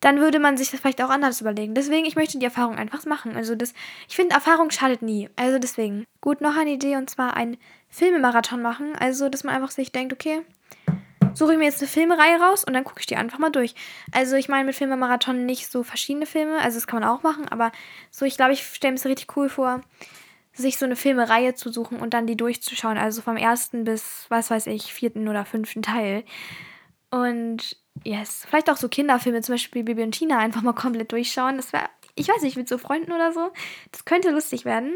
dann 0.02 0.20
würde 0.20 0.40
man 0.40 0.58
sich 0.58 0.72
das 0.72 0.80
vielleicht 0.80 1.02
auch 1.04 1.10
anders 1.10 1.42
überlegen. 1.42 1.74
Deswegen, 1.76 2.06
ich 2.06 2.16
möchte 2.16 2.40
die 2.40 2.46
Erfahrung 2.46 2.78
einfach 2.78 3.06
machen. 3.06 3.36
Also 3.36 3.56
das, 3.56 3.74
ich 4.08 4.16
finde, 4.16 4.36
Erfahrung 4.36 4.72
schadet 4.72 5.02
nie. 5.02 5.30
Also 5.36 5.60
deswegen. 5.60 6.06
Gut, 6.22 6.42
noch 6.42 6.56
eine 6.56 6.72
Idee 6.72 6.96
und 6.96 7.10
zwar 7.10 7.36
ein 7.36 7.58
Filmemarathon 7.90 8.62
machen. 8.62 8.96
Also, 8.98 9.30
dass 9.30 9.44
man 9.44 9.56
einfach 9.56 9.72
sich 9.72 9.92
denkt, 9.92 10.14
okay, 10.14 10.42
suche 11.34 11.54
ich 11.54 11.58
mir 11.58 11.66
jetzt 11.66 11.82
eine 11.82 11.88
Filmereihe 11.88 12.40
raus 12.40 12.64
und 12.64 12.74
dann 12.74 12.84
gucke 12.84 13.00
ich 13.00 13.06
die 13.06 13.16
einfach 13.16 13.40
mal 13.40 13.50
durch. 13.50 13.76
Also 14.12 14.36
ich 14.36 14.50
meine 14.50 14.66
mit 14.66 14.76
Filmemarathon 14.76 15.46
nicht 15.46 15.72
so 15.72 15.84
verschiedene 15.84 16.26
Filme, 16.26 16.60
also 16.60 16.78
das 16.78 16.88
kann 16.88 17.02
man 17.02 17.10
auch 17.10 17.24
machen, 17.24 17.48
aber 17.48 17.72
so, 18.12 18.26
ich 18.26 18.36
glaube, 18.36 18.54
ich 18.54 18.64
stelle 18.64 18.94
mir 18.94 18.98
es 18.98 19.06
richtig 19.06 19.36
cool 19.36 19.50
vor, 19.50 19.82
sich 20.54 20.78
so 20.78 20.86
eine 20.86 20.96
Filmereihe 20.96 21.56
zu 21.56 21.72
suchen 21.72 22.00
und 22.00 22.14
dann 22.14 22.28
die 22.28 22.38
durchzuschauen. 22.38 22.98
Also 22.98 23.22
vom 23.22 23.38
ersten 23.38 23.84
bis, 23.84 24.26
was 24.30 24.50
weiß 24.52 24.68
ich, 24.68 24.94
vierten 24.94 25.28
oder 25.28 25.46
fünften 25.46 25.82
Teil. 25.82 26.24
Und 27.12 27.78
yes, 28.04 28.46
vielleicht 28.48 28.70
auch 28.70 28.78
so 28.78 28.90
Kinderfilme, 28.90 29.42
zum 29.42 29.54
Beispiel 29.54 29.84
Bibi 29.84 30.04
und 30.04 30.12
Tina, 30.12 30.38
einfach 30.38 30.62
mal 30.62 30.74
komplett 30.74 31.12
durchschauen. 31.12 31.58
Das 31.58 31.74
wäre, 31.74 31.90
ich 32.16 32.28
weiß 32.28 32.42
nicht, 32.42 32.58
mit 32.58 32.68
so 32.70 32.78
Freunden 32.78 33.12
oder 33.12 33.32
so. 33.32 33.52
Das 33.92 34.06
könnte 34.06 34.32
lustig 34.32 34.66
werden. 34.66 34.94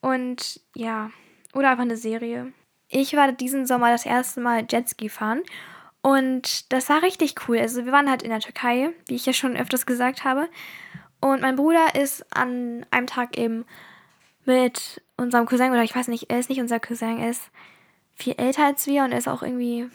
Und 0.00 0.60
ja, 0.74 1.10
oder 1.52 1.70
einfach 1.70 1.82
eine 1.82 1.96
Serie. 1.96 2.52
Ich 2.94 3.16
war 3.16 3.32
diesen 3.32 3.66
Sommer 3.66 3.90
das 3.90 4.04
erste 4.04 4.40
Mal 4.40 4.66
Jetski 4.70 5.08
fahren 5.08 5.42
und 6.02 6.70
das 6.72 6.90
war 6.90 7.02
richtig 7.02 7.48
cool. 7.48 7.58
Also 7.58 7.86
wir 7.86 7.92
waren 7.92 8.10
halt 8.10 8.22
in 8.22 8.28
der 8.28 8.40
Türkei, 8.40 8.90
wie 9.08 9.14
ich 9.14 9.24
ja 9.24 9.32
schon 9.32 9.56
öfters 9.56 9.86
gesagt 9.86 10.24
habe. 10.24 10.50
Und 11.18 11.40
mein 11.40 11.56
Bruder 11.56 11.94
ist 11.94 12.26
an 12.36 12.84
einem 12.90 13.06
Tag 13.06 13.38
eben 13.38 13.64
mit 14.44 15.00
unserem 15.16 15.46
Cousin, 15.46 15.70
oder 15.70 15.82
ich 15.82 15.96
weiß 15.96 16.08
nicht, 16.08 16.30
er 16.30 16.38
ist 16.38 16.50
nicht 16.50 16.60
unser 16.60 16.80
Cousin, 16.80 17.18
er 17.18 17.30
ist 17.30 17.50
viel 18.14 18.34
älter 18.36 18.66
als 18.66 18.86
wir 18.86 19.04
und 19.04 19.12
er 19.12 19.18
ist 19.18 19.28
auch 19.28 19.42
irgendwie. 19.42 19.88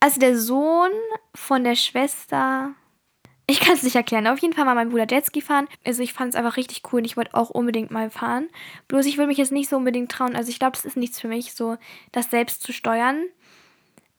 Also 0.00 0.18
der 0.18 0.38
Sohn 0.38 0.92
von 1.34 1.62
der 1.62 1.74
Schwester. 1.74 2.72
Ich 3.50 3.58
kann 3.58 3.74
es 3.74 3.82
nicht 3.82 3.96
erklären. 3.96 4.28
Auf 4.28 4.38
jeden 4.38 4.54
Fall 4.54 4.64
war 4.64 4.76
mein 4.76 4.90
Bruder 4.90 5.08
Jetski 5.10 5.40
fahren. 5.40 5.66
Also 5.84 6.04
ich 6.04 6.12
fand 6.12 6.28
es 6.28 6.36
einfach 6.36 6.56
richtig 6.56 6.82
cool 6.92 7.00
und 7.00 7.04
ich 7.04 7.16
wollte 7.16 7.34
auch 7.34 7.50
unbedingt 7.50 7.90
mal 7.90 8.08
fahren. 8.08 8.48
Bloß 8.86 9.06
ich 9.06 9.18
würde 9.18 9.26
mich 9.26 9.38
jetzt 9.38 9.50
nicht 9.50 9.68
so 9.68 9.76
unbedingt 9.76 10.12
trauen. 10.12 10.36
Also 10.36 10.50
ich 10.50 10.60
glaube, 10.60 10.76
es 10.76 10.84
ist 10.84 10.96
nichts 10.96 11.18
für 11.18 11.26
mich, 11.26 11.52
so 11.52 11.76
das 12.12 12.30
selbst 12.30 12.62
zu 12.62 12.72
steuern 12.72 13.24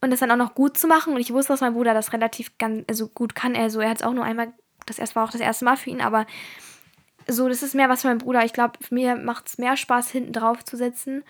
und 0.01 0.11
das 0.11 0.19
dann 0.19 0.31
auch 0.31 0.35
noch 0.35 0.53
gut 0.53 0.77
zu 0.77 0.85
machen. 0.85 1.13
Und 1.13 1.21
ich 1.21 1.31
wusste, 1.31 1.53
dass 1.53 1.61
mein 1.61 1.75
Bruder 1.75 1.93
das 1.93 2.11
relativ 2.11 2.57
ganz, 2.57 2.83
also 2.89 3.07
gut 3.07 3.33
kann. 3.33 3.55
Also 3.55 3.79
er 3.79 3.91
hat 3.91 4.01
es 4.01 4.03
auch 4.03 4.11
nur 4.11 4.25
einmal, 4.25 4.51
das 4.85 4.99
erste 4.99 5.15
war 5.15 5.23
auch 5.23 5.31
das 5.31 5.39
erste 5.39 5.63
Mal 5.63 5.77
für 5.77 5.91
ihn, 5.91 6.01
aber 6.01 6.25
so, 7.25 7.47
das 7.47 7.63
ist 7.63 7.73
mehr 7.73 7.87
was 7.87 8.01
für 8.01 8.09
meinen 8.09 8.17
Bruder. 8.17 8.43
Ich 8.43 8.51
glaube, 8.51 8.79
mir 8.89 9.15
macht 9.15 9.47
es 9.47 9.57
mehr 9.57 9.77
Spaß, 9.77 10.11
hinten 10.11 10.33
drauf 10.33 10.65
zu 10.65 10.75
sitzen 10.75 11.23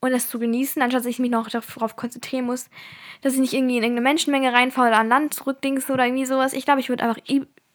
und 0.00 0.12
das 0.12 0.28
zu 0.28 0.38
genießen, 0.38 0.82
anstatt 0.82 1.00
dass 1.00 1.06
ich 1.06 1.18
mich 1.18 1.30
noch 1.30 1.48
darauf 1.48 1.96
konzentrieren 1.96 2.46
muss, 2.46 2.68
dass 3.22 3.34
ich 3.34 3.40
nicht 3.40 3.54
irgendwie 3.54 3.78
in 3.78 3.82
irgendeine 3.82 4.08
Menschenmenge 4.08 4.52
reinfahre 4.52 4.88
oder 4.88 4.98
an 4.98 5.08
Land 5.08 5.34
zurückdings 5.34 5.90
oder 5.90 6.04
irgendwie 6.04 6.26
sowas. 6.26 6.52
Ich 6.52 6.64
glaube, 6.64 6.80
ich 6.80 6.88
würde 6.88 7.04
einfach 7.04 7.22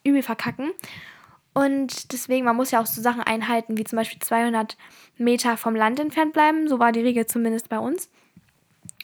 übel 0.04 0.22
verkacken. 0.22 0.72
Und 1.54 2.14
deswegen, 2.14 2.46
man 2.46 2.56
muss 2.56 2.72
ja 2.72 2.82
auch 2.82 2.86
so 2.86 3.02
Sachen 3.02 3.22
einhalten, 3.22 3.78
wie 3.78 3.84
zum 3.84 3.98
Beispiel 3.98 4.20
200 4.20 4.78
Meter 5.18 5.58
vom 5.58 5.76
Land 5.76 6.00
entfernt 6.00 6.34
bleiben. 6.34 6.68
So 6.68 6.80
war 6.80 6.92
die 6.92 7.02
Regel 7.02 7.26
zumindest 7.26 7.68
bei 7.68 7.80
uns. 7.80 8.10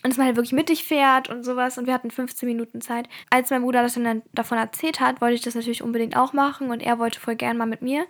Und 0.04 0.12
dass 0.12 0.18
man 0.18 0.28
halt 0.28 0.38
wirklich 0.38 0.54
mittig 0.54 0.86
fährt 0.86 1.28
und 1.28 1.44
sowas. 1.44 1.78
Und 1.78 1.88
wir 1.88 1.94
hatten 1.94 2.12
15 2.12 2.48
Minuten 2.48 2.80
Zeit. 2.80 3.10
Als 3.30 3.50
mein 3.50 3.64
Bruder 3.64 3.82
das 3.82 3.96
dann 3.96 4.22
davon 4.32 4.58
erzählt 4.58 5.02
hat, 5.02 5.20
wollte 5.20 5.36
ich 5.36 5.42
das 5.42 5.56
natürlich 5.56 5.84
unbedingt 5.84 6.16
auch 6.16 6.32
machen. 6.32 6.70
Und 6.70 6.82
er 6.82 7.00
wollte 7.00 7.20
voll 7.20 7.36
gern 7.36 7.58
mal 7.58 7.66
mit 7.66 7.82
mir. 7.82 8.06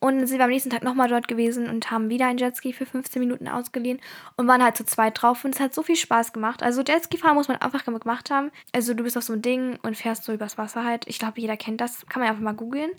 Und 0.00 0.18
dann 0.18 0.26
sind 0.26 0.38
wir 0.38 0.44
am 0.44 0.50
nächsten 0.50 0.70
Tag 0.70 0.84
nochmal 0.84 1.08
dort 1.08 1.26
gewesen 1.26 1.68
und 1.68 1.90
haben 1.90 2.08
wieder 2.08 2.26
ein 2.26 2.38
Jetski 2.38 2.72
für 2.72 2.86
15 2.86 3.20
Minuten 3.20 3.48
ausgeliehen 3.48 4.00
und 4.36 4.46
waren 4.46 4.62
halt 4.62 4.76
zu 4.76 4.84
zweit 4.84 5.20
drauf 5.20 5.44
und 5.44 5.54
es 5.54 5.60
hat 5.60 5.74
so 5.74 5.82
viel 5.82 5.96
Spaß 5.96 6.32
gemacht. 6.32 6.62
Also 6.62 6.82
Jetski 6.82 7.18
fahren 7.18 7.34
muss 7.34 7.48
man 7.48 7.56
einfach 7.56 7.84
gemacht 7.84 8.30
haben. 8.30 8.52
Also 8.72 8.94
du 8.94 9.02
bist 9.02 9.16
auf 9.16 9.24
so 9.24 9.32
einem 9.32 9.42
Ding 9.42 9.78
und 9.82 9.96
fährst 9.96 10.22
so 10.22 10.32
übers 10.32 10.56
Wasser 10.56 10.84
halt. 10.84 11.04
Ich 11.08 11.18
glaube, 11.18 11.40
jeder 11.40 11.56
kennt 11.56 11.80
das. 11.80 12.06
Kann 12.06 12.20
man 12.20 12.30
einfach 12.30 12.42
mal 12.42 12.54
googeln. 12.54 12.92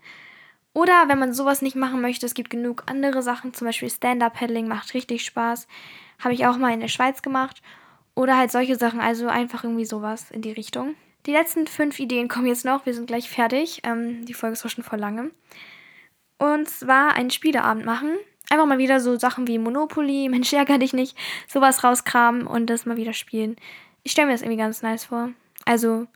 Oder 0.73 1.05
wenn 1.07 1.19
man 1.19 1.33
sowas 1.33 1.61
nicht 1.61 1.75
machen 1.75 2.01
möchte, 2.01 2.25
es 2.25 2.33
gibt 2.33 2.49
genug 2.49 2.83
andere 2.87 3.23
Sachen. 3.23 3.53
Zum 3.53 3.65
Beispiel 3.65 3.89
Stand-Up-Paddling 3.89 4.67
macht 4.67 4.93
richtig 4.93 5.23
Spaß. 5.23 5.67
Habe 6.19 6.33
ich 6.33 6.45
auch 6.45 6.57
mal 6.57 6.73
in 6.73 6.81
der 6.81 6.89
Schweiz 6.89 7.21
gemacht. 7.21 7.61
Oder 8.13 8.37
halt 8.37 8.51
solche 8.51 8.75
Sachen, 8.75 8.99
also 8.99 9.27
einfach 9.27 9.63
irgendwie 9.63 9.85
sowas 9.85 10.31
in 10.31 10.41
die 10.41 10.51
Richtung. 10.51 10.95
Die 11.25 11.31
letzten 11.31 11.67
fünf 11.67 11.99
Ideen 11.99 12.27
kommen 12.27 12.47
jetzt 12.47 12.65
noch, 12.65 12.85
wir 12.85 12.93
sind 12.93 13.07
gleich 13.07 13.29
fertig. 13.29 13.81
Ähm, 13.83 14.25
die 14.25 14.33
Folge 14.33 14.53
ist 14.53 14.65
auch 14.65 14.69
schon 14.69 14.83
voll 14.83 14.99
lange. 14.99 15.31
Und 16.39 16.67
zwar 16.67 17.13
einen 17.13 17.29
Spieleabend 17.29 17.85
machen. 17.85 18.17
Einfach 18.49 18.65
mal 18.65 18.79
wieder 18.79 18.99
so 18.99 19.19
Sachen 19.19 19.47
wie 19.47 19.59
Monopoly, 19.59 20.27
Mensch, 20.31 20.51
ärger 20.51 20.79
dich 20.79 20.93
nicht, 20.93 21.15
sowas 21.47 21.83
rauskramen 21.83 22.47
und 22.47 22.67
das 22.67 22.85
mal 22.87 22.97
wieder 22.97 23.13
spielen. 23.13 23.55
Ich 24.03 24.13
stelle 24.13 24.27
mir 24.27 24.33
das 24.33 24.41
irgendwie 24.41 24.57
ganz 24.57 24.81
nice 24.81 25.05
vor. 25.05 25.29
Also, 25.65 26.07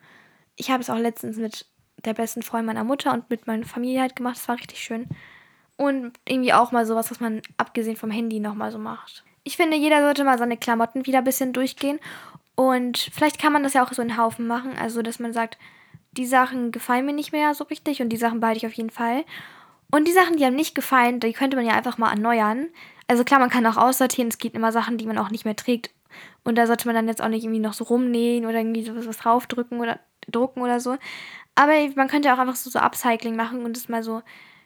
ich 0.55 0.71
habe 0.71 0.81
es 0.81 0.89
auch 0.89 0.97
letztens 0.97 1.37
mit 1.37 1.67
der 2.03 2.13
besten 2.13 2.41
Freundin 2.41 2.67
meiner 2.67 2.83
Mutter 2.83 3.13
und 3.13 3.29
mit 3.29 3.45
meiner 3.45 3.65
Familie 3.65 4.01
halt 4.01 4.15
gemacht. 4.15 4.37
Das 4.37 4.47
war 4.47 4.57
richtig 4.57 4.79
schön. 4.79 5.07
Und 5.75 6.13
irgendwie 6.27 6.53
auch 6.53 6.71
mal 6.71 6.85
sowas, 6.85 7.11
was 7.11 7.19
man 7.19 7.41
abgesehen 7.57 7.97
vom 7.97 8.11
Handy 8.11 8.39
nochmal 8.39 8.71
so 8.71 8.79
macht 8.79 9.23
ich 9.43 9.57
finde, 9.57 9.77
jeder 9.77 10.01
sollte 10.01 10.23
mal 10.23 10.37
seine 10.37 10.57
Klamotten 10.57 11.05
wieder 11.05 11.19
ein 11.19 11.23
bisschen 11.23 11.53
durchgehen. 11.53 11.99
Und 12.55 12.97
vielleicht 12.97 13.39
kann 13.39 13.53
man 13.53 13.63
das 13.63 13.73
ja 13.73 13.83
auch 13.83 13.91
so 13.91 14.01
in 14.01 14.17
Haufen 14.17 14.47
machen. 14.47 14.73
Also, 14.77 15.01
dass 15.01 15.19
man 15.19 15.33
sagt, 15.33 15.57
die 16.11 16.25
Sachen 16.25 16.71
gefallen 16.71 17.05
mir 17.05 17.13
nicht 17.13 17.31
mehr 17.31 17.53
so 17.53 17.63
richtig 17.65 18.01
und 18.01 18.09
die 18.09 18.17
Sachen 18.17 18.39
behalte 18.39 18.59
ich 18.59 18.65
auf 18.67 18.73
jeden 18.73 18.91
Fall. 18.91 19.25
Und 19.93 20.07
die 20.07 20.11
Sachen, 20.11 20.37
die 20.37 20.43
einem 20.43 20.55
nicht 20.55 20.73
gefallen, 20.73 21.19
die 21.19 21.33
könnte 21.33 21.55
man 21.55 21.67
ja 21.67 21.73
einfach 21.73 21.99
mal 21.99 22.09
erneuern. 22.09 22.69
Also 23.07 23.23
klar, 23.23 23.39
man 23.39 23.51
kann 23.51 23.63
auch 23.67 23.77
aussortieren. 23.77 24.27
Es 24.29 24.39
gibt 24.39 24.55
immer 24.55 24.71
Sachen, 24.71 24.97
die 24.97 25.05
man 25.05 25.19
auch 25.19 25.29
nicht 25.29 25.45
mehr 25.45 25.55
trägt. 25.55 25.91
Und 26.43 26.57
da 26.57 26.65
sollte 26.65 26.87
man 26.87 26.95
dann 26.95 27.07
jetzt 27.07 27.21
auch 27.21 27.27
nicht 27.27 27.43
irgendwie 27.43 27.59
noch 27.59 27.73
so 27.73 27.83
rumnähen 27.83 28.47
oder 28.47 28.57
irgendwie 28.57 28.83
sowas 28.83 29.05
was 29.05 29.19
draufdrücken 29.19 29.79
oder 29.79 29.99
drucken 30.27 30.63
oder 30.63 30.79
so. 30.79 30.97
Aber 31.53 31.73
man 31.95 32.07
könnte 32.07 32.33
auch 32.33 32.39
einfach 32.39 32.55
so, 32.55 32.71
so 32.71 32.79
Upcycling 32.79 33.35
machen 33.35 33.63
und 33.63 33.77
es 33.77 33.87
mal 33.87 34.01
so 34.01 34.23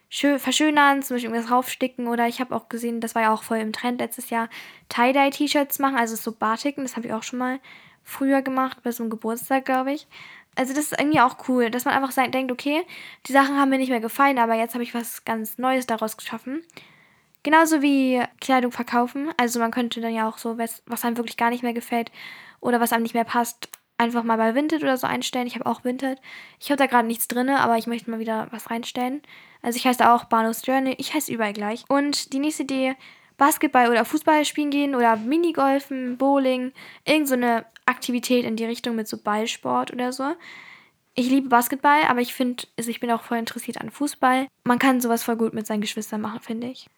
schön, 0.08 0.38
verschönern, 0.38 1.02
zum 1.02 1.16
Beispiel 1.16 1.30
irgendwas 1.30 1.52
raufsticken 1.52 2.06
oder 2.06 2.26
ich 2.26 2.40
habe 2.40 2.56
auch 2.56 2.70
gesehen, 2.70 3.02
das 3.02 3.14
war 3.14 3.20
ja 3.20 3.34
auch 3.34 3.42
voll 3.42 3.58
im 3.58 3.74
Trend 3.74 4.00
letztes 4.00 4.30
Jahr, 4.30 4.48
Tie-Dye-T-Shirts 4.88 5.78
machen, 5.78 5.96
also 5.96 6.16
so 6.16 6.32
Batiken, 6.32 6.84
das 6.84 6.96
habe 6.96 7.06
ich 7.06 7.12
auch 7.12 7.22
schon 7.22 7.38
mal 7.38 7.60
früher 8.02 8.40
gemacht, 8.40 8.78
bei 8.82 8.92
so 8.92 9.02
einem 9.02 9.10
Geburtstag, 9.10 9.66
glaube 9.66 9.92
ich. 9.92 10.08
Also 10.58 10.74
das 10.74 10.90
ist 10.90 11.00
irgendwie 11.00 11.20
auch 11.20 11.48
cool, 11.48 11.70
dass 11.70 11.84
man 11.84 11.94
einfach 11.94 12.10
sagt, 12.10 12.34
denkt, 12.34 12.50
okay, 12.50 12.82
die 13.28 13.32
Sachen 13.32 13.56
haben 13.56 13.68
mir 13.68 13.78
nicht 13.78 13.90
mehr 13.90 14.00
gefallen, 14.00 14.40
aber 14.40 14.54
jetzt 14.54 14.74
habe 14.74 14.82
ich 14.82 14.92
was 14.92 15.24
ganz 15.24 15.56
Neues 15.56 15.86
daraus 15.86 16.16
geschaffen. 16.16 16.64
Genauso 17.44 17.80
wie 17.80 18.20
Kleidung 18.40 18.72
verkaufen. 18.72 19.30
Also 19.36 19.60
man 19.60 19.70
könnte 19.70 20.00
dann 20.00 20.12
ja 20.12 20.28
auch 20.28 20.36
so, 20.36 20.58
was, 20.58 20.82
was 20.84 21.04
einem 21.04 21.16
wirklich 21.16 21.36
gar 21.36 21.50
nicht 21.50 21.62
mehr 21.62 21.74
gefällt 21.74 22.10
oder 22.58 22.80
was 22.80 22.92
einem 22.92 23.04
nicht 23.04 23.14
mehr 23.14 23.22
passt, 23.22 23.68
einfach 23.98 24.24
mal 24.24 24.36
bei 24.36 24.56
Vinted 24.56 24.82
oder 24.82 24.96
so 24.96 25.06
einstellen. 25.06 25.46
Ich 25.46 25.54
habe 25.54 25.66
auch 25.66 25.84
Vinted. 25.84 26.20
Ich 26.58 26.70
habe 26.70 26.78
da 26.78 26.86
gerade 26.86 27.06
nichts 27.06 27.28
drin, 27.28 27.50
aber 27.50 27.78
ich 27.78 27.86
möchte 27.86 28.10
mal 28.10 28.18
wieder 28.18 28.48
was 28.50 28.68
reinstellen. 28.68 29.22
Also 29.62 29.76
ich 29.76 29.86
heiße 29.86 30.10
auch 30.10 30.24
Banos 30.24 30.66
Journey. 30.66 30.96
Ich 30.98 31.14
heiße 31.14 31.32
überall 31.32 31.52
gleich. 31.52 31.84
Und 31.88 32.32
die 32.32 32.40
nächste 32.40 32.64
Idee, 32.64 32.96
Basketball 33.38 33.88
oder 33.88 34.04
Fußball 34.04 34.44
spielen 34.44 34.70
gehen 34.70 34.94
oder 34.94 35.16
Minigolfen, 35.16 36.18
Bowling, 36.18 36.72
irgend 37.06 37.28
so 37.28 37.36
Aktivität 37.86 38.44
in 38.44 38.56
die 38.56 38.66
Richtung 38.66 38.96
mit 38.96 39.08
so 39.08 39.16
Ballsport 39.16 39.92
oder 39.92 40.12
so. 40.12 40.34
Ich 41.14 41.30
liebe 41.30 41.48
Basketball, 41.48 42.02
aber 42.08 42.20
ich 42.20 42.34
finde, 42.34 42.64
also 42.76 42.90
ich 42.90 43.00
bin 43.00 43.10
auch 43.10 43.22
voll 43.22 43.38
interessiert 43.38 43.80
an 43.80 43.90
Fußball. 43.90 44.46
Man 44.64 44.78
kann 44.78 45.00
sowas 45.00 45.22
voll 45.22 45.36
gut 45.36 45.54
mit 45.54 45.66
seinen 45.66 45.80
Geschwistern 45.80 46.20
machen, 46.20 46.40
finde 46.40 46.66
ich. 46.68 46.88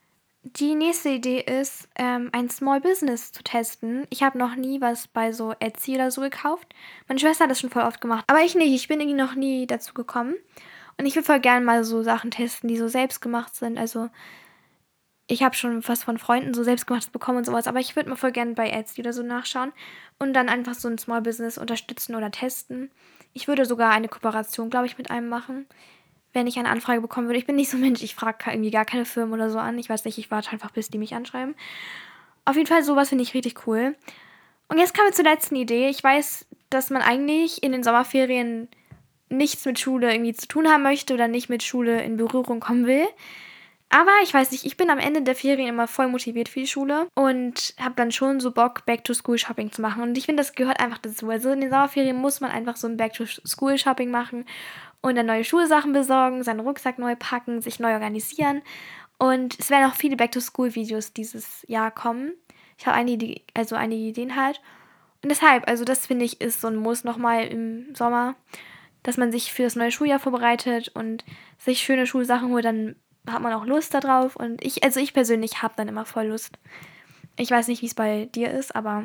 Die 0.42 0.74
nächste 0.74 1.10
Idee 1.10 1.40
ist, 1.40 1.88
ähm, 1.96 2.30
ein 2.32 2.48
Small 2.48 2.80
Business 2.80 3.30
zu 3.30 3.42
testen. 3.42 4.06
Ich 4.08 4.22
habe 4.22 4.38
noch 4.38 4.56
nie 4.56 4.80
was 4.80 5.06
bei 5.06 5.32
so 5.32 5.54
Etsy 5.60 5.94
oder 5.94 6.10
so 6.10 6.22
gekauft. 6.22 6.74
Meine 7.08 7.20
Schwester 7.20 7.44
hat 7.44 7.50
das 7.50 7.60
schon 7.60 7.70
voll 7.70 7.82
oft 7.82 8.00
gemacht. 8.00 8.24
Aber 8.26 8.40
ich 8.40 8.54
nicht. 8.54 8.74
Ich 8.74 8.88
bin 8.88 9.00
irgendwie 9.00 9.18
noch 9.18 9.34
nie 9.34 9.66
dazu 9.66 9.92
gekommen. 9.92 10.34
Und 10.96 11.04
ich 11.04 11.14
würde 11.14 11.26
voll 11.26 11.40
gerne 11.40 11.64
mal 11.64 11.84
so 11.84 12.02
Sachen 12.02 12.30
testen, 12.30 12.68
die 12.68 12.78
so 12.78 12.88
selbst 12.88 13.20
gemacht 13.20 13.54
sind. 13.54 13.78
Also, 13.78 14.08
ich 15.30 15.42
habe 15.42 15.54
schon 15.54 15.86
was 15.86 16.04
von 16.04 16.18
Freunden 16.18 16.54
so 16.54 16.62
selbstgemachtes 16.62 17.10
bekommen 17.10 17.38
und 17.38 17.46
sowas. 17.46 17.66
Aber 17.66 17.80
ich 17.80 17.96
würde 17.96 18.10
mal 18.10 18.16
voll 18.16 18.32
gerne 18.32 18.54
bei 18.54 18.70
Etsy 18.70 19.00
oder 19.00 19.12
so 19.12 19.22
nachschauen. 19.22 19.72
Und 20.18 20.34
dann 20.34 20.48
einfach 20.48 20.74
so 20.74 20.88
ein 20.88 20.98
Small 20.98 21.22
Business 21.22 21.58
unterstützen 21.58 22.14
oder 22.14 22.30
testen. 22.30 22.90
Ich 23.32 23.48
würde 23.48 23.64
sogar 23.64 23.90
eine 23.92 24.08
Kooperation, 24.08 24.70
glaube 24.70 24.86
ich, 24.86 24.98
mit 24.98 25.10
einem 25.10 25.28
machen 25.28 25.66
wenn 26.32 26.46
ich 26.46 26.58
eine 26.58 26.68
Anfrage 26.68 27.00
bekommen 27.00 27.26
würde. 27.26 27.38
Ich 27.38 27.46
bin 27.46 27.56
nicht 27.56 27.70
so 27.70 27.76
ein 27.76 27.80
Mensch, 27.80 28.02
ich 28.02 28.14
frage 28.14 28.50
irgendwie 28.50 28.70
gar 28.70 28.84
keine 28.84 29.04
Firmen 29.04 29.34
oder 29.34 29.50
so 29.50 29.58
an. 29.58 29.78
Ich 29.78 29.88
weiß 29.88 30.04
nicht, 30.04 30.18
ich 30.18 30.30
warte 30.30 30.52
einfach, 30.52 30.70
bis 30.70 30.88
die 30.88 30.98
mich 30.98 31.14
anschreiben. 31.14 31.54
Auf 32.44 32.56
jeden 32.56 32.68
Fall, 32.68 32.82
sowas 32.82 33.08
finde 33.08 33.22
ich 33.22 33.34
richtig 33.34 33.66
cool. 33.66 33.96
Und 34.68 34.78
jetzt 34.78 34.94
kommen 34.94 35.08
wir 35.08 35.14
zur 35.14 35.24
letzten 35.24 35.56
Idee. 35.56 35.88
Ich 35.88 36.02
weiß, 36.02 36.46
dass 36.70 36.90
man 36.90 37.02
eigentlich 37.02 37.62
in 37.62 37.72
den 37.72 37.82
Sommerferien 37.82 38.68
nichts 39.28 39.64
mit 39.64 39.78
Schule 39.78 40.12
irgendwie 40.12 40.34
zu 40.34 40.46
tun 40.46 40.68
haben 40.68 40.82
möchte 40.82 41.14
oder 41.14 41.28
nicht 41.28 41.48
mit 41.48 41.62
Schule 41.62 42.02
in 42.02 42.16
Berührung 42.16 42.60
kommen 42.60 42.86
will. 42.86 43.06
Aber 43.92 44.12
ich 44.22 44.32
weiß 44.32 44.52
nicht, 44.52 44.64
ich 44.64 44.76
bin 44.76 44.88
am 44.88 45.00
Ende 45.00 45.22
der 45.22 45.34
Ferien 45.34 45.68
immer 45.68 45.88
voll 45.88 46.06
motiviert 46.06 46.48
für 46.48 46.60
die 46.60 46.68
Schule 46.68 47.08
und 47.14 47.74
habe 47.80 47.96
dann 47.96 48.12
schon 48.12 48.38
so 48.38 48.52
Bock, 48.52 48.86
Back-to-School-Shopping 48.86 49.72
zu 49.72 49.82
machen. 49.82 50.04
Und 50.04 50.16
ich 50.16 50.26
finde, 50.26 50.42
das 50.42 50.52
gehört 50.52 50.78
einfach 50.78 50.98
dazu. 50.98 51.28
Also 51.28 51.50
in 51.50 51.60
den 51.60 51.70
Sommerferien 51.70 52.16
muss 52.16 52.40
man 52.40 52.52
einfach 52.52 52.76
so 52.76 52.86
ein 52.86 52.96
Back-to-School-Shopping 52.96 54.08
machen 54.08 54.44
und 55.00 55.16
dann 55.16 55.26
neue 55.26 55.42
Schulsachen 55.42 55.92
besorgen, 55.92 56.44
seinen 56.44 56.60
Rucksack 56.60 57.00
neu 57.00 57.16
packen, 57.16 57.62
sich 57.62 57.80
neu 57.80 57.92
organisieren. 57.94 58.62
Und 59.18 59.58
es 59.58 59.70
werden 59.70 59.90
auch 59.90 59.96
viele 59.96 60.16
Back-to-School-Videos 60.16 61.12
dieses 61.12 61.64
Jahr 61.66 61.90
kommen. 61.90 62.34
Ich 62.78 62.86
habe 62.86 62.96
einige, 62.96 63.40
also 63.54 63.74
einige 63.74 64.02
Ideen 64.02 64.36
halt. 64.36 64.60
Und 65.22 65.30
deshalb, 65.30 65.68
also 65.68 65.84
das 65.84 66.06
finde 66.06 66.24
ich 66.24 66.40
ist 66.40 66.60
so 66.60 66.68
ein 66.68 66.76
Muss 66.76 67.02
nochmal 67.02 67.48
im 67.48 67.92
Sommer, 67.96 68.36
dass 69.02 69.16
man 69.16 69.32
sich 69.32 69.52
für 69.52 69.64
das 69.64 69.74
neue 69.74 69.90
Schuljahr 69.90 70.20
vorbereitet 70.20 70.92
und 70.94 71.24
sich 71.58 71.80
schöne 71.80 72.06
Schulsachen 72.06 72.50
holt, 72.50 72.64
dann 72.64 72.94
hat 73.28 73.42
man 73.42 73.52
auch 73.52 73.66
Lust 73.66 73.94
darauf. 73.94 74.36
Und 74.36 74.64
ich, 74.64 74.82
also 74.84 75.00
ich 75.00 75.14
persönlich 75.14 75.62
habe 75.62 75.74
dann 75.76 75.88
immer 75.88 76.04
voll 76.04 76.26
Lust. 76.26 76.58
Ich 77.36 77.50
weiß 77.50 77.68
nicht, 77.68 77.82
wie 77.82 77.86
es 77.86 77.94
bei 77.94 78.26
dir 78.26 78.50
ist, 78.50 78.74
aber 78.74 79.04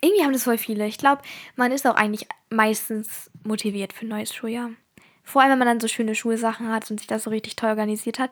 irgendwie 0.00 0.22
haben 0.22 0.32
das 0.32 0.44
voll 0.44 0.58
viele. 0.58 0.86
Ich 0.86 0.98
glaube, 0.98 1.22
man 1.54 1.72
ist 1.72 1.86
auch 1.86 1.94
eigentlich 1.94 2.26
meistens 2.50 3.30
motiviert 3.44 3.92
für 3.92 4.06
ein 4.06 4.10
neues 4.10 4.34
Schuljahr. 4.34 4.70
Vor 5.22 5.42
allem, 5.42 5.52
wenn 5.52 5.58
man 5.58 5.68
dann 5.68 5.80
so 5.80 5.88
schöne 5.88 6.14
Schulsachen 6.14 6.68
hat 6.68 6.90
und 6.90 6.98
sich 6.98 7.06
das 7.06 7.24
so 7.24 7.30
richtig 7.30 7.56
toll 7.56 7.70
organisiert 7.70 8.18
hat. 8.18 8.30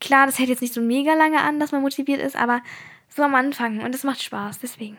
Klar, 0.00 0.26
das 0.26 0.38
hält 0.38 0.48
jetzt 0.48 0.62
nicht 0.62 0.74
so 0.74 0.80
mega 0.80 1.14
lange 1.14 1.40
an, 1.40 1.60
dass 1.60 1.72
man 1.72 1.82
motiviert 1.82 2.20
ist, 2.20 2.36
aber 2.36 2.62
so 3.08 3.22
am 3.22 3.34
Anfang 3.34 3.80
und 3.82 3.94
es 3.94 4.04
macht 4.04 4.22
Spaß, 4.22 4.58
deswegen. 4.58 4.98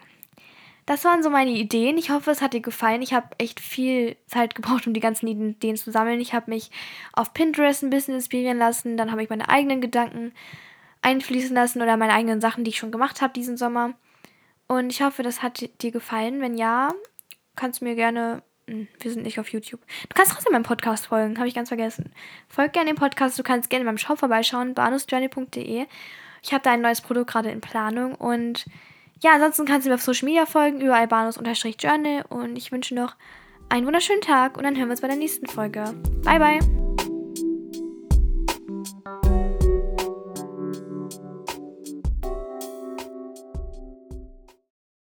Das 0.88 1.04
waren 1.04 1.21
so 1.21 1.30
meine 1.30 1.52
Ideen. 1.52 1.97
Ich 1.97 2.12
hoffe, 2.12 2.32
es 2.32 2.41
hat 2.41 2.54
dir 2.54 2.62
gefallen. 2.62 3.02
Ich 3.02 3.13
habe 3.13 3.28
echt 3.39 3.60
viel 3.60 4.15
Zeit 4.26 4.56
gebraucht, 4.56 4.88
um 4.88 4.93
die 4.93 5.02
ganzen 5.02 5.28
Ideen 5.28 5.76
zu 5.76 5.91
sammeln. 5.91 6.21
Ich 6.21 6.34
habe 6.34 6.50
mich 6.50 6.71
auf 7.12 7.34
Pinterest 7.34 7.84
ein 7.84 7.89
bisschen 7.89 8.15
inspirieren 8.15 8.58
lassen. 8.58 8.95
Dann 8.95 9.12
habe 9.12 9.21
ich 9.21 9.30
meine 9.30 9.50
eigenen 9.50 9.82
Gedanken 9.82 10.32
einfließen 11.02 11.54
lassen 11.54 11.82
oder 11.82 11.97
meine 11.97 12.13
eigenen 12.13 12.39
Sachen, 12.39 12.63
die 12.63 12.69
ich 12.69 12.78
schon 12.78 12.93
gemacht 12.93 13.21
habe 13.21 13.34
diesen 13.34 13.58
Sommer. 13.58 13.95
Und 14.67 14.89
ich 14.89 15.02
hoffe, 15.02 15.23
das 15.23 15.43
hat 15.43 15.69
dir 15.82 15.91
gefallen. 15.91 16.39
Wenn 16.39 16.58
ja, 16.58 16.93
kannst 17.58 17.82
du 17.82 17.86
mir 17.86 17.95
gerne. 17.95 18.41
Hm, 18.69 18.88
wir 19.02 19.12
sind 19.12 19.23
nicht 19.23 19.41
auf 19.41 19.50
YouTube. 19.50 19.82
Du 20.08 20.15
kannst 20.15 20.32
trotzdem 20.32 20.54
meinem 20.54 20.63
Podcast 20.63 21.08
folgen, 21.08 21.38
habe 21.38 21.50
ich 21.50 21.54
ganz 21.54 21.67
vergessen. 21.67 22.13
Folg 22.47 22.71
gerne 22.71 22.93
dem 22.93 22.97
Podcast. 22.97 23.38
Du 23.38 23.43
kannst 23.43 23.69
gerne 23.69 23.84
beim 23.84 23.97
Shop 23.97 24.19
vorbeischauen, 24.19 24.73
banusjourney.de. 24.73 25.86
Ich 26.43 26.54
habe 26.54 26.63
da 26.63 26.71
ein 26.71 26.82
neues 26.82 27.02
Produkt 27.02 27.30
gerade 27.32 27.52
in 27.52 27.60
Planung 27.60 28.15
und 28.15 28.65
ja, 29.22 29.34
ansonsten 29.34 29.66
kannst 29.66 29.86
du 29.86 29.90
mir 29.90 29.96
auf 29.96 30.02
Social 30.02 30.26
Media 30.26 30.46
folgen, 30.46 30.82
überall 30.82 31.08
banus-journal 31.08 32.26
und 32.30 32.56
ich 32.56 32.72
wünsche 32.72 32.96
noch 32.96 33.16
einen 33.70 33.86
wunderschönen 33.86 34.22
Tag 34.22 34.58
und 34.58 34.64
dann 34.64 34.76
hören 34.76 34.88
wir 34.88 34.92
uns 34.92 35.02
bei 35.02 35.08
der 35.08 35.18
nächsten 35.18 35.48
Folge. 35.48 35.84
Bye, 36.24 36.40
bye! 36.40 37.07